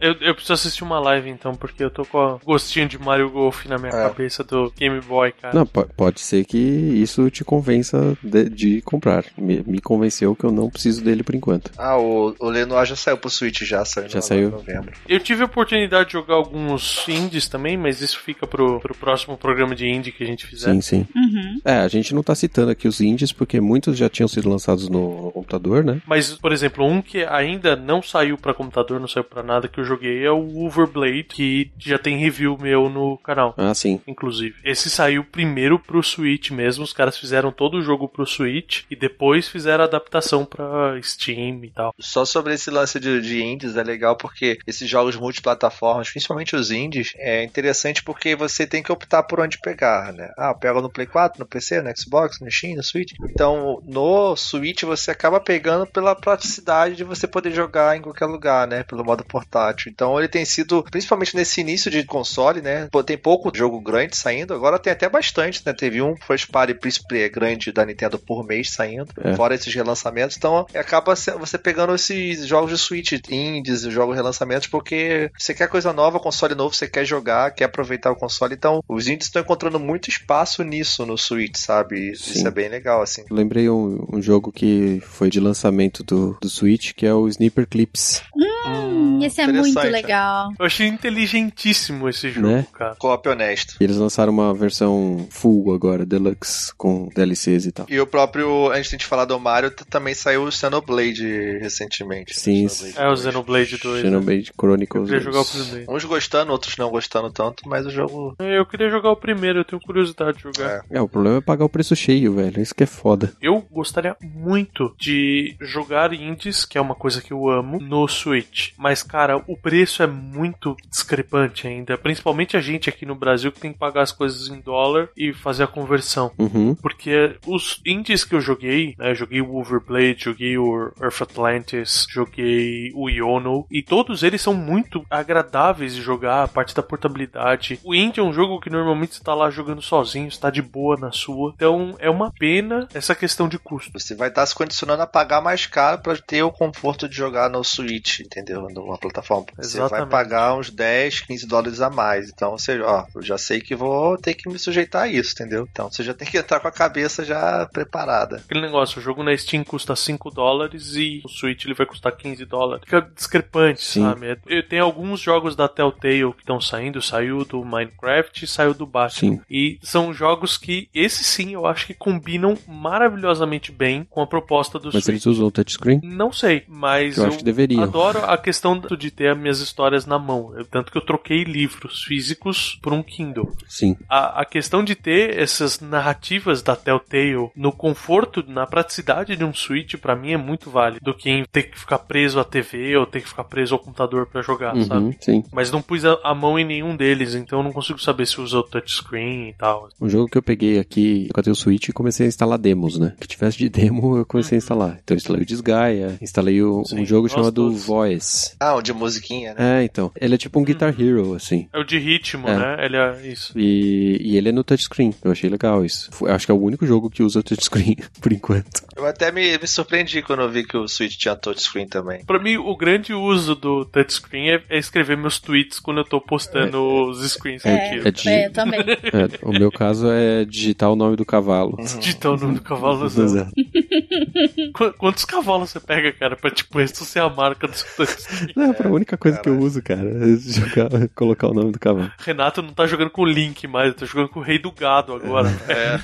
[0.00, 3.30] Eu, eu preciso assistir uma live então, porque eu tô com o gostinho de Mario
[3.30, 4.02] Golf na minha É.
[4.08, 5.54] cabeça do Game Boy, cara.
[5.54, 9.24] Não, po- pode ser que isso te convença de, de comprar.
[9.36, 11.70] Me, me convenceu que eu não preciso dele por enquanto.
[11.78, 14.08] Ah, o, o Lenoir já saiu pro Switch, já saiu.
[14.08, 14.48] Já no- saiu.
[14.48, 14.92] Em novembro.
[15.08, 19.36] Eu tive a oportunidade de jogar alguns indies também, mas isso fica pro, pro próximo
[19.36, 20.72] programa de indie que a gente fizer.
[20.72, 21.06] Sim, sim.
[21.14, 21.60] Uhum.
[21.64, 24.88] É, a gente não tá citando aqui os indies porque muitos já tinham sido lançados
[24.88, 26.00] no computador, né?
[26.06, 29.78] Mas, por exemplo, um que ainda não saiu pra computador, não saiu pra nada, que
[29.80, 33.54] eu joguei é o Overblade, que já tem review meu no canal.
[33.56, 34.00] Ah, sim.
[34.06, 36.84] Inclusive, esse saiu primeiro pro Switch mesmo.
[36.84, 41.64] Os caras fizeram todo o jogo pro Switch e depois fizeram a adaptação pra Steam
[41.64, 41.94] e tal.
[41.98, 46.70] Só sobre esse lance de, de indies é legal porque esses jogos multiplataformas, principalmente os
[46.70, 50.30] indies, é interessante porque você tem que optar por onde pegar, né?
[50.36, 53.12] Ah, pega no Play 4, no PC, no Xbox, no Steam, no Switch.
[53.30, 58.66] Então, no Switch você acaba pegando pela praticidade de você poder jogar em qualquer lugar,
[58.66, 58.82] né?
[58.82, 59.90] Pelo modo portátil.
[59.90, 62.88] Então, ele tem sido, principalmente nesse início de console, né?
[63.04, 65.72] Tem pouco jogo grande saindo, agora tem até bastante, né?
[65.72, 69.34] Teve um First Party Príncipe grande da Nintendo por mês saindo, É.
[69.34, 70.36] fora esses relançamentos.
[70.36, 75.92] Então, acaba você pegando esses jogos de Switch, indies, jogos relançamentos, porque você quer coisa
[75.92, 78.54] nova, console novo, você quer jogar, quer aproveitar o console.
[78.54, 82.12] Então, os indies estão encontrando muito espaço nisso no Switch, sabe?
[82.12, 82.46] Isso Sim.
[82.46, 83.24] é bem legal, assim.
[83.30, 87.66] Lembrei um, um jogo que foi de lançamento do, do Switch, que é o Sniper
[87.66, 88.22] Clips,
[88.66, 90.50] Hum, esse é muito interessante, legal.
[90.58, 90.86] Eu achei
[91.34, 92.66] inteligentíssimo esse jogo, Né?
[92.72, 92.94] cara.
[92.98, 93.76] Co-op honesto.
[93.80, 97.86] E eles lançaram uma versão full agora, deluxe, com DLCs e tal.
[97.88, 102.38] E o próprio, antes de a gente falar do Mario, também saiu o Xenoblade recentemente.
[102.38, 103.20] Sim, Xenoblade É o 2.
[103.20, 103.94] Xenoblade 2.
[103.96, 104.02] né?
[104.02, 105.04] Xenoblade Eu Chronicles.
[105.04, 105.66] queria jogar o 2.
[105.66, 105.92] primeiro.
[105.92, 108.34] Uns gostando, outros não gostando tanto, mas o jogo.
[108.38, 110.84] Eu queria jogar o primeiro, eu tenho curiosidade de jogar.
[110.90, 112.60] É, o problema é pagar o preço cheio, velho.
[112.60, 113.32] Isso que é foda.
[113.40, 118.70] Eu gostaria muito de jogar indies, que é uma coisa que eu amo, no Switch.
[118.78, 121.96] Mas, cara, o preço é muito discrepante ainda.
[121.98, 125.32] Principalmente a gente aqui no Brasil que tem que pagar as coisas em dólar e
[125.32, 126.32] fazer a conversão.
[126.38, 126.74] Uhum.
[126.74, 129.14] Porque os indies que eu joguei, né?
[129.14, 135.04] Joguei o Overblade, joguei o Earth Atlantis, joguei o Iono, e todos eles são muito
[135.10, 137.78] agradáveis de jogar, a parte da portabilidade.
[137.84, 140.96] O indie é um jogo que normalmente você tá lá jogando sozinho, está de boa
[140.96, 141.52] na sua.
[141.54, 143.98] Então é uma pena essa questão de custo.
[143.98, 147.48] Você vai estar se condicionando a pagar mais caro pra ter o conforto de jogar
[147.50, 148.68] no Switch, entendeu?
[148.70, 149.46] Numa plataforma.
[149.56, 152.28] Você vai pagar uns 10, 15 dólares a mais.
[152.28, 155.66] Então, você, ó, eu já sei que vou ter que me sujeitar a isso, entendeu?
[155.70, 158.13] Então, você já tem que entrar com a cabeça já preparada.
[158.22, 162.12] Aquele negócio, o jogo na Steam custa 5 dólares e o Switch ele vai custar
[162.16, 162.84] 15 dólares.
[162.84, 164.02] Fica discrepante, Sim.
[164.02, 164.38] sabe?
[164.46, 168.86] Eu tenho alguns jogos da Telltale que estão saindo, saiu do Minecraft e saiu do
[168.86, 169.32] Batman.
[169.36, 169.40] Sim.
[169.50, 174.78] E são jogos que, esses sim, eu acho que combinam maravilhosamente bem com a proposta
[174.78, 175.08] do Mas Switch.
[175.08, 176.00] eles usam o touchscreen?
[176.02, 177.82] Não sei, mas Eu eu, acho que deveriam.
[177.82, 180.52] adoro a questão de ter as minhas histórias na mão.
[180.70, 183.52] Tanto que eu troquei livros físicos por um Kindle.
[183.66, 183.96] Sim.
[184.08, 188.03] A, a questão de ter essas narrativas da Telltale no conforto,
[188.48, 191.00] na praticidade de um Switch, pra mim é muito válido.
[191.04, 193.78] Do que em ter que ficar preso à TV ou ter que ficar preso ao
[193.80, 195.04] computador pra jogar, sabe?
[195.06, 195.44] Uhum, sim.
[195.52, 198.40] Mas não pus a, a mão em nenhum deles, então eu não consigo saber se
[198.40, 199.88] usa o touchscreen e tal.
[200.00, 202.98] Um jogo que eu peguei aqui, eu catei o Switch e comecei a instalar demos,
[202.98, 203.14] né?
[203.20, 204.98] Que tivesse de demo, eu comecei a instalar.
[205.02, 207.84] Então eu instalei o Disgaea, instalei o- um jogo chamado todos.
[207.86, 208.54] Voice.
[208.60, 209.80] Ah, o de musiquinha, né?
[209.80, 210.10] É, então.
[210.20, 211.68] Ele é tipo um Guitar Hero, assim.
[211.72, 212.56] É o de ritmo, É.
[212.56, 212.84] né?
[212.84, 213.52] Ele é isso.
[213.58, 215.14] E, e ele é no touchscreen.
[215.22, 216.10] Eu achei legal isso.
[216.26, 218.82] Acho que é o único jogo que usa touchscreen, por enquanto.
[218.96, 222.24] Eu até me, me surpreendi quando eu vi que o Switch tinha touchscreen também.
[222.24, 226.20] Pra mim, o grande uso do touchscreen é, é escrever meus tweets quando eu tô
[226.20, 228.08] postando os screens É, aqui.
[228.08, 228.80] é de- É, eu também.
[229.14, 231.76] É, o meu caso é digitar o nome do cavalo.
[232.00, 233.04] Digitar o nome do cavalo.
[233.06, 233.50] Exato.
[234.74, 238.52] Qu- Quantos cavalos você pega, cara, pra tipo, isso ser a marca do seu touchscreen?
[238.56, 240.02] Não, é a única coisa que eu uso, cara.
[240.08, 242.10] É jogar, colocar o nome do cavalo.
[242.18, 245.12] Renato não tá jogando com o Link mais, tá jogando com o Rei do Gado
[245.12, 245.48] agora.
[245.68, 245.98] É.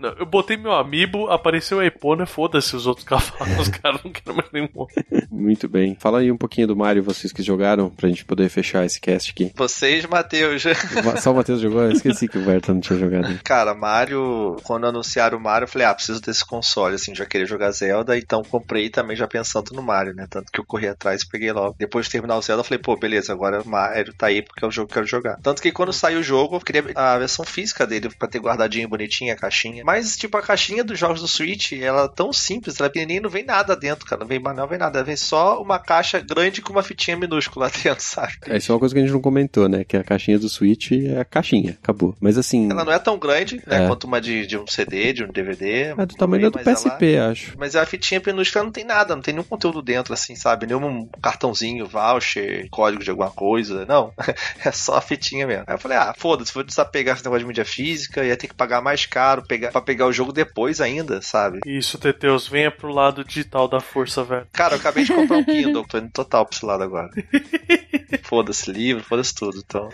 [0.00, 4.36] Não, Eu botei meu amiibo, apareceu a Epona, foda-se os outros cavalos, cara, não quero
[4.36, 4.68] mais nenhum.
[5.30, 5.96] Muito bem.
[6.00, 9.30] Fala aí um pouquinho do Mario, vocês que jogaram, pra gente poder fechar esse cast
[9.30, 9.52] aqui.
[9.54, 10.64] Vocês, Matheus.
[11.22, 11.82] Só o Matheus jogou?
[11.82, 13.40] Eu esqueci que o Berta não tinha jogado.
[13.44, 17.46] Cara, Mario, quando anunciaram o Mario, eu falei, ah, preciso desse console, assim, já queria
[17.46, 20.26] jogar Zelda, então comprei também já pensando no Mario, né?
[20.28, 21.76] Tanto que eu corri atrás e peguei logo.
[21.78, 24.64] Depois de terminar o Zelda, eu falei, pô, beleza, agora o Mario tá aí porque
[24.64, 25.38] é o jogo que eu quero jogar.
[25.42, 28.88] Tanto que quando saiu o jogo, eu queria a versão física dele pra ter guardadinho,
[28.88, 29.84] bonitinha, a caixinha.
[29.84, 33.20] Mas, tipo, a caixinha dos jogos do Switch, ela é tão simples, ela é pequenininha
[33.22, 34.20] não vem nada dentro, cara.
[34.20, 35.02] Não vem manual, não vem nada.
[35.04, 38.34] Vem só uma caixa grande com uma fitinha minúscula dentro, sabe?
[38.46, 39.84] Essa é uma coisa que a gente não comentou, né?
[39.84, 42.16] Que a caixinha do Switch é a caixinha, acabou.
[42.20, 42.70] Mas assim.
[42.70, 43.84] Ela não é tão grande, né?
[43.84, 43.86] É.
[43.86, 45.94] Quanto uma de, de um CD, de um DVD.
[45.96, 47.54] É do tamanho do mas ela- PSP, acho.
[47.58, 50.66] Mas a fitinha minúscula não tem nada, não tem nenhum conteúdo dentro, assim, sabe?
[50.66, 53.84] Nenhum cartãozinho, voucher, código de alguma coisa.
[53.86, 54.12] Não.
[54.64, 55.64] É só a fitinha mesmo.
[55.66, 58.54] Aí eu falei, ah, foda-se, vou desapegar esse negócio de mídia física, ia ter que
[58.54, 61.60] pagar mais caro pegar, pra pegar o jogo depois ainda, sabe?
[61.66, 64.46] Isso, Teteus, venha pro lado digital da força, velho.
[64.52, 67.10] Cara, eu acabei de comprar um Kindle, tô indo total pra esse lado agora.
[68.22, 69.88] Foda-se livro, foda-se tudo, então.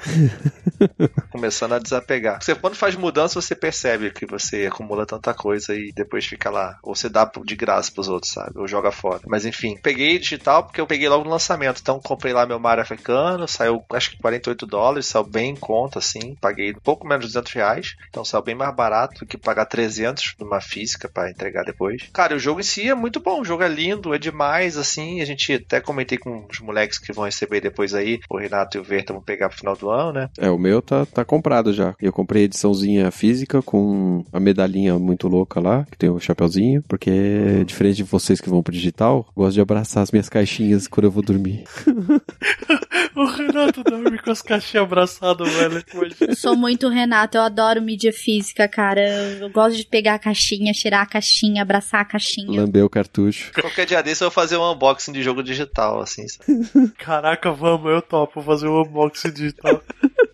[1.30, 2.42] Começando a desapegar.
[2.42, 6.78] Você, quando faz mudança, você percebe que você acumula tanta coisa e depois fica lá.
[6.82, 8.58] Ou você dá de graça pros outros, sabe?
[8.58, 9.20] Ou joga fora.
[9.26, 11.80] Mas enfim, peguei digital porque eu peguei logo no lançamento.
[11.80, 15.98] Então comprei lá meu Mario africano, saiu acho que 48 dólares, saiu bem em conta,
[15.98, 16.36] assim.
[16.40, 17.96] Paguei um pouco menos de 200 reais.
[18.08, 22.02] Então saiu bem mais barato do que pagar 300 numa física pra entregar depois.
[22.12, 23.40] Cara, o jogo em si é muito bom.
[23.40, 25.20] O jogo é lindo, é demais, assim.
[25.20, 28.20] A gente até comentei com os moleques que vão receber depois aí.
[28.28, 30.30] O Renato e o Verta vão pegar pro final do ano, né?
[30.38, 31.94] É, o meu tá, tá comprado já.
[32.00, 36.82] Eu comprei a ediçãozinha física com a medalhinha muito louca lá, que tem o chapeuzinho,
[36.88, 40.86] porque diferente de vocês que vão pro digital, eu gosto de abraçar as minhas caixinhas
[40.86, 41.64] quando eu vou dormir.
[43.14, 45.84] O Renato dorme com as caixinhas abraçadas, velho.
[46.20, 49.00] Eu sou muito Renato, eu adoro mídia física, cara.
[49.40, 50.43] Eu gosto de pegar a caixinha,
[50.74, 52.60] cheirar a caixinha, abraçar a caixinha.
[52.60, 53.52] Lamber o cartucho.
[53.52, 56.44] Qualquer dia desse eu vou fazer um unboxing de jogo digital, assim, sabe?
[56.98, 59.82] Caraca, vamos, eu topo fazer um unboxing digital.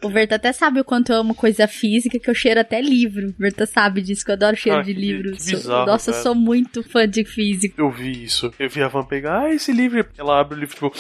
[0.03, 3.29] O Verta até sabe o quanto eu amo coisa física, que eu cheiro até livro.
[3.29, 5.31] O Verta sabe disso, que eu adoro cheiro Ah, de que- livro.
[5.33, 6.23] bizarro, Nossa, eu cara.
[6.25, 7.75] sou muito fã de física.
[7.77, 8.51] Eu vi isso.
[8.59, 10.07] Eu vi a Van pegar, ah, esse livro.
[10.17, 10.93] Ela abre o livro, tipo,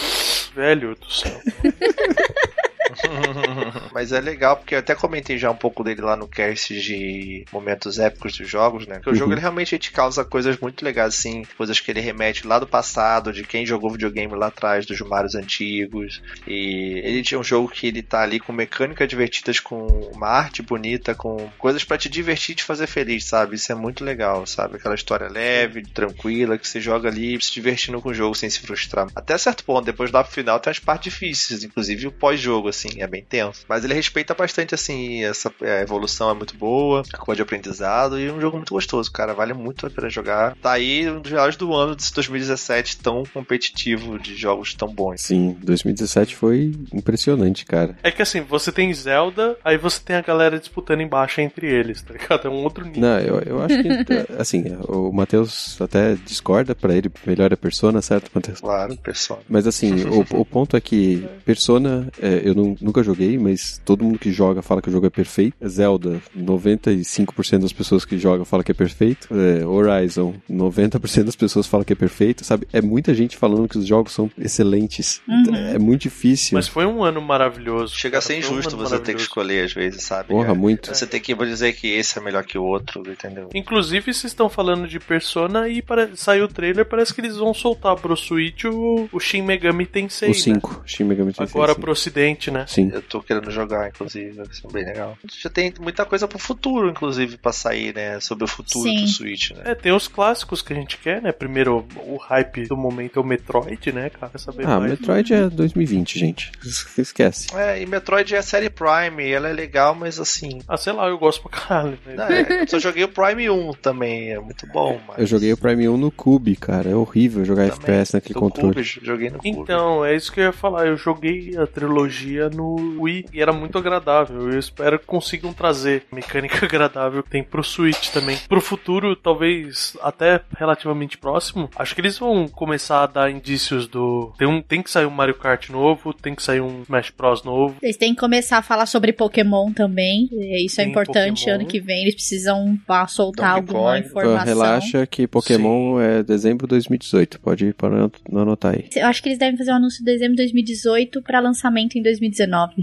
[0.55, 1.41] velho do céu.
[3.93, 7.45] Mas é legal, porque eu até comentei já um pouco dele lá no cast de
[7.53, 8.97] momentos épicos dos jogos, né?
[8.97, 12.47] Porque o jogo ele realmente te causa coisas muito legais, assim, coisas que ele remete
[12.47, 16.23] lá do passado, de quem jogou videogame lá atrás, dos Marios antigos.
[16.47, 20.63] E ele tinha um jogo que ele tá ali com mecânicas divertidas, com uma arte
[20.63, 23.57] bonita, com coisas pra te divertir e te fazer feliz, sabe?
[23.57, 24.77] Isso é muito legal, sabe?
[24.77, 28.61] Aquela história leve, tranquila, que você joga ali se divertindo com o jogo sem se
[28.61, 29.09] frustrar.
[29.15, 32.80] Até certo ponto, depois lá pro final tem as partes difíceis, inclusive o pós-jogo, assim,
[32.99, 33.65] é bem tenso.
[33.69, 38.19] Mas ele respeita bastante, assim, essa a evolução é muito boa, a curva de aprendizado
[38.19, 39.35] e é um jogo muito gostoso, cara.
[39.35, 40.57] Vale muito a pena jogar.
[40.57, 45.21] Tá aí um dos melhores do ano de 2017, tão competitivo de jogos tão bons.
[45.23, 47.97] Sim, 2017 foi impressionante, cara.
[48.03, 52.03] É que assim, você tem Zelda, aí você tem a galera disputando embaixo entre eles,
[52.03, 52.47] tá ligado?
[52.47, 53.01] É um outro nível.
[53.01, 53.89] Não, eu, eu acho que,
[54.39, 58.61] assim, o Matheus até discorda, pra ele melhor é Persona, certo, Matheus?
[58.61, 59.43] Claro, pessoal.
[59.49, 64.05] Mas assim, o, o ponto é que Persona, é, eu nu- nunca joguei, mas todo
[64.05, 65.55] mundo que joga fala que o jogo é perfeito.
[65.69, 69.29] Zelda, 95% das pessoas que jogam falam que é perfeito.
[69.33, 72.67] É, Horizon, 90% das pessoas falam que é perfeito, sabe?
[72.73, 75.21] É muita gente falando que os jogos são excelentes.
[75.29, 75.55] Uhum.
[75.55, 76.57] É muito difícil.
[76.57, 77.95] Mas foi um ano maravilhoso.
[77.95, 80.29] Chega a ser um injusto ano você ter que escolher às vezes, sabe?
[80.29, 80.59] Porra, cara?
[80.59, 80.95] muito.
[80.95, 83.49] Você tem que dizer que esse é melhor que o outro, entendeu?
[83.55, 87.53] Inclusive, vocês estão falando de Persona e pare- saiu o trailer, parece que eles vão
[87.55, 90.39] soltar pro Switch o, o Shin Megami Tensei, O né?
[90.39, 91.81] 5, Shin Megami Tensei Agora 5.
[91.81, 92.60] pro ocidente, né?
[92.67, 92.91] Sim.
[92.93, 95.17] Eu tô querendo jogar, inclusive, vai ser bem legal.
[95.41, 98.19] Já tem muita coisa pro futuro, inclusive, pra sair, né?
[98.21, 98.97] Sobre o futuro Sim.
[99.03, 99.63] do Switch, né?
[99.67, 101.33] É, tem os clássicos que a gente quer, né?
[101.33, 104.37] Primeiro, o hype do momento é o Metroid, né, cara?
[104.39, 104.93] Saber Ah, mais.
[104.93, 106.53] Metroid é 2020, gente.
[106.99, 107.49] Esquece.
[107.57, 110.61] É, e Metroid é a série Prime, ela é legal, mas assim.
[110.69, 111.99] Ah, sei lá, eu gosto pra caralho.
[112.07, 112.17] Né?
[112.49, 115.19] é, eu só joguei o Prime 1 também, é muito bom, mas.
[115.19, 116.91] Eu joguei o Prime 1 no Cube, cara.
[116.91, 117.79] É horrível jogar também.
[117.81, 118.75] FPS naquele Do controle.
[118.75, 119.49] Cube, joguei no Cube.
[119.49, 120.87] Então, é isso que eu ia falar.
[120.87, 124.51] Eu joguei a trilogia no Wii e era muito agradável.
[124.51, 128.37] Eu espero que consigam trazer mecânica agradável que tem pro Switch também.
[128.49, 134.33] Pro futuro, talvez até relativamente próximo, acho que eles vão começar a dar indícios do.
[134.39, 137.43] Tem, um, tem que sair um Mario Kart novo, tem que sair um Smash Bros
[137.43, 137.77] novo.
[137.83, 140.29] Eles têm que começar a falar sobre Pokémon também.
[140.65, 141.41] Isso é Sim, importante.
[141.41, 141.61] Pokémon.
[141.61, 142.79] Ano que vem eles precisam
[143.09, 144.07] soltar Donkey alguma Kong.
[144.07, 144.43] informação.
[144.43, 147.41] Então, relaxa que Pokémon é dezembro de 2018.
[147.41, 148.87] Pode ir para anotar aí.
[148.95, 152.03] Eu acho que eles devem fazer um anúncio em dezembro de 2018 para lançamento em
[152.03, 152.40] 2019.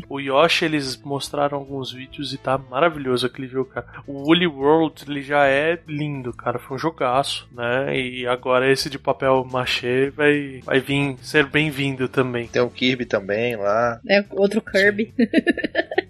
[0.10, 3.88] O Yoshi, eles mostraram alguns vídeos e tá maravilhoso aquele jogo, cara.
[4.06, 6.60] O Woolly World, ele já é lindo, cara.
[6.60, 7.98] Foi um jogaço, né?
[7.98, 12.48] E agora esse de papel machê vai, vai vir ser bem-vindo também.
[12.48, 14.00] Tem o Kirby também lá.
[14.10, 15.14] É outro Kirby.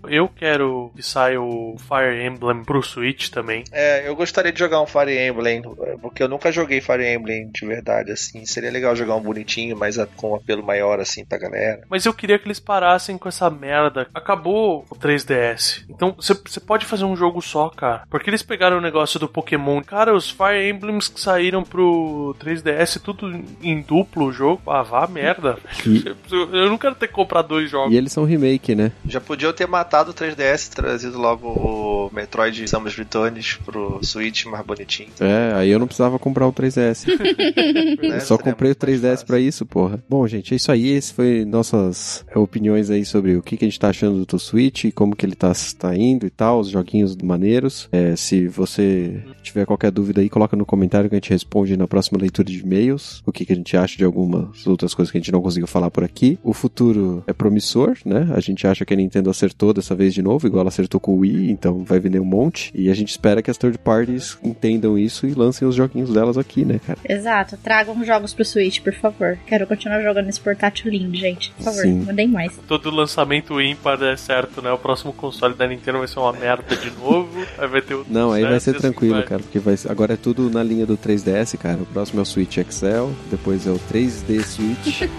[0.10, 3.64] Eu quero que saia o Fire Emblem pro Switch também.
[3.72, 5.61] É, eu gostaria de jogar um Fire Emblem,
[6.02, 8.45] porque eu nunca joguei Fire Emblem de verdade, assim.
[8.45, 11.84] Seria legal jogar um bonitinho, mas com um apelo maior, assim, pra galera.
[11.90, 14.07] Mas eu queria que eles parassem com essa merda.
[14.14, 15.84] Acabou o 3DS.
[15.89, 18.03] Então você pode fazer um jogo só, cara.
[18.09, 19.81] Porque eles pegaram o negócio do Pokémon.
[19.81, 23.30] Cara, os Fire Emblems que saíram pro 3DS, tudo
[23.61, 24.61] em duplo o jogo.
[24.68, 25.57] Ah, vá merda.
[25.85, 26.15] E-
[26.57, 27.93] Eu não quero ter que comprar dois jogos.
[27.93, 28.91] E eles são remake, né?
[29.07, 34.65] Já podiam ter matado o 3DS, trazido logo o Metroid Samus Returns pro Switch mais
[34.65, 35.09] bonitinho.
[35.19, 37.05] É, aí eu não precisava comprar o 3DS.
[38.01, 38.18] né?
[38.18, 39.27] Eu só comprei o muito mais 3DS fácil.
[39.27, 39.99] pra isso, porra.
[40.09, 40.88] Bom, gente, é isso aí.
[40.89, 44.86] Esse foi nossas opiniões aí sobre o que, que a gente tá achando do Switch,
[44.94, 47.90] como que ele tá, tá indo e tal, os joguinhos maneiros.
[47.91, 51.88] É, se você tiver qualquer dúvida aí, coloca no comentário que a gente responde na
[51.88, 53.22] próxima leitura de e-mails.
[53.26, 55.68] O que, que a gente acha de algumas outras coisas que a gente não conseguiu
[55.68, 56.38] falar por aqui.
[56.44, 58.30] O futuro é promissor, né?
[58.34, 61.14] A gente acha que a Nintendo acertou dessa vez de novo, igual ela acertou com
[61.14, 62.72] o Wii, então vai vender um monte.
[62.74, 66.38] E a gente espera que as third parties entendam isso e lancem os joguinhos delas
[66.38, 66.99] aqui, né, cara?
[67.08, 69.38] Exato, tragam jogos pro Switch, por favor.
[69.45, 71.52] Quero continuar jogando esse portátil lindo, gente.
[71.54, 72.04] Por favor, Sim.
[72.06, 72.58] mandem mais.
[72.68, 74.72] Todo lançamento ímpar é certo, né?
[74.72, 77.27] O próximo console da Nintendo vai ser uma merda de novo.
[77.57, 79.23] Aí vai ter o Não, aí vai 3DS, ser assim tranquilo, vai.
[79.23, 81.77] cara, porque vai agora é tudo na linha do 3DS, cara.
[81.81, 85.02] O próximo é o Switch Excel, depois é o 3D Switch.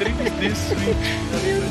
[0.00, 1.65] 3D Switch.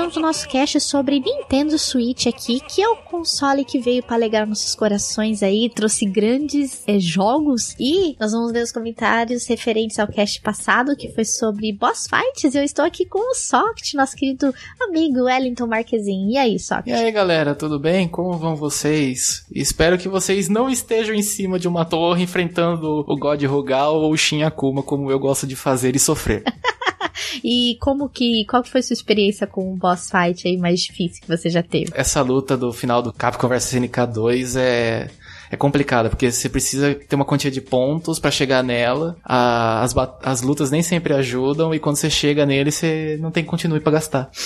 [0.00, 4.16] Terminamos o nosso cast sobre Nintendo Switch aqui, que é o console que veio para
[4.16, 7.74] alegrar nossos corações aí, trouxe grandes eh, jogos.
[7.78, 12.54] E nós vamos ver os comentários referentes ao cast passado, que foi sobre boss fights.
[12.54, 16.30] Eu estou aqui com o Socket, nosso querido amigo Wellington Marquezin.
[16.30, 16.86] E aí, Socket?
[16.86, 18.08] E aí, galera, tudo bem?
[18.08, 19.44] Como vão vocês?
[19.54, 24.12] Espero que vocês não estejam em cima de uma torre enfrentando o God Rugal ou
[24.12, 26.42] o Shin Akuma, como eu gosto de fazer e sofrer.
[27.42, 28.44] E como que.
[28.46, 31.62] Qual que foi sua experiência com o boss fight aí mais difícil que você já
[31.62, 31.90] teve?
[31.94, 35.10] Essa luta do final do Capcom vs SNK 2 é
[35.50, 39.16] é complicada, porque você precisa ter uma quantia de pontos pra chegar nela.
[39.24, 43.44] A- as, as lutas nem sempre ajudam e quando você chega nele, você não tem
[43.44, 44.30] continue pra gastar.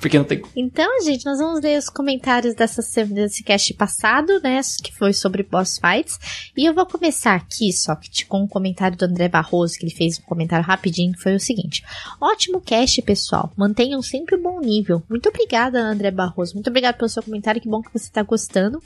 [0.00, 4.38] Porque não tem Então, gente, nós vamos ler os comentários dessa, se- desse cast passado,
[4.42, 4.60] né?
[4.82, 6.18] Que foi sobre boss fights.
[6.54, 9.94] E eu vou começar aqui, só que com um comentário do André Barroso, que ele
[9.94, 11.82] fez um comentário rapidinho, que foi o seguinte:
[12.20, 13.50] Ótimo cast, pessoal.
[13.56, 15.02] Mantenham sempre um bom nível.
[15.08, 16.52] Muito obrigada, André Barroso.
[16.54, 17.60] Muito obrigada pelo seu comentário.
[17.60, 18.82] Que bom que você tá gostando.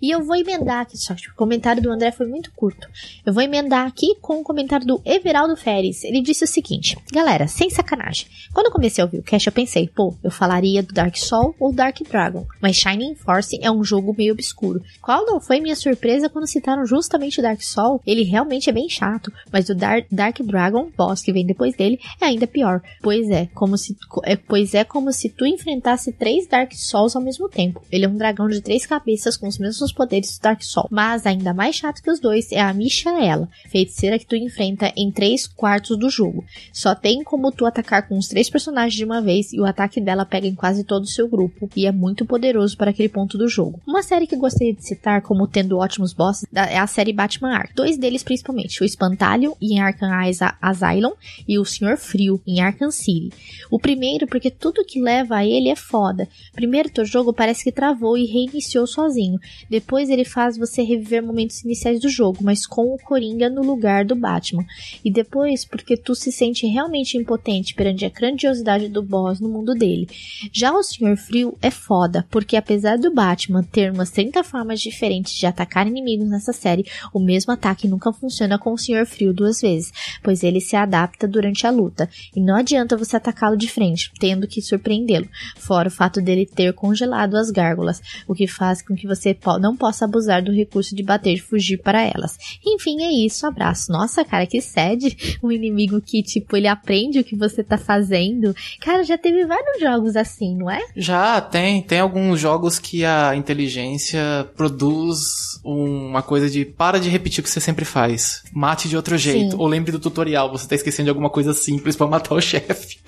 [0.00, 2.88] E eu vou emendar aqui, só o comentário do André foi muito curto.
[3.24, 6.04] Eu vou emendar aqui com o comentário do Everaldo Feres.
[6.04, 8.26] Ele disse o seguinte: Galera, sem sacanagem.
[8.52, 11.54] Quando eu comecei a ouvir o cast, eu pensei, pô, eu falaria do Dark Soul
[11.58, 12.46] ou Dark Dragon.
[12.60, 14.82] Mas Shining Force é um jogo meio obscuro.
[15.00, 18.00] Qual não foi minha surpresa quando citaram justamente o Dark Soul?
[18.06, 21.98] Ele realmente é bem chato, mas o Dar Dark Dragon, boss que vem depois dele,
[22.20, 22.80] é ainda pior.
[23.02, 27.22] Pois é, como se é, pois é como se tu enfrentasse três Dark Souls ao
[27.22, 27.82] mesmo tempo.
[27.90, 30.88] Ele é um dragão de três cabeças com os mesmos poderes do Dark Soul.
[31.02, 35.10] Mas ainda mais chato que os dois é a Michaela, feiticeira que tu enfrenta em
[35.10, 36.44] três quartos do jogo.
[36.74, 39.98] Só tem como tu atacar com os três personagens de uma vez e o ataque
[39.98, 43.38] dela pega em quase todo o seu grupo e é muito poderoso para aquele ponto
[43.38, 43.80] do jogo.
[43.86, 47.76] Uma série que gostaria de citar como tendo ótimos bosses é a série Batman Arkham.
[47.76, 51.12] Dois deles principalmente, o Espantalho em Arkham As- Asylum
[51.48, 53.30] e o Senhor Frio em Arkham City.
[53.70, 56.28] O primeiro porque tudo que leva a ele é foda.
[56.52, 59.38] Primeiro teu jogo parece que travou e reiniciou sozinho.
[59.70, 64.04] Depois ele faz você reviver momentos iniciais do jogo, mas com o Coringa no lugar
[64.04, 64.64] do Batman.
[65.04, 69.74] E depois porque tu se sente realmente impotente perante a grandiosidade do boss no mundo
[69.74, 70.08] dele.
[70.52, 75.34] Já o Senhor Frio é foda, porque apesar do Batman ter umas 30 formas diferentes
[75.34, 79.60] de atacar inimigos nessa série, o mesmo ataque nunca funciona com o Senhor Frio duas
[79.60, 79.92] vezes,
[80.22, 84.46] pois ele se adapta durante a luta, e não adianta você atacá-lo de frente, tendo
[84.46, 89.06] que surpreendê-lo, fora o fato dele ter congelado as gárgulas, o que faz com que
[89.06, 92.36] você não possa abusar do recurso de bater e fugir para elas.
[92.64, 93.92] Enfim, é isso, abraço.
[93.92, 98.54] Nossa, cara, que sede um inimigo que, tipo, ele aprende o que você tá fazendo.
[98.80, 100.80] Cara, já teve vários jogos assim, não é?
[100.96, 104.20] Já tem, tem alguns jogos que a inteligência
[104.56, 108.42] produz uma coisa de para de repetir o que você sempre faz.
[108.52, 109.52] Mate de outro jeito.
[109.52, 109.56] Sim.
[109.58, 112.98] Ou lembre do tutorial, você tá esquecendo de alguma coisa simples pra matar o chefe.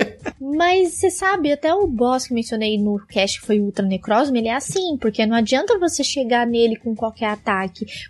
[0.40, 4.38] Mas você sabe, até o boss que mencionei no cast que foi o Ultra Necrosme,
[4.38, 7.51] ele é assim, porque não adianta você chegar nele com qualquer ataque,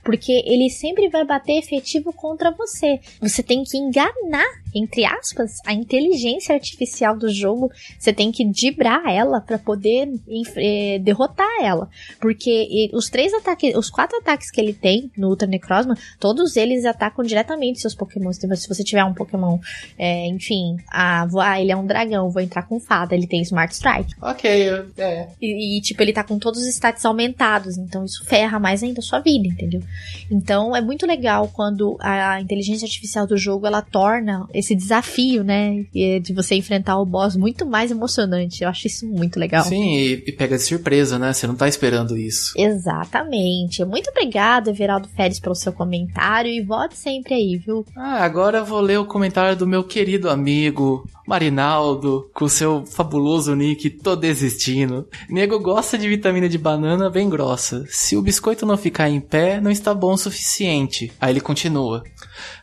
[0.02, 3.00] porque ele sempre vai bater efetivo contra você.
[3.20, 7.70] Você tem que enganar, entre aspas, a inteligência artificial do jogo.
[7.98, 10.08] Você tem que dibrar ela para poder
[10.56, 11.88] eh, derrotar ela,
[12.20, 16.84] porque os três ataques, os quatro ataques que ele tem no Ultra Necrosma, todos eles
[16.84, 18.32] atacam diretamente seus Pokémon.
[18.32, 19.58] Se você tiver um Pokémon,
[19.98, 23.74] é, enfim, ah, ah, ele é um dragão, vou entrar com fada, ele tem Smart
[23.74, 24.14] Strike.
[24.20, 25.28] Ok, é.
[25.40, 29.00] E, e, tipo, ele tá com todos os stats aumentados, então isso ferra mais ainda
[29.00, 29.82] a sua vida, entendeu?
[30.30, 35.84] Então é muito legal quando a inteligência artificial do jogo ela torna esse desafio, né,
[35.92, 38.62] de você enfrentar o boss muito mais emocionante.
[38.62, 39.64] Eu acho isso muito legal.
[39.64, 41.32] Sim, e, e pega de surpresa, né?
[41.32, 42.54] Você não tá esperando isso.
[42.56, 43.84] Exatamente.
[43.84, 47.84] Muito obrigada, Everaldo Férez, pelo seu comentário e volte sempre aí, viu?
[47.96, 53.54] Ah, agora eu vou ler o comentário do meu querido amigo Marinaldo, com seu fabuloso
[53.54, 55.08] nick Tô Desistindo.
[55.28, 57.84] Nego gosta de vitamina de banana bem grossa.
[57.88, 61.12] Se o biscoito não ficar em pé, não está bom o suficiente.
[61.20, 62.02] Aí ele continua.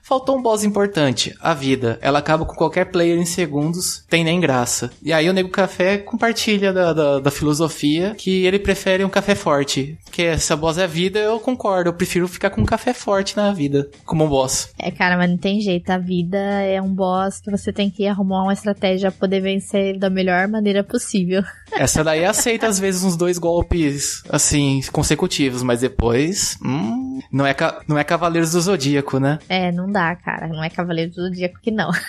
[0.10, 1.99] Faltou um boss importante, a vida.
[2.02, 4.90] Ela acaba com qualquer player em segundos, tem nem graça.
[5.03, 9.36] E aí o Nego Café compartilha da, da, da filosofia que ele prefere um café
[9.36, 9.99] forte.
[10.11, 11.90] Que essa boss é a vida, eu concordo.
[11.90, 14.73] Eu prefiro ficar com um café forte na vida, como um boss.
[14.80, 15.91] É, cara, mas não tem jeito.
[15.91, 19.99] A vida é um boss que você tem que arrumar uma estratégia pra poder vencer
[19.99, 21.44] da melhor maneira possível.
[21.72, 26.57] Essa daí aceita às vezes uns dois golpes, assim, consecutivos, mas depois.
[26.65, 27.56] Hum, não, é,
[27.88, 29.38] não é Cavaleiros do Zodíaco, né?
[29.48, 30.47] É, não dá, cara.
[30.47, 31.89] Não é Cavaleiro do Zodíaco que não.
[31.89, 31.99] A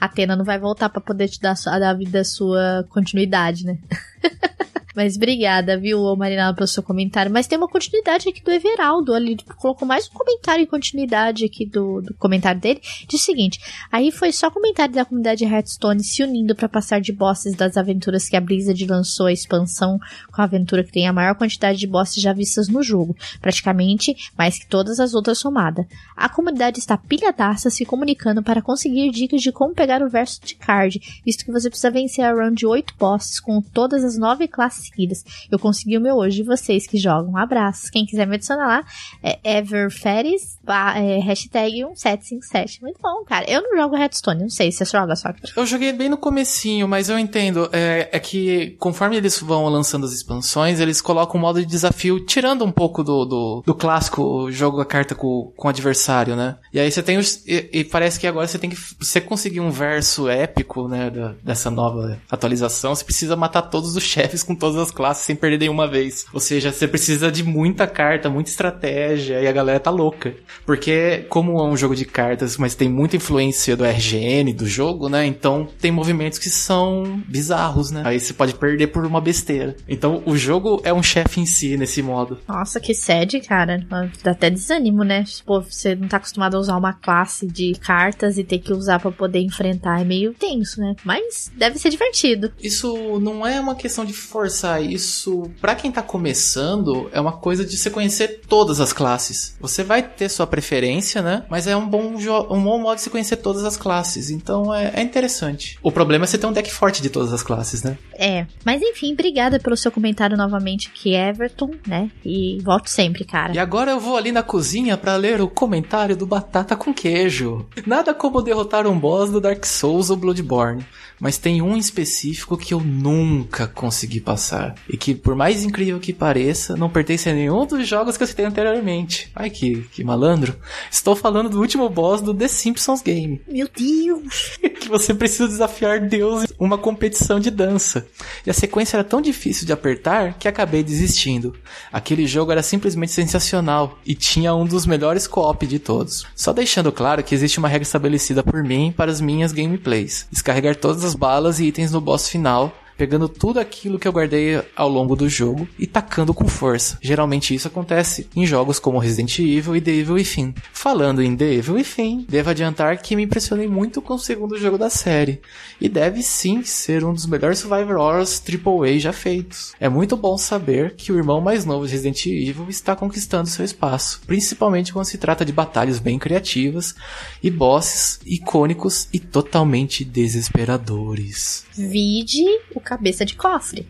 [0.06, 3.78] Atena não vai voltar para poder te dar a vida sua continuidade, né?
[4.98, 7.30] Mas obrigada, viu, Marinaldo, pelo seu comentário.
[7.30, 9.14] Mas tem uma continuidade aqui do Everaldo.
[9.14, 12.80] Ele colocou mais um comentário em continuidade aqui do, do comentário dele.
[13.06, 13.60] Diz o seguinte:
[13.92, 18.28] aí foi só comentário da comunidade Hearthstone se unindo para passar de bosses das aventuras
[18.28, 20.00] que a Blizzard lançou a expansão
[20.32, 24.16] com a aventura que tem a maior quantidade de bosses já vistas no jogo, praticamente
[24.36, 25.86] mais que todas as outras somadas.
[26.16, 30.56] A comunidade está pilhadaça se comunicando para conseguir dicas de como pegar o verso de
[30.56, 34.48] card, visto que você precisa vencer a run de 8 bosses com todas as 9
[34.48, 35.24] classes seguidas.
[35.50, 36.42] Eu consegui o meu hoje.
[36.42, 37.90] Vocês que jogam, um abraço.
[37.90, 38.84] Quem quiser me adicionar lá
[39.22, 42.82] é everferes, é, hashtag 1757.
[42.82, 43.48] Muito bom, cara.
[43.48, 45.30] Eu não jogo Redstone, não sei se você joga só.
[45.56, 47.68] Eu joguei bem no comecinho, mas eu entendo.
[47.72, 52.24] É, é que conforme eles vão lançando as expansões, eles colocam um modo de desafio
[52.24, 56.56] tirando um pouco do, do, do clássico jogo a carta com, com o adversário, né?
[56.72, 57.46] E aí você tem os.
[57.46, 58.76] E, e, parece que agora você tem que.
[58.98, 61.10] Você conseguir um verso épico, né?
[61.10, 65.36] Da, dessa nova atualização, você precisa matar todos os chefes com todas as classes sem
[65.36, 66.26] perder nenhuma vez.
[66.32, 70.34] Ou seja, você precisa de muita carta, muita estratégia, e a galera tá louca.
[70.64, 75.08] Porque, como é um jogo de cartas, mas tem muita influência do RGN, do jogo,
[75.08, 75.26] né?
[75.26, 78.02] Então tem movimentos que são bizarros, né?
[78.04, 79.76] Aí você pode perder por uma besteira.
[79.88, 82.38] Então o jogo é um chefe em si nesse modo.
[82.46, 83.84] Nossa, que sede, cara.
[84.22, 85.24] Dá até desânimo, né?
[85.44, 88.98] Pô, você não tá acostumado a usar uma classe de cartas e ter que usar
[88.98, 90.00] para poder enfrentar.
[90.00, 90.94] É meio tenso, né?
[91.04, 92.52] Mas deve ser divertido.
[92.60, 94.12] Isso não é uma questão de
[94.58, 99.56] forçar isso, para quem tá começando, é uma coisa de você conhecer todas as classes.
[99.60, 101.44] Você vai ter sua preferência, né?
[101.48, 102.14] Mas é um bom,
[102.50, 104.30] um bom modo de você conhecer todas as classes.
[104.30, 105.78] Então é, é interessante.
[105.82, 107.96] O problema é você ter um deck forte de todas as classes, né?
[108.14, 108.46] É.
[108.64, 112.10] Mas enfim, obrigada pelo seu comentário novamente aqui, Everton, né?
[112.24, 113.54] E volto sempre, cara.
[113.54, 117.66] E agora eu vou ali na cozinha para ler o comentário do Batata com Queijo.
[117.86, 120.84] Nada como derrotar um boss do Dark Souls ou Bloodborne
[121.20, 124.74] mas tem um específico que eu nunca consegui passar.
[124.88, 128.26] E que, por mais incrível que pareça, não pertence a nenhum dos jogos que eu
[128.26, 129.30] citei anteriormente.
[129.34, 130.56] Ai, que, que malandro.
[130.90, 133.40] Estou falando do último boss do The Simpsons Game.
[133.48, 134.58] Meu Deus!
[134.78, 138.06] que você precisa desafiar Deus em uma competição de dança.
[138.46, 141.54] E a sequência era tão difícil de apertar que acabei desistindo.
[141.92, 146.26] Aquele jogo era simplesmente sensacional e tinha um dos melhores co-op de todos.
[146.34, 150.26] Só deixando claro que existe uma regra estabelecida por mim para as minhas gameplays.
[150.30, 154.60] Descarregar todas as balas e itens no boss final pegando tudo aquilo que eu guardei
[154.74, 156.98] ao longo do jogo e tacando com força.
[157.00, 160.54] Geralmente isso acontece em jogos como Resident Evil e The Evil Within.
[160.72, 164.76] Falando em The Evil Within, devo adiantar que me impressionei muito com o segundo jogo
[164.76, 165.40] da série,
[165.80, 169.74] e deve sim ser um dos melhores Survivor Horrors AAA já feitos.
[169.78, 173.64] É muito bom saber que o irmão mais novo de Resident Evil está conquistando seu
[173.64, 176.94] espaço, principalmente quando se trata de batalhas bem criativas
[177.42, 181.64] e bosses icônicos e totalmente desesperadores.
[181.76, 182.44] Vide
[182.74, 183.86] o cabeça de cofre.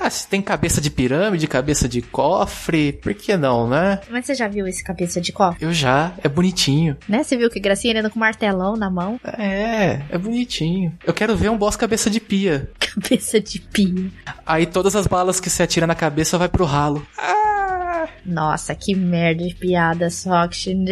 [0.00, 4.00] ah, se tem cabeça de pirâmide, cabeça de cofre, por que não, né?
[4.08, 5.62] Mas você já viu esse cabeça de cofre?
[5.62, 6.96] Eu já, é bonitinho.
[7.06, 7.22] Né?
[7.22, 9.20] Você viu que gracinha ele anda com martelão na mão?
[9.42, 10.96] É, é bonitinho.
[11.04, 12.70] Eu quero ver um boss cabeça de pia.
[12.78, 14.10] Cabeça de pia.
[14.46, 17.04] Aí todas as balas que você atira na cabeça vai pro ralo.
[17.18, 17.51] Ah!
[18.24, 20.84] Nossa, que merda de piada, Soction.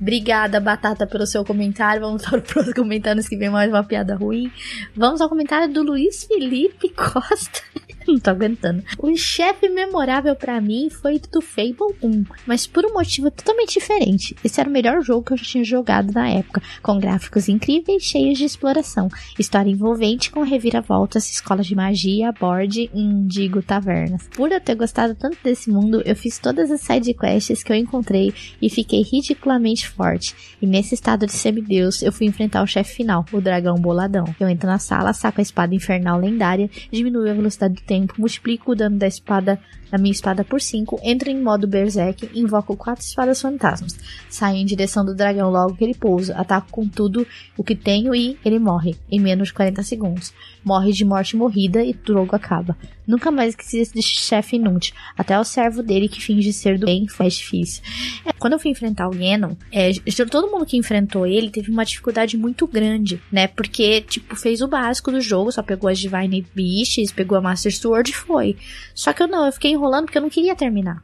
[0.00, 2.02] Obrigada, Batata, pelo seu comentário.
[2.02, 4.50] Vamos para os comentários que vem mais uma piada ruim.
[4.94, 7.62] Vamos ao comentário do Luiz Felipe Costa.
[8.08, 8.82] Não tô aguentando.
[8.98, 14.36] O chefe memorável para mim foi do Fable 1, mas por um motivo totalmente diferente.
[14.44, 18.02] Esse era o melhor jogo que eu já tinha jogado na época, com gráficos incríveis,
[18.02, 19.08] cheios de exploração,
[19.38, 24.28] história envolvente com reviravoltas, escolas de magia, board, hum, digo, tavernas.
[24.34, 27.76] Por eu ter gostado tanto desse mundo, eu fiz todas as side quests que eu
[27.76, 30.34] encontrei e fiquei ridiculamente forte.
[30.60, 34.24] E nesse estado de semideus, eu fui enfrentar o chefe final, o dragão boladão.
[34.38, 38.72] Eu entro na sala, saco a espada infernal lendária, diminuo a velocidade do tempo, multiplico
[38.72, 39.60] o dano da espada
[39.90, 43.98] da minha espada por 5, entro em modo berserk, invoco quatro espadas fantasmas.
[44.28, 48.14] Saio em direção do dragão logo que ele pousa, ataco com tudo o que tenho
[48.14, 50.32] e ele morre em menos de 40 segundos.
[50.64, 52.76] Morre de morte morrida e o jogo acaba.
[53.06, 54.94] Nunca mais esqueci desse chefe inútil.
[55.16, 57.82] Até o servo dele que finge ser do bem faz difícil.
[58.24, 59.92] É, quando eu fui enfrentar o Ganon, é,
[60.28, 63.46] todo mundo que enfrentou ele teve uma dificuldade muito grande, né?
[63.46, 67.70] Porque, tipo, fez o básico do jogo, só pegou as Divine Beasts, pegou a Master
[67.86, 68.56] Sword foi.
[68.94, 71.02] Só que eu não, eu fiquei enrolando porque eu não queria terminar.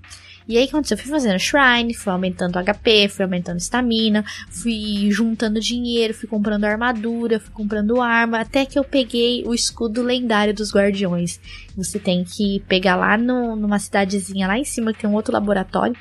[0.48, 0.96] E aí, o que aconteceu?
[0.96, 6.64] Eu fui fazendo shrine, fui aumentando HP, fui aumentando estamina, fui juntando dinheiro, fui comprando
[6.64, 11.40] armadura, fui comprando arma, até que eu peguei o escudo lendário dos guardiões.
[11.76, 15.32] Você tem que pegar lá no, numa cidadezinha lá em cima que tem um outro
[15.32, 15.94] laboratório,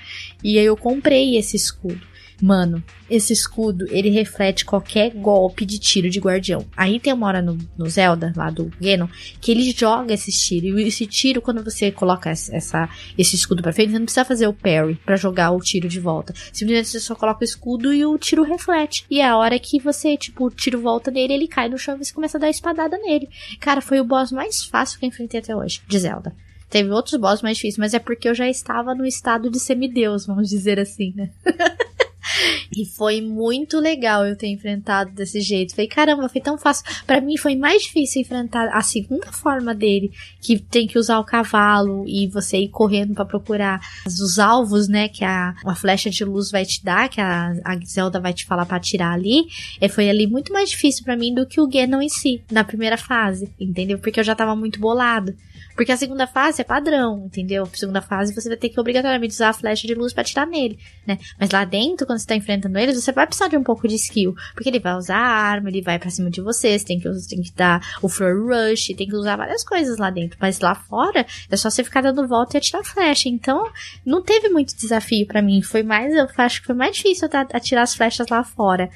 [0.43, 2.10] e aí eu comprei esse escudo.
[2.41, 6.65] Mano, esse escudo, ele reflete qualquer golpe de tiro de guardião.
[6.76, 9.07] Aí tem uma hora no, no Zelda, lá do Ganon,
[9.39, 10.80] que ele joga esse tiro.
[10.80, 14.47] E esse tiro, quando você coloca essa, esse escudo pra frente, você não precisa fazer
[14.47, 16.34] o parry para jogar o tiro de volta.
[16.51, 19.05] Simplesmente você só coloca o escudo e o tiro reflete.
[19.09, 21.95] E é a hora que você, tipo, o tiro volta nele, ele cai no chão
[21.95, 23.30] e você começa a dar espadada nele.
[23.59, 26.34] Cara, foi o boss mais fácil que eu enfrentei até hoje, de Zelda.
[26.72, 30.26] Teve outros boss mais difíceis, mas é porque eu já estava no estado de semideus,
[30.26, 31.30] vamos dizer assim, né?
[32.76, 35.76] E foi muito legal eu ter enfrentado desse jeito.
[35.76, 36.85] Falei, caramba, foi tão fácil.
[37.06, 41.26] Para mim foi mais difícil enfrentar a segunda forma dele, que tem que usar o
[41.26, 45.10] cavalo e você ir correndo para procurar os alvos, né?
[45.10, 48.45] Que a, a flecha de luz vai te dar, que a, a Zelda vai te
[48.45, 49.48] falar para tirar ali.
[49.81, 52.64] E foi ali muito mais difícil para mim do que o Ganon em si, na
[52.64, 53.99] primeira fase, entendeu?
[53.99, 55.35] Porque eu já tava muito bolado.
[55.76, 57.64] Porque a segunda fase é padrão, entendeu?
[57.64, 60.45] A segunda fase você vai ter que obrigatoriamente usar a flecha de luz para tirar
[60.45, 61.18] nele, né?
[61.39, 63.95] Mas lá dentro, quando você tá enfrentando eles, você vai precisar de um pouco de
[63.95, 64.35] skill.
[64.53, 67.07] Porque ele vai usar a arma, ele vai pra cima de você, você tem que,
[67.07, 70.38] você tem que dar o Flor Rush, tem que usar várias coisas lá dentro.
[70.39, 73.30] Mas lá fora, é só você ficar dando volta e atirar flecha.
[73.30, 73.69] Então,
[74.06, 75.61] não teve muito desafio para mim.
[75.61, 78.89] Foi mais, eu acho que foi mais difícil atirar as flechas lá fora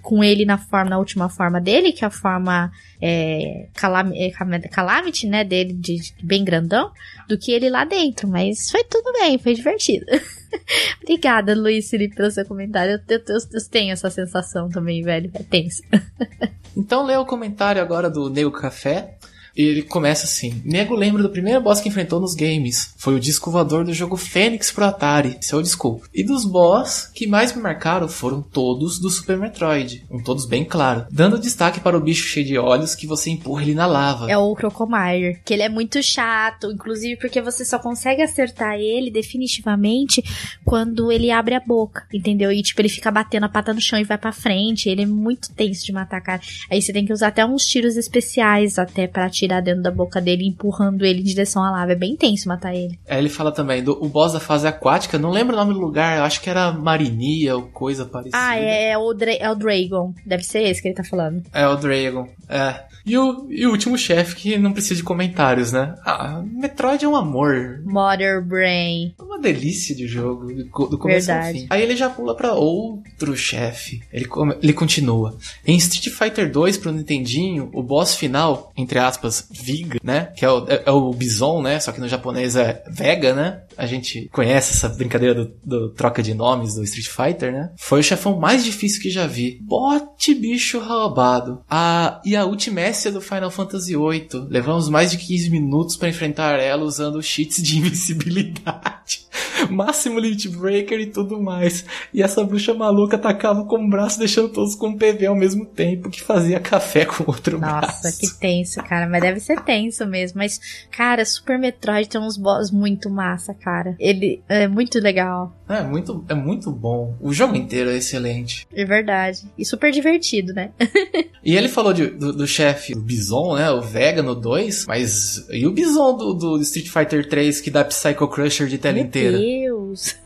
[0.00, 2.70] com ele na forma, na última forma dele, que é a forma
[3.00, 4.30] é, calam é,
[4.68, 6.90] Calamity, né, dele de bem grandão,
[7.28, 8.28] do que ele lá dentro.
[8.28, 10.06] Mas foi tudo bem, foi divertido.
[11.02, 13.00] Obrigada, Luiz Felipe, pelo seu comentário.
[13.08, 15.30] Eu, eu, eu, tenho essa sensação também, velho.
[15.34, 15.82] É tenso.
[16.76, 19.16] então lê o comentário agora do Neo Café.
[19.56, 22.94] E ele começa assim: Nego lembra do primeiro boss que enfrentou nos games.
[22.96, 25.36] Foi o disco voador do jogo Fênix pro Atari.
[25.40, 26.06] Seu é desculpa.
[26.14, 30.04] E dos boss que mais me marcaram foram todos do Super Metroid.
[30.10, 31.06] Um todos bem claro.
[31.10, 34.30] Dando destaque para o bicho cheio de olhos que você empurra ele na lava.
[34.30, 35.40] É o Crocomire.
[35.44, 36.70] Que ele é muito chato.
[36.70, 40.22] Inclusive porque você só consegue acertar ele definitivamente
[40.64, 42.04] quando ele abre a boca.
[42.12, 42.50] Entendeu?
[42.52, 44.88] E tipo, ele fica batendo a pata no chão e vai para frente.
[44.88, 46.40] Ele é muito tenso de matar, cara.
[46.70, 50.20] Aí você tem que usar até uns tiros especiais até para tirar dentro da boca
[50.20, 51.92] dele, empurrando ele em direção à lava.
[51.92, 52.98] É bem tenso matar ele.
[53.06, 55.80] É, ele fala também do o boss da fase aquática, não lembro o nome do
[55.80, 58.38] lugar, eu acho que era Marinia ou coisa parecida.
[58.38, 60.14] Ah, é, é, o, Dra é o Dragon.
[60.24, 61.42] Deve ser esse que ele tá falando.
[61.52, 62.92] É o Dragon, é.
[63.04, 65.94] E o, e o último chefe que não precisa de comentários, né?
[66.04, 67.82] Ah, Metroid é um amor.
[67.84, 69.14] Mother Brain.
[69.20, 71.48] Uma delícia de jogo, do começo Verdade.
[71.48, 71.66] ao fim.
[71.68, 74.00] Aí ele já pula para outro chefe.
[74.12, 74.26] Ele,
[74.62, 75.36] ele continua.
[75.66, 80.32] Em Street Fighter 2 pro Nintendinho, o boss final, entre aspas, Viga, né?
[80.36, 81.78] Que é o, é, é o Bison, né?
[81.80, 83.62] Só que no japonês é Vega, né?
[83.76, 87.72] A gente conhece essa brincadeira do, do, troca de nomes do Street Fighter, né?
[87.76, 89.58] Foi o chefão mais difícil que já vi.
[89.62, 91.62] Bote bicho roubado.
[91.68, 94.46] A, e a ultimécia do Final Fantasy VIII.
[94.48, 99.26] Levamos mais de 15 minutos para enfrentar ela usando cheats de invencibilidade.
[99.70, 101.84] máximo limit breaker e tudo mais.
[102.12, 106.10] E essa bruxa maluca atacava com o braço, deixando todos com PV ao mesmo tempo,
[106.10, 108.18] que fazia café com outro Nossa, braço.
[108.18, 109.08] que tenso, cara.
[109.08, 110.38] Mas deve ser tenso mesmo.
[110.38, 113.94] Mas, cara, Super Metroid tem uns boss muito massa, cara.
[113.98, 115.56] Ele é muito legal.
[115.68, 117.16] É muito, é muito bom.
[117.20, 118.66] O jogo inteiro é excelente.
[118.74, 119.42] É verdade.
[119.56, 120.70] E super divertido, né?
[121.44, 123.68] E ele falou de- do, do chefe, o Bison, né?
[123.68, 127.84] O Vega no 2, mas e o Bison do, do Street Fighter 3 que dá
[127.84, 129.36] Psycho Crusher de tela Meu inteira?
[129.38, 130.14] Deus.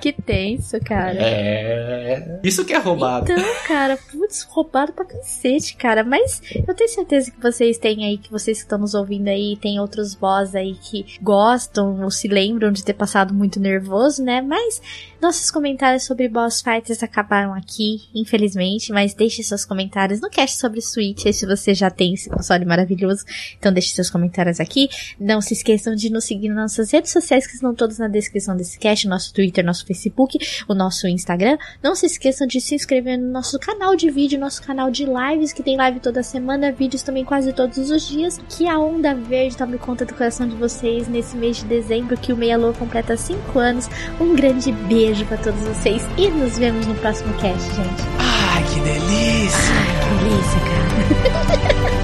[0.00, 1.16] Que tenso, cara.
[1.18, 2.40] é.
[2.44, 3.30] Isso que é roubado.
[3.30, 3.98] Então, cara,
[4.48, 6.04] roubado pra cacete, cara.
[6.04, 9.56] Mas eu tenho certeza que vocês têm aí, que vocês que estão nos ouvindo aí,
[9.60, 14.40] tem outros boss aí que gostam ou se lembram de ter passado muito nervoso, né?
[14.40, 14.80] Mas
[15.20, 18.92] nossos comentários sobre boss fighters acabaram aqui, infelizmente.
[18.92, 23.24] Mas deixe seus comentários no cast sobre Switch, se você já tem esse console maravilhoso.
[23.58, 24.88] Então deixe seus comentários aqui.
[25.18, 28.56] Não se esqueçam de nos seguir nas nossas redes sociais, que estão todas na descrição
[28.56, 30.38] desse cast, nosso Twitter, nosso Facebook,
[30.68, 31.58] o nosso Instagram.
[31.82, 35.52] Não se esqueçam de se inscrever no nosso canal de vídeo, nosso canal de lives,
[35.52, 38.40] que tem live toda semana, vídeos também quase todos os dias.
[38.48, 42.32] Que a Onda Verde tome conta do coração de vocês nesse mês de dezembro, que
[42.32, 43.88] o Meia Lua completa 5 anos.
[44.20, 48.02] Um grande beijo pra todos vocês e nos vemos no próximo cast, gente.
[48.18, 50.00] Ai, que delícia!
[50.08, 51.90] Que delícia, cara.